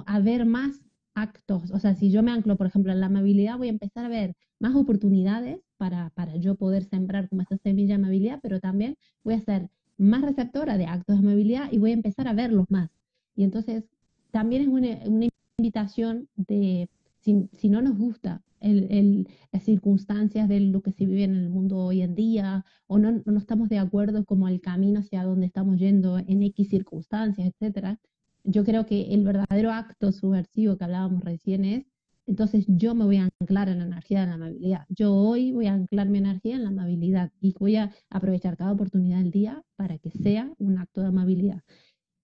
a 0.06 0.18
ver 0.18 0.46
más 0.46 0.80
actos, 1.14 1.70
o 1.70 1.78
sea, 1.78 1.94
si 1.94 2.10
yo 2.10 2.22
me 2.22 2.32
anclo, 2.32 2.56
por 2.56 2.66
ejemplo, 2.66 2.92
en 2.92 3.00
la 3.00 3.06
amabilidad, 3.06 3.58
voy 3.58 3.68
a 3.68 3.70
empezar 3.70 4.04
a 4.04 4.08
ver 4.08 4.34
más 4.58 4.74
oportunidades 4.74 5.60
para, 5.76 6.10
para 6.10 6.36
yo 6.36 6.56
poder 6.56 6.84
sembrar 6.84 7.28
como 7.28 7.42
esta 7.42 7.56
semilla 7.58 7.96
de 7.96 8.02
amabilidad, 8.02 8.40
pero 8.42 8.60
también 8.60 8.96
voy 9.22 9.34
a 9.34 9.40
ser 9.40 9.70
más 9.96 10.22
receptora 10.22 10.76
de 10.76 10.86
actos 10.86 11.16
de 11.16 11.26
amabilidad 11.26 11.70
y 11.70 11.78
voy 11.78 11.90
a 11.90 11.94
empezar 11.94 12.28
a 12.28 12.32
verlos 12.32 12.66
más. 12.68 12.90
Y 13.36 13.44
entonces 13.44 13.84
también 14.30 14.62
es 14.62 14.68
una, 14.68 14.88
una 15.06 15.28
invitación 15.58 16.28
de, 16.36 16.88
si, 17.20 17.48
si, 17.52 17.68
no 17.68 17.80
nos 17.80 17.96
gusta 17.96 18.42
el, 18.60 18.90
el, 18.90 19.28
las 19.52 19.62
circunstancias 19.62 20.48
de 20.48 20.60
lo 20.60 20.82
que 20.82 20.92
se 20.92 21.06
vive 21.06 21.24
en 21.24 21.36
el 21.36 21.50
mundo 21.50 21.78
hoy 21.78 22.02
en 22.02 22.14
día, 22.14 22.64
o 22.86 22.98
no, 22.98 23.22
no 23.24 23.38
estamos 23.38 23.68
de 23.68 23.78
acuerdo 23.78 24.24
como 24.24 24.48
el 24.48 24.60
camino 24.60 25.00
hacia 25.00 25.22
donde 25.24 25.46
estamos 25.46 25.78
yendo 25.78 26.18
en 26.18 26.42
X 26.42 26.68
circunstancias, 26.70 27.46
etcétera, 27.48 28.00
yo 28.44 28.64
creo 28.64 28.86
que 28.86 29.14
el 29.14 29.24
verdadero 29.24 29.72
acto 29.72 30.12
subversivo 30.12 30.76
que 30.76 30.84
hablábamos 30.84 31.24
recién 31.24 31.64
es, 31.64 31.86
entonces 32.26 32.64
yo 32.68 32.94
me 32.94 33.04
voy 33.04 33.16
a 33.16 33.28
anclar 33.40 33.68
en 33.68 33.78
la 33.78 33.84
energía 33.84 34.20
de 34.20 34.26
la 34.28 34.34
amabilidad. 34.34 34.86
Yo 34.88 35.14
hoy 35.14 35.52
voy 35.52 35.66
a 35.66 35.74
anclar 35.74 36.08
mi 36.08 36.18
energía 36.18 36.56
en 36.56 36.62
la 36.62 36.70
amabilidad 36.70 37.32
y 37.40 37.54
voy 37.58 37.76
a 37.76 37.92
aprovechar 38.08 38.56
cada 38.56 38.72
oportunidad 38.72 39.18
del 39.18 39.30
día 39.30 39.62
para 39.76 39.98
que 39.98 40.10
sea 40.10 40.52
un 40.58 40.78
acto 40.78 41.00
de 41.02 41.08
amabilidad. 41.08 41.62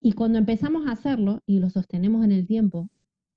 Y 0.00 0.12
cuando 0.12 0.38
empezamos 0.38 0.86
a 0.86 0.92
hacerlo 0.92 1.40
y 1.46 1.58
lo 1.58 1.68
sostenemos 1.68 2.24
en 2.24 2.32
el 2.32 2.46
tiempo, 2.46 2.88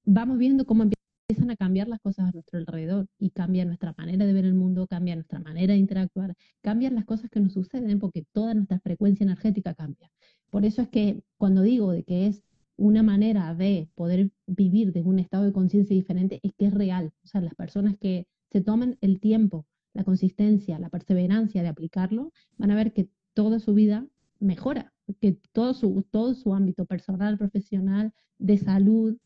vamos 0.06 0.38
viendo 0.38 0.66
cómo 0.66 0.84
empiezan 0.84 1.52
a 1.52 1.58
cambiar 1.58 1.90
las 1.90 2.00
cosas 2.00 2.30
a 2.30 2.32
nuestro 2.32 2.60
alrededor 2.60 3.08
y 3.20 3.32
cambia 3.32 3.66
nuestra 3.66 3.94
manera 3.98 4.26
de 4.26 4.34
ver 4.34 4.46
el 4.46 4.54
mundo, 4.54 4.88
cambia 4.88 5.16
nuestra 5.16 5.40
manera 5.40 5.74
de 5.74 5.80
interactuar, 5.80 6.36
cambian 6.62 6.96
las 6.96 7.06
cosas 7.06 7.30
que 7.30 7.42
nos 7.42 7.54
suceden 7.54 8.00
porque 8.00 8.24
toda 8.32 8.54
nuestra 8.54 8.80
frecuencia 8.80 9.26
energética 9.26 9.74
cambia. 9.74 10.10
Por 10.50 10.66
eso 10.66 10.82
es 10.82 10.88
que 10.90 11.24
cuando 11.38 11.62
digo 11.62 11.92
de 11.92 12.04
que 12.04 12.28
es 12.28 12.44
una 12.78 13.04
manera 13.04 13.54
de 13.54 13.90
poder 13.96 14.32
vivir 14.48 14.94
de 14.94 15.02
un 15.02 15.20
estado 15.20 15.44
de 15.46 15.54
conciencia 15.54 15.96
diferente 15.96 16.40
es 16.44 16.54
que 16.54 16.66
es 16.66 16.74
real. 16.74 17.14
O 17.24 17.28
sea, 17.28 17.42
las 17.42 17.56
personas 17.56 17.96
que 17.98 18.28
se 18.52 18.62
tomen 18.62 18.98
el 19.02 19.20
tiempo, 19.20 19.66
la 19.94 20.04
consistencia, 20.04 20.80
la 20.80 20.90
perseverancia 20.90 21.62
de 21.62 21.70
aplicarlo, 21.70 22.32
van 22.58 22.72
a 22.72 22.76
ver 22.76 22.94
que 22.94 23.10
toda 23.34 23.60
su 23.60 23.74
vida 23.74 24.08
mejora, 24.40 24.94
que 25.20 25.38
todo 25.52 25.74
su, 25.74 26.04
todo 26.10 26.34
su 26.34 26.54
ámbito 26.54 26.86
personal, 26.86 27.38
profesional, 27.38 28.14
de 28.40 28.58
salud, 28.58 29.18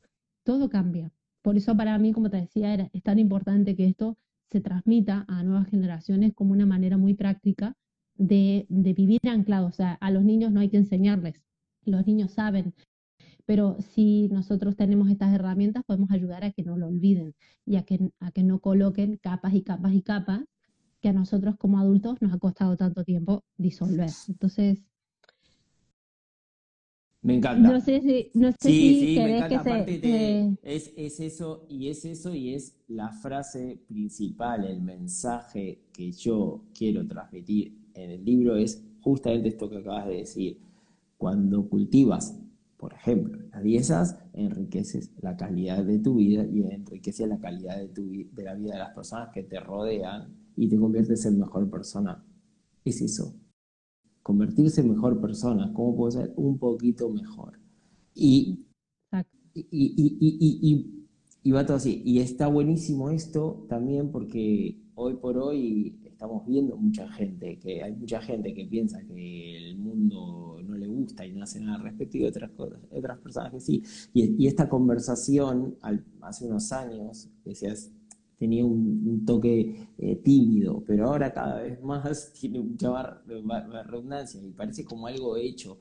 todo 0.43 0.69
cambia. 0.69 1.11
Por 1.41 1.57
eso 1.57 1.75
para 1.75 1.97
mí, 1.97 2.11
como 2.13 2.29
te 2.29 2.37
decía, 2.37 2.73
era, 2.73 2.89
es 2.93 3.03
tan 3.03 3.19
importante 3.19 3.75
que 3.75 3.87
esto 3.87 4.17
se 4.49 4.61
transmita 4.61 5.25
a 5.27 5.43
nuevas 5.43 5.67
generaciones 5.69 6.33
como 6.33 6.53
una 6.53 6.65
manera 6.65 6.97
muy 6.97 7.13
práctica 7.13 7.75
de, 8.15 8.65
de 8.69 8.93
vivir 8.93 9.19
anclado. 9.27 9.67
O 9.67 9.71
sea, 9.71 9.93
a 9.93 10.11
los 10.11 10.23
niños 10.23 10.51
no 10.51 10.59
hay 10.59 10.69
que 10.69 10.77
enseñarles. 10.77 11.43
Los 11.83 12.05
niños 12.05 12.31
saben 12.31 12.73
pero 13.47 13.77
si 13.81 14.27
nosotros 14.27 14.75
tenemos 14.75 15.09
estas 15.09 15.33
herramientas 15.33 15.83
podemos 15.87 16.11
ayudar 16.11 16.43
a 16.43 16.51
que 16.51 16.63
no 16.63 16.77
lo 16.77 16.87
olviden 16.87 17.33
y 17.65 17.77
a 17.77 17.83
que, 17.83 18.11
a 18.19 18.31
que 18.31 18.43
no 18.43 18.59
coloquen 18.59 19.17
capas 19.17 19.55
y 19.55 19.63
capas 19.63 19.93
y 19.93 20.01
capas 20.01 20.41
que 21.01 21.09
a 21.09 21.13
nosotros 21.13 21.55
como 21.57 21.79
adultos 21.79 22.21
nos 22.21 22.33
ha 22.33 22.37
costado 22.39 22.75
tanto 22.75 23.03
tiempo 23.03 23.43
disolver. 23.57 24.09
Entonces... 24.27 24.83
Me 27.21 27.35
encanta. 27.37 27.69
No 27.69 27.81
sé 27.81 28.01
si, 28.01 28.31
no 28.35 28.51
sé 28.51 28.57
sí, 28.59 28.99
si 28.99 29.15
sí, 29.15 29.19
me 29.21 29.37
encanta. 29.37 29.49
que 29.49 29.55
Aparte 29.55 29.93
se, 29.93 29.99
te- 29.99 30.75
es, 30.75 30.93
es 30.97 31.19
eso, 31.19 31.65
y 31.69 31.87
es 31.87 32.05
eso, 32.05 32.33
y 32.33 32.53
es 32.53 32.75
la 32.87 33.11
frase 33.11 33.79
principal, 33.87 34.65
el 34.65 34.81
mensaje 34.81 35.79
que 35.93 36.11
yo 36.11 36.65
quiero 36.77 37.05
transmitir 37.07 37.77
en 37.93 38.11
el 38.11 38.23
libro 38.25 38.55
es 38.55 38.83
justamente 39.01 39.49
esto 39.49 39.69
que 39.69 39.77
acabas 39.77 40.07
de 40.07 40.15
decir. 40.17 40.59
Cuando 41.17 41.67
cultivas 41.67 42.39
por 42.78 42.93
ejemplo, 42.93 43.39
las 43.51 43.63
diezas 43.63 44.19
enriqueces 44.34 45.11
la 45.21 45.36
calidad 45.36 45.84
de 45.84 45.97
tu 45.99 46.15
vida 46.15 46.45
y 46.45 46.61
enriqueces 46.61 47.28
la 47.28 47.39
calidad 47.39 47.78
de, 47.78 47.88
tu, 47.88 48.07
de 48.32 48.43
la 48.43 48.53
vida 48.53 48.73
de 48.73 48.80
las 48.80 48.93
personas 48.93 49.30
que 49.34 49.43
te 49.43 49.59
rodean 49.59 50.36
y 50.55 50.69
te 50.69 50.78
conviertes 50.78 51.25
en 51.25 51.39
mejor 51.39 51.69
persona. 51.69 52.23
Es 52.86 53.01
eso. 53.01 53.36
Convertirse 54.21 54.82
en 54.82 54.89
mejor 54.89 55.19
persona. 55.19 55.71
¿Cómo 55.73 55.95
puedo 55.95 56.11
ser 56.11 56.34
un 56.36 56.59
poquito 56.59 57.09
mejor? 57.09 57.59
Y, 58.13 58.65
y, 59.53 59.65
y, 59.71 60.17
y, 60.19 60.59
y, 60.71 61.07
y 61.43 61.51
va 61.51 61.65
todo 61.65 61.78
así. 61.78 62.03
Y 62.05 62.19
está 62.19 62.47
buenísimo 62.47 63.09
esto 63.09 63.65
también 63.69 64.11
porque 64.11 64.80
hoy 64.93 65.15
por 65.15 65.38
hoy 65.38 65.99
estamos 66.18 66.47
viendo 66.47 66.76
mucha 66.76 67.07
gente, 67.09 67.59
que 67.59 67.84
hay 67.84 67.93
mucha 67.93 68.20
gente 68.20 68.51
que 68.51 68.65
piensa 68.65 68.99
que 69.03 69.55
el 69.55 69.78
mundo 69.78 70.59
no 70.65 70.76
le 70.76 70.88
gusta 70.88 71.24
y 71.24 71.32
no 71.32 71.43
hace 71.43 71.59
nada 71.59 71.78
al 71.78 71.84
respecto 71.84 72.18
y 72.18 72.26
otras, 72.26 72.49
cosas, 72.57 72.80
otras 72.89 73.20
personas 73.20 73.51
que 73.51 73.59
sí. 73.59 73.84
Y, 74.15 74.47
esta 74.47 74.68
conversación 74.68 75.76
hace 76.22 76.45
unos 76.47 76.72
años 76.72 77.30
decías, 77.45 77.91
tenía 78.39 78.65
un, 78.65 79.26
toque 79.28 79.89
eh, 79.99 80.15
tímido, 80.24 80.84
pero 80.88 81.05
ahora 81.05 81.32
cada 81.32 81.61
vez 81.61 81.80
más 81.84 82.34
tiene 82.41 82.61
mucha 82.61 82.89
bar, 82.89 83.24
redundancia 83.86 84.41
y 84.41 84.49
parece 84.53 84.84
como 84.86 85.05
algo 85.05 85.38
hecho. 85.38 85.78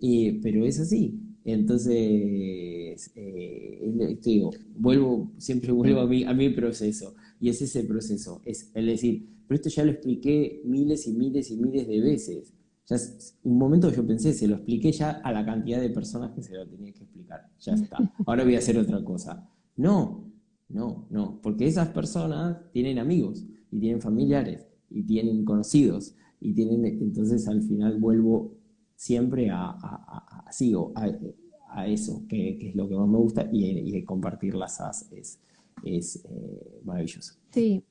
Eh, 0.00 0.38
pero 0.40 0.64
es 0.64 0.78
así. 0.78 1.18
Entonces, 1.44 3.10
eh, 3.16 4.18
digo, 4.22 4.52
vuelvo, 4.76 5.32
siempre 5.36 5.72
vuelvo 5.72 6.02
a 6.02 6.06
mi, 6.06 6.22
a 6.22 6.32
mi 6.32 6.48
proceso. 6.50 7.16
Y 7.40 7.48
es 7.48 7.60
ese 7.60 7.82
proceso. 7.82 8.40
Es, 8.44 8.70
es 8.72 8.86
decir, 8.86 9.39
pero 9.50 9.56
esto 9.56 9.68
ya 9.68 9.84
lo 9.84 9.90
expliqué 9.90 10.62
miles 10.64 11.08
y 11.08 11.12
miles 11.12 11.50
y 11.50 11.56
miles 11.56 11.88
de 11.88 12.00
veces. 12.00 12.54
Ya 12.86 12.94
es, 12.94 13.36
un 13.42 13.58
momento 13.58 13.90
yo 13.90 14.06
pensé, 14.06 14.32
se 14.32 14.46
lo 14.46 14.54
expliqué 14.54 14.92
ya 14.92 15.10
a 15.10 15.32
la 15.32 15.44
cantidad 15.44 15.80
de 15.80 15.90
personas 15.90 16.30
que 16.30 16.40
se 16.40 16.54
lo 16.54 16.68
tenía 16.68 16.92
que 16.92 17.02
explicar. 17.02 17.50
Ya 17.58 17.72
está. 17.72 17.98
Ahora 18.26 18.44
voy 18.44 18.54
a 18.54 18.58
hacer 18.58 18.78
otra 18.78 19.02
cosa. 19.02 19.50
No, 19.74 20.30
no, 20.68 21.08
no. 21.10 21.40
Porque 21.42 21.66
esas 21.66 21.88
personas 21.88 22.58
tienen 22.70 23.00
amigos 23.00 23.44
y 23.72 23.80
tienen 23.80 24.00
familiares 24.00 24.68
y 24.88 25.02
tienen 25.02 25.44
conocidos 25.44 26.14
y 26.40 26.54
tienen, 26.54 26.84
entonces 26.84 27.48
al 27.48 27.60
final 27.64 27.98
vuelvo 27.98 28.54
siempre 28.94 29.50
a, 29.50 30.46
sigo 30.52 30.92
a, 30.94 31.88
eso, 31.88 32.22
que, 32.28 32.68
es 32.68 32.76
lo 32.76 32.88
que 32.88 32.94
más 32.94 33.08
me 33.08 33.18
gusta, 33.18 33.48
y, 33.52 33.96
y 33.96 34.04
compartir 34.04 34.54
las 34.54 34.80
as 34.80 35.10
es, 35.10 35.40
es 35.82 36.24
eh, 36.24 36.80
maravilloso. 36.84 37.34
Sí, 37.50 37.82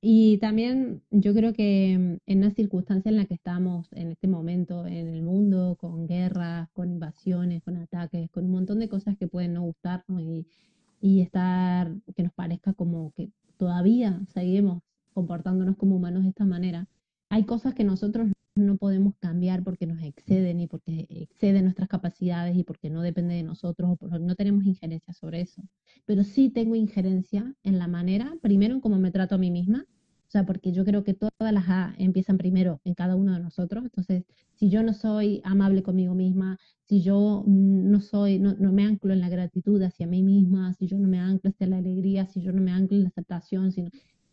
y 0.00 0.38
también 0.38 1.02
yo 1.10 1.34
creo 1.34 1.52
que 1.52 1.92
en 1.92 2.38
una 2.38 2.50
circunstancia 2.52 3.10
en 3.10 3.16
la 3.16 3.24
que 3.26 3.34
estamos 3.34 3.88
en 3.92 4.12
este 4.12 4.28
momento 4.28 4.86
en 4.86 5.08
el 5.08 5.22
mundo, 5.22 5.76
con 5.80 6.06
guerras, 6.06 6.68
con 6.72 6.90
invasiones, 6.90 7.62
con 7.62 7.76
ataques, 7.76 8.30
con 8.30 8.44
un 8.44 8.52
montón 8.52 8.78
de 8.78 8.88
cosas 8.88 9.16
que 9.16 9.28
pueden 9.28 9.54
no 9.54 9.62
gustarnos 9.62 10.22
y, 10.22 10.46
y 11.00 11.20
estar, 11.20 11.92
que 12.14 12.22
nos 12.22 12.32
parezca 12.32 12.72
como 12.74 13.12
que 13.12 13.30
todavía 13.56 14.20
seguimos 14.32 14.82
comportándonos 15.14 15.76
como 15.76 15.96
humanos 15.96 16.22
de 16.22 16.28
esta 16.28 16.44
manera, 16.44 16.86
hay 17.28 17.44
cosas 17.44 17.74
que 17.74 17.84
nosotros 17.84 18.28
no 18.54 18.76
podemos 18.76 19.14
cambiar 19.18 19.64
porque 19.64 19.86
nos 19.86 20.02
exceden 20.02 20.60
y 20.60 20.66
porque 20.66 21.06
exceden 21.10 21.64
nuestras 21.64 21.88
capacidades 21.88 22.56
y 22.56 22.64
porque 22.64 22.90
no 22.90 23.02
depende 23.02 23.34
de 23.34 23.42
nosotros 23.42 23.90
o 23.90 23.96
porque 23.96 24.18
no 24.20 24.34
tenemos 24.36 24.64
injerencia 24.64 25.12
sobre 25.14 25.40
eso. 25.40 25.62
Pero 26.08 26.24
sí 26.24 26.48
tengo 26.48 26.74
injerencia 26.74 27.54
en 27.62 27.78
la 27.78 27.86
manera, 27.86 28.32
primero 28.40 28.72
en 28.74 28.80
cómo 28.80 28.98
me 28.98 29.10
trato 29.10 29.34
a 29.34 29.38
mí 29.38 29.50
misma, 29.50 29.84
o 30.26 30.30
sea, 30.30 30.46
porque 30.46 30.72
yo 30.72 30.82
creo 30.82 31.04
que 31.04 31.12
todas 31.12 31.52
las 31.52 31.68
A 31.68 31.94
empiezan 31.98 32.38
primero 32.38 32.80
en 32.84 32.94
cada 32.94 33.14
uno 33.14 33.34
de 33.34 33.40
nosotros. 33.40 33.84
Entonces, 33.84 34.24
si 34.54 34.70
yo 34.70 34.82
no 34.82 34.94
soy 34.94 35.42
amable 35.44 35.82
conmigo 35.82 36.14
misma, 36.14 36.56
si 36.84 37.02
yo 37.02 37.44
no 37.46 38.00
soy, 38.00 38.38
no, 38.38 38.54
no 38.54 38.72
me 38.72 38.84
anclo 38.84 39.12
en 39.12 39.20
la 39.20 39.28
gratitud 39.28 39.82
hacia 39.82 40.06
mí 40.06 40.22
misma, 40.22 40.72
si 40.72 40.86
yo 40.86 40.98
no 40.98 41.08
me 41.08 41.18
anclo 41.18 41.50
hacia 41.50 41.66
la 41.66 41.76
alegría, 41.76 42.26
si 42.26 42.40
yo 42.40 42.52
no 42.52 42.62
me 42.62 42.72
anclo 42.72 42.96
en 42.96 43.02
la 43.02 43.10
aceptación, 43.10 43.70
sino 43.70 43.90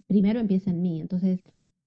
primero 0.07 0.39
empieza 0.39 0.69
en 0.71 0.82
mí. 0.82 1.01
Entonces, 1.01 1.41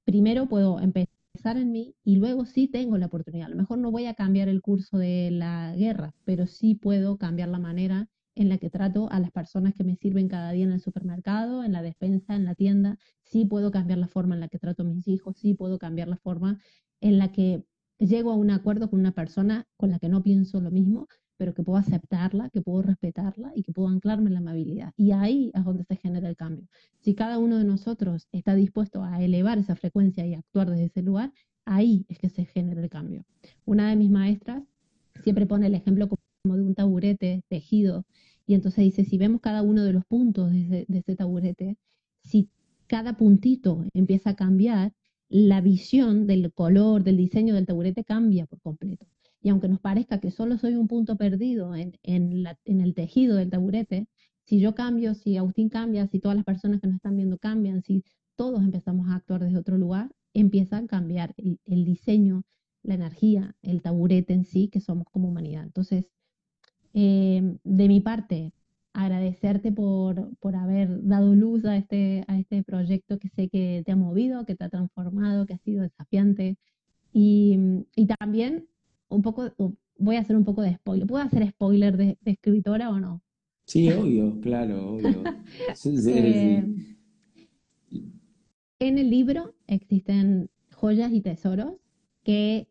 primero 0.05 0.49
puedo 0.51 0.81
empezar 0.81 1.57
en 1.57 1.73
mí 1.73 1.95
y 2.05 2.17
luego 2.17 2.45
sí 2.45 2.69
tengo 2.69 2.99
la 2.99 3.07
oportunidad. 3.07 3.47
A 3.47 3.51
lo 3.51 3.57
mejor 3.57 3.79
no 3.79 3.91
voy 3.91 4.05
a 4.05 4.13
cambiar 4.13 4.49
el 4.51 4.61
curso 4.61 4.99
de 4.99 5.31
la 5.31 5.75
guerra, 5.77 6.15
pero 6.25 6.47
sí 6.47 6.75
puedo 6.75 7.17
cambiar 7.17 7.49
la 7.49 7.59
manera 7.59 8.07
en 8.39 8.49
la 8.49 8.59
que 8.59 8.71
trato 8.71 9.11
a 9.11 9.19
las 9.19 9.33
personas 9.33 9.75
que 9.75 9.83
me 9.83 9.97
sirven 9.97 10.29
cada 10.29 10.53
día 10.53 10.65
en 10.65 10.73
el 10.73 10.81
supermercado, 10.81 11.65
en 11.65 11.73
la 11.73 11.83
despensa, 11.83 12.37
en 12.37 12.45
la 12.45 12.55
tienda. 12.55 12.97
Sí 13.25 13.45
puedo 13.45 13.71
cambiar 13.73 13.99
la 13.99 14.07
forma 14.07 14.37
en 14.37 14.41
la 14.41 14.49
que 14.49 14.59
trato 14.59 14.83
a 14.83 14.87
mis 14.87 15.09
hijos, 15.09 15.37
sí 15.37 15.55
puedo 15.55 15.79
cambiar 15.79 16.07
la 16.07 16.17
forma 16.17 16.61
en 17.01 17.19
la 17.19 17.33
que 17.33 17.65
llego 17.99 18.31
a 18.31 18.37
un 18.37 18.51
acuerdo 18.51 18.89
con 18.89 19.01
una 19.01 19.13
persona 19.13 19.67
con 19.77 19.91
la 19.91 19.99
que 19.99 20.09
no 20.09 20.23
pienso 20.23 20.61
lo 20.61 20.71
mismo, 20.71 21.09
pero 21.37 21.53
que 21.53 21.65
puedo 21.65 21.79
aceptarla, 21.79 22.49
que 22.51 22.63
puedo 22.63 22.83
respetarla 22.83 23.51
y 23.57 23.65
que 23.65 23.73
puedo 23.73 23.89
anclarme 23.89 24.29
en 24.29 24.35
la 24.35 24.41
amabilidad. 24.41 24.93
Y 24.97 25.11
ahí 25.11 25.51
es 25.53 25.65
donde 25.65 25.85
se 25.85 25.97
genera 25.97 26.29
el 26.29 26.37
cambio. 26.37 26.69
Si 27.01 27.15
cada 27.15 27.39
uno 27.39 27.59
de 27.59 27.65
nosotros 27.65 28.29
está 28.31 28.55
dispuesto 28.55 29.03
a 29.03 29.21
elevar 29.21 29.59
esa 29.59 29.75
frecuencia 29.75 30.25
y 30.27 30.35
actuar 30.35 30.71
desde 30.71 30.85
ese 30.85 31.03
lugar, 31.03 31.33
ahí 31.65 32.07
es 32.09 32.19
que 32.19 32.29
se 32.29 32.45
genera 32.45 32.81
el 32.81 32.89
cambio. 32.89 33.25
Una 33.65 33.91
de 33.91 33.97
mis 33.97 34.11
maestras 34.11 34.63
siempre 35.25 35.47
pone 35.47 35.67
el 35.67 35.75
ejemplo 35.75 36.09
como 36.09 36.57
de 36.57 36.63
un 36.63 36.75
taburete 36.75 37.43
tejido 37.49 38.05
y 38.49 38.55
entonces 38.55 38.83
dice, 38.83 39.05
si 39.05 39.19
vemos 39.19 39.43
cada 39.43 39.61
uno 39.61 39.85
de 39.85 39.93
los 39.93 40.07
puntos 40.07 40.51
de 40.51 40.87
ese, 40.89 41.17
taburete, 41.17 41.77
si 42.23 42.49
cada 42.87 43.15
puntito 43.15 43.85
empieza 43.93 44.31
a 44.31 44.37
cambiar, 44.37 44.95
la 45.29 45.61
visión 45.61 46.27
del 46.27 46.51
color, 46.55 47.05
del 47.05 47.19
diseño 47.19 47.55
del 47.55 47.67
taburete 47.67 48.05
cambia 48.05 48.47
por 48.47 48.59
completo. 48.63 49.07
Y 49.43 49.51
aunque 49.51 49.69
nos 49.69 49.81
parezca 49.81 50.19
que 50.19 50.31
solo 50.31 50.57
soy 50.57 50.77
un 50.77 50.89
punto 50.89 51.17
perdido 51.17 51.75
en, 51.75 51.93
el 52.03 52.95
tejido 52.95 53.37
del 53.37 53.51
taburete, 53.51 54.09
si 54.45 54.61
yo 54.61 54.75
cambio, 54.75 55.13
si 55.13 55.37
Agustín 55.37 55.69
cambia, 55.69 56.07
si 56.07 56.19
todas 56.19 56.35
las 56.35 56.47
personas 56.47 56.81
que 56.81 56.87
nos 56.87 56.97
están 56.97 57.17
viendo 57.17 57.37
cambian, 57.37 57.83
si 57.83 58.03
todos 58.35 58.63
empezamos 58.63 59.11
a 59.11 59.17
actuar 59.17 59.45
desde 59.45 59.59
otro 59.59 59.77
lugar, 59.77 60.11
empieza 60.33 60.79
a 60.79 60.87
cambiar 60.87 61.35
el 61.37 61.85
diseño, 61.85 62.45
la 62.83 62.95
energía, 62.95 63.55
el 63.61 63.83
taburete 63.83 64.33
en 64.33 64.47
sí, 64.47 64.69
que 64.69 64.81
somos 64.81 65.07
como 65.11 65.29
humanidad. 65.29 65.65
Entonces, 65.65 66.07
eh, 67.01 67.57
de 67.63 67.87
mi 67.87 68.01
parte, 68.01 68.53
agradecerte 68.93 69.71
por, 69.71 70.37
por, 70.39 70.57
haber 70.57 71.07
dado 71.07 71.33
luz 71.37 71.65
a 71.65 71.77
este, 71.77 72.25
a 72.27 72.37
este 72.41 72.65
proyecto 72.65 73.21
que 73.21 73.29
sé 73.29 73.49
que 73.49 73.85
te 73.87 73.93
ha 73.93 73.97
movido, 73.97 74.45
que 74.45 74.57
te 74.57 74.65
ha 74.65 74.69
transformado, 74.69 75.47
que 75.47 75.55
ha 75.55 75.59
sido 75.59 75.83
desafiante. 75.83 76.57
Y, 77.13 77.57
y 77.95 78.07
también 78.07 78.67
un 79.09 79.23
poco, 79.23 79.49
voy 79.97 80.17
a 80.17 80.21
hacer 80.21 80.37
un 80.37 80.45
poco 80.45 80.61
de 80.63 80.75
spoiler. 80.75 81.07
¿Puedo 81.07 81.23
hacer 81.23 81.49
spoiler 81.49 81.97
de, 81.97 82.19
escritora 82.25 82.91
o 82.91 82.99
no? 82.99 83.23
Sí, 83.65 83.89
obvio, 83.93 84.41
claro, 84.41 84.95
obvio. 84.95 85.23
Eh, 85.85 86.65
en 88.81 88.99
el 88.99 89.11
libro 89.11 89.55
existen 89.69 90.51
joyas 90.73 91.13
y 91.13 91.21
tesoros 91.21 91.75
que 92.25 92.67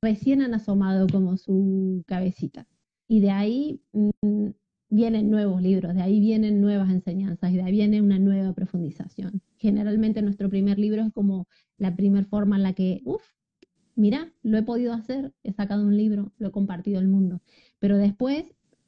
recién 0.00 0.40
han 0.40 0.54
asomado 0.54 1.08
como 1.08 1.36
su 1.36 2.04
cabecita. 2.06 2.68
Y 3.10 3.18
de 3.18 3.32
ahí 3.32 3.82
mm, 3.92 4.50
vienen 4.88 5.30
nuevos 5.30 5.60
libros, 5.60 5.96
de 5.96 6.00
ahí 6.00 6.20
vienen 6.20 6.60
nuevas 6.60 6.90
enseñanzas 6.90 7.50
y 7.50 7.56
de 7.56 7.62
ahí 7.62 7.72
viene 7.72 8.00
una 8.00 8.20
nueva 8.20 8.52
profundización. 8.52 9.42
Generalmente 9.58 10.22
nuestro 10.22 10.48
primer 10.48 10.78
libro 10.78 11.02
es 11.02 11.12
como 11.12 11.48
la 11.76 11.96
primera 11.96 12.24
forma 12.28 12.54
en 12.54 12.62
la 12.62 12.72
que, 12.72 13.00
uff, 13.04 13.24
mira, 13.96 14.32
lo 14.44 14.58
he 14.58 14.62
podido 14.62 14.92
hacer, 14.92 15.34
he 15.42 15.52
sacado 15.52 15.82
un 15.84 15.96
libro, 15.96 16.32
lo 16.38 16.48
he 16.48 16.50
compartido 16.52 17.00
al 17.00 17.08
mundo. 17.08 17.40
Pero 17.80 17.96
después 17.96 18.44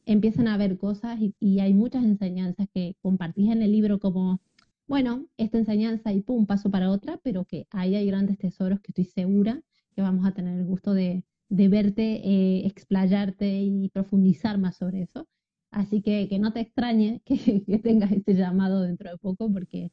empiezan 0.06 0.46
a 0.46 0.54
haber 0.54 0.78
cosas 0.78 1.20
y, 1.20 1.34
y 1.40 1.58
hay 1.58 1.74
muchas 1.74 2.04
enseñanzas 2.04 2.68
que 2.72 2.94
compartís 3.02 3.50
en 3.50 3.62
el 3.62 3.72
libro 3.72 3.98
como, 3.98 4.40
bueno, 4.86 5.26
esta 5.36 5.58
enseñanza 5.58 6.12
y 6.12 6.20
pum, 6.20 6.46
paso 6.46 6.70
para 6.70 6.92
otra, 6.92 7.18
pero 7.24 7.44
que 7.44 7.66
ahí 7.70 7.96
hay 7.96 8.06
grandes 8.06 8.38
tesoros 8.38 8.78
que 8.82 8.92
estoy 8.92 9.06
segura 9.06 9.60
que 9.96 10.02
vamos 10.02 10.24
a 10.24 10.32
tener 10.32 10.60
el 10.60 10.64
gusto 10.64 10.94
de, 10.94 11.24
de 11.52 11.68
verte 11.68 12.02
eh, 12.24 12.66
explayarte 12.66 13.46
y 13.46 13.90
profundizar 13.90 14.56
más 14.56 14.76
sobre 14.78 15.02
eso. 15.02 15.28
Así 15.70 16.00
que 16.00 16.26
que 16.28 16.38
no 16.38 16.52
te 16.52 16.60
extrañe 16.60 17.20
que, 17.26 17.80
tengas 17.82 18.10
este 18.10 18.34
llamado 18.34 18.80
dentro 18.80 19.10
de 19.10 19.18
poco 19.18 19.52
porque 19.52 19.90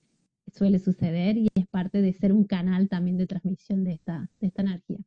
suele 0.53 0.80
suceder 0.80 1.38
y 1.38 1.49
es 1.53 1.68
parte 1.68 2.01
de 2.01 2.14
ser 2.14 2.32
un 2.32 2.45
canal 2.45 2.88
también 2.88 3.18
de 3.18 3.28
transmisión 3.28 3.84
de 3.84 3.93
esta, 3.93 4.30
de 4.39 4.47
esta 4.47 4.62
energía. 4.62 4.99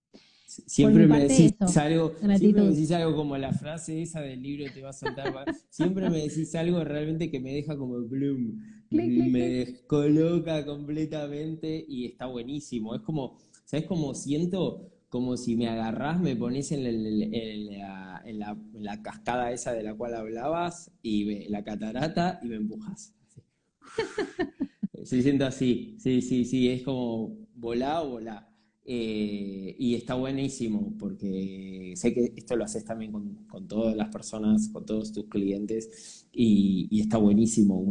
Siempre 0.47 1.07
me, 1.07 1.21
decís 1.21 1.55
algo, 1.79 2.13
siempre 2.37 2.53
me 2.53 2.69
decís 2.69 2.93
algo 2.93 3.17
como 3.17 3.39
la 3.39 3.55
frase 3.55 4.03
esa 4.03 4.21
del 4.21 4.43
libro 4.43 4.71
te 4.75 4.83
va 4.83 4.91
a 4.91 4.93
saltar. 4.93 5.33
siempre 5.71 6.11
me 6.11 6.19
decís 6.19 6.55
algo 6.55 6.85
realmente 6.85 7.31
que 7.31 7.41
me 7.41 7.55
deja 7.55 7.79
como 7.79 7.99
bloom, 8.07 8.61
me 8.91 9.09
descoloca 9.09 10.67
completamente 10.67 11.83
y 11.89 12.05
está 12.05 12.27
buenísimo. 12.27 12.95
Es 12.95 13.01
como, 13.01 13.39
¿sabes 13.65 13.87
cómo 13.87 14.15
siento? 14.15 14.93
Como 15.13 15.37
si 15.37 15.57
me 15.57 15.69
agarrás, 15.69 16.19
me 16.19 16.35
pones 16.35 16.73
en, 16.73 17.69
la, 17.69 19.03
cascada 19.03 19.53
esa 19.53 19.75
de 19.75 19.83
la 19.83 19.95
cual 19.95 20.15
hablabas, 20.15 20.91
y 21.03 21.51
la 21.51 21.63
catarata, 21.63 22.41
y 22.43 22.49
me 22.49 22.57
empujas. 22.57 23.15
Se 25.05 25.21
siento 25.21 25.45
así, 25.45 25.97
sí, 25.99 26.23
sí, 26.23 26.47
sí, 26.47 26.71
es 26.71 26.83
como 26.83 27.37
volá 27.55 28.01
o 28.01 28.13
volá. 28.13 28.49
Eh, 28.85 29.77
y 29.79 29.95
está 29.95 30.15
buenísimo 30.15 30.95
porque 30.99 31.93
sé 31.95 32.13
que 32.13 32.33
esto 32.35 32.57
lo 32.57 32.65
haces 32.65 32.85
también 32.85 33.13
con, 33.13 33.69
todas 33.69 33.95
las 33.95 34.09
personas, 34.09 34.69
con 34.69 34.85
todos 34.85 35.13
tus 35.13 35.27
clientes 35.27 36.27
y, 36.33 37.01
está 37.01 37.19
buenísimo 37.19 37.85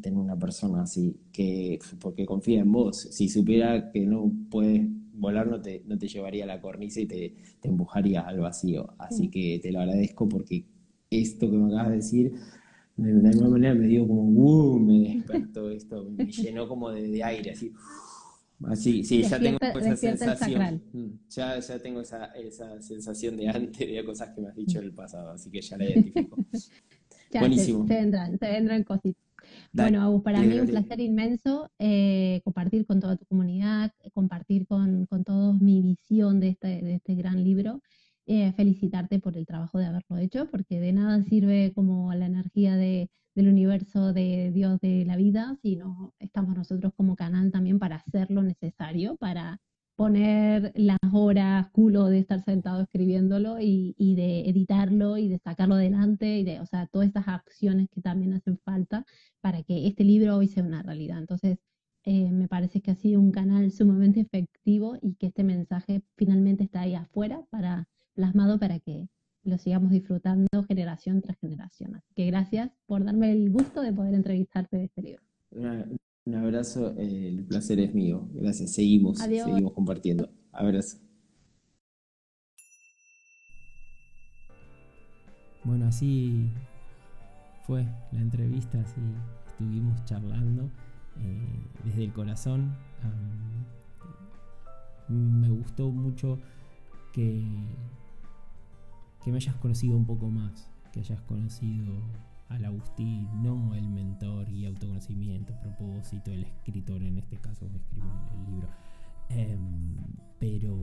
tener 0.00 0.18
una 0.18 0.38
persona 0.38 0.82
así 0.82 1.16
que 1.32 1.78
porque 1.98 2.26
confía 2.26 2.60
en 2.60 2.70
vos. 2.70 3.08
Si 3.10 3.28
supiera 3.28 3.90
que 3.90 4.06
no 4.06 4.30
puedes 4.50 4.97
volar 5.18 5.46
no 5.46 5.60
te, 5.60 5.82
no 5.86 5.98
te 5.98 6.08
llevaría 6.08 6.44
a 6.44 6.46
la 6.46 6.60
cornisa 6.60 7.00
y 7.00 7.06
te, 7.06 7.34
te 7.60 7.68
empujaría 7.68 8.22
al 8.22 8.40
vacío. 8.40 8.94
Así 8.98 9.30
que 9.30 9.58
te 9.62 9.72
lo 9.72 9.80
agradezco 9.80 10.28
porque 10.28 10.64
esto 11.10 11.50
que 11.50 11.56
me 11.56 11.66
acabas 11.66 11.90
de 11.90 11.96
decir, 11.96 12.32
de, 12.96 13.28
alguna 13.28 13.48
manera 13.48 13.74
me 13.74 13.86
dio 13.86 14.06
como, 14.06 14.22
uh, 14.22 14.78
me 14.78 15.14
despertó 15.14 15.70
esto, 15.70 16.10
me 16.10 16.26
llenó 16.26 16.68
como 16.68 16.90
de, 16.90 17.22
aire, 17.22 17.52
así. 17.52 17.72
Así, 18.64 19.04
sí, 19.04 19.22
ya 19.22 19.38
tengo 19.38 19.58
esa 19.62 19.96
sensación. 19.96 20.82
Mm, 20.92 21.06
ya, 21.28 21.60
ya 21.60 21.78
tengo 21.78 22.00
esa, 22.00 22.26
esa 22.34 22.82
sensación 22.82 23.36
de 23.36 23.48
antes 23.48 23.78
de 23.78 24.04
cosas 24.04 24.30
que 24.30 24.40
me 24.40 24.48
has 24.48 24.56
dicho 24.56 24.78
en 24.78 24.86
el 24.86 24.92
pasado, 24.92 25.30
así 25.30 25.48
que 25.48 25.60
ya 25.60 25.76
la 25.76 25.84
identifico. 25.84 26.44
Buenísimo. 27.38 27.86
Se, 27.86 27.94
vendrán, 27.94 28.38
se 28.38 28.48
vendrán 28.48 28.82
cositas. 28.82 29.27
Bueno, 29.72 30.22
para 30.22 30.40
mí 30.40 30.58
un 30.58 30.66
placer 30.66 31.00
inmenso 31.00 31.70
eh, 31.78 32.40
compartir 32.44 32.86
con 32.86 33.00
toda 33.00 33.16
tu 33.16 33.26
comunidad, 33.26 33.92
compartir 34.12 34.66
con, 34.66 35.06
todos 35.24 35.60
mi 35.60 35.82
visión 35.82 36.40
de 36.40 36.48
este, 36.48 36.82
de 36.82 36.94
este 36.94 37.14
gran 37.14 37.42
libro. 37.44 37.80
Eh, 38.30 38.52
felicitarte 38.52 39.20
por 39.20 39.38
el 39.38 39.46
trabajo 39.46 39.78
de 39.78 39.86
haberlo 39.86 40.18
hecho, 40.18 40.50
porque 40.50 40.80
de 40.80 40.92
nada 40.92 41.22
sirve 41.22 41.72
como 41.74 42.12
la 42.12 42.26
energía 42.26 42.76
de, 42.76 43.08
del 43.34 43.48
universo, 43.48 44.12
de 44.12 44.50
Dios, 44.52 44.78
de 44.80 45.06
la 45.06 45.16
vida, 45.16 45.56
sino 45.62 46.12
estamos 46.18 46.54
nosotros 46.54 46.92
como 46.94 47.16
canal 47.16 47.50
también 47.50 47.78
para 47.78 47.96
hacer 47.96 48.30
lo 48.30 48.42
necesario, 48.42 49.16
para 49.16 49.62
poner 49.98 50.70
las 50.76 50.96
horas 51.12 51.70
culo 51.70 52.06
de 52.06 52.20
estar 52.20 52.40
sentado 52.44 52.82
escribiéndolo 52.82 53.58
y, 53.60 53.96
y, 53.98 54.14
de 54.14 54.48
editarlo 54.48 55.18
y 55.18 55.28
de 55.28 55.38
sacarlo 55.38 55.74
adelante 55.74 56.38
y 56.38 56.44
de, 56.44 56.60
o 56.60 56.66
sea, 56.66 56.86
todas 56.86 57.08
estas 57.08 57.26
acciones 57.26 57.88
que 57.90 58.00
también 58.00 58.32
hacen 58.32 58.58
falta 58.58 59.04
para 59.40 59.64
que 59.64 59.88
este 59.88 60.04
libro 60.04 60.36
hoy 60.36 60.46
sea 60.46 60.62
una 60.62 60.84
realidad. 60.84 61.18
Entonces, 61.18 61.58
eh, 62.04 62.30
me 62.30 62.46
parece 62.46 62.80
que 62.80 62.92
ha 62.92 62.94
sido 62.94 63.20
un 63.20 63.32
canal 63.32 63.72
sumamente 63.72 64.20
efectivo 64.20 64.96
y 65.02 65.14
que 65.16 65.26
este 65.26 65.42
mensaje 65.42 66.02
finalmente 66.14 66.62
está 66.62 66.82
ahí 66.82 66.94
afuera 66.94 67.42
para 67.50 67.88
plasmado 68.14 68.60
para 68.60 68.78
que 68.78 69.08
lo 69.42 69.58
sigamos 69.58 69.90
disfrutando 69.90 70.62
generación 70.68 71.22
tras 71.22 71.38
generación. 71.40 71.96
Así 71.96 72.14
que 72.14 72.26
gracias 72.26 72.70
por 72.86 73.04
darme 73.04 73.32
el 73.32 73.50
gusto 73.50 73.82
de 73.82 73.92
poder 73.92 74.14
entrevistarte 74.14 74.76
de 74.76 74.84
este 74.84 75.02
libro. 75.02 75.22
Un 76.28 76.34
abrazo, 76.34 76.94
eh, 76.98 77.28
el 77.28 77.42
placer 77.44 77.80
es 77.80 77.94
mío. 77.94 78.28
Gracias, 78.34 78.74
seguimos, 78.74 79.16
seguimos 79.16 79.72
compartiendo. 79.72 80.28
Abrazo. 80.52 80.98
Bueno, 85.64 85.86
así 85.86 86.50
fue 87.66 87.86
la 88.12 88.20
entrevista, 88.20 88.78
así 88.78 89.00
estuvimos 89.46 90.04
charlando 90.04 90.70
eh, 91.18 91.66
desde 91.86 92.04
el 92.04 92.12
corazón. 92.12 92.76
me 95.08 95.48
gustó 95.48 95.90
mucho 95.90 96.38
que, 97.14 97.42
que 99.24 99.30
me 99.30 99.38
hayas 99.38 99.56
conocido 99.56 99.96
un 99.96 100.04
poco 100.04 100.28
más, 100.28 100.70
que 100.92 101.00
hayas 101.00 101.22
conocido 101.22 101.94
al 102.48 102.64
Agustín, 102.64 103.28
no 103.42 103.74
el 103.74 103.88
mentor 103.88 104.48
y 104.48 104.64
autoconocimiento, 104.66 105.54
propósito, 105.60 106.30
el 106.32 106.44
escritor 106.44 107.02
en 107.02 107.18
este 107.18 107.36
caso 107.36 107.68
que 107.70 107.76
escribe 107.76 108.06
el, 108.32 108.44
libro. 108.46 108.68
Em, 109.28 109.96
pero, 110.38 110.76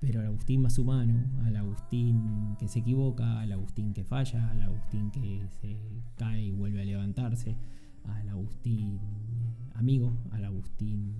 pero 0.00 0.20
al 0.20 0.26
Agustín 0.26 0.62
más 0.62 0.78
humano, 0.78 1.24
al 1.44 1.56
Agustín 1.56 2.56
que 2.58 2.68
se 2.68 2.80
equivoca, 2.80 3.40
al 3.40 3.52
Agustín 3.52 3.92
que 3.92 4.04
falla, 4.04 4.50
al 4.50 4.62
Agustín 4.62 5.10
que 5.10 5.46
se 5.60 5.76
cae 6.16 6.44
y 6.44 6.50
vuelve 6.52 6.82
a 6.82 6.84
levantarse, 6.84 7.56
al 8.04 8.28
Agustín 8.28 9.00
amigo, 9.74 10.16
al 10.30 10.44
Agustín 10.44 11.14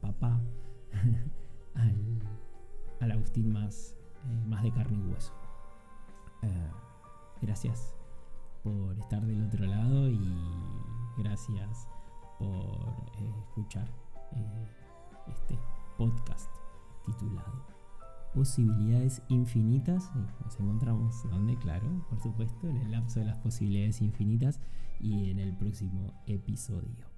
papá, 0.00 0.40
al, 1.74 3.12
Agustín 3.12 3.52
más, 3.52 3.96
eh, 4.26 4.44
más 4.46 4.62
de 4.62 4.72
carne 4.72 4.98
y 4.98 5.02
hueso. 5.02 5.32
Eh, 6.42 6.70
gracias 7.42 7.93
por 8.64 8.98
estar 8.98 9.24
del 9.24 9.44
otro 9.44 9.64
lado 9.66 10.08
y 10.08 10.18
gracias 11.18 11.86
por 12.38 13.06
eh, 13.18 13.32
escuchar 13.38 13.88
eh, 14.32 14.68
este 15.28 15.56
podcast 15.96 16.50
titulado 17.06 17.74
posibilidades 18.34 19.22
infinitas. 19.28 20.10
Nos 20.42 20.58
encontramos 20.58 21.22
donde, 21.30 21.56
claro, 21.56 22.04
por 22.10 22.20
supuesto, 22.20 22.68
en 22.68 22.78
el 22.78 22.90
lapso 22.90 23.20
de 23.20 23.26
las 23.26 23.38
posibilidades 23.38 24.00
infinitas 24.00 24.60
y 25.00 25.30
en 25.30 25.38
el 25.38 25.56
próximo 25.56 26.12
episodio. 26.26 27.13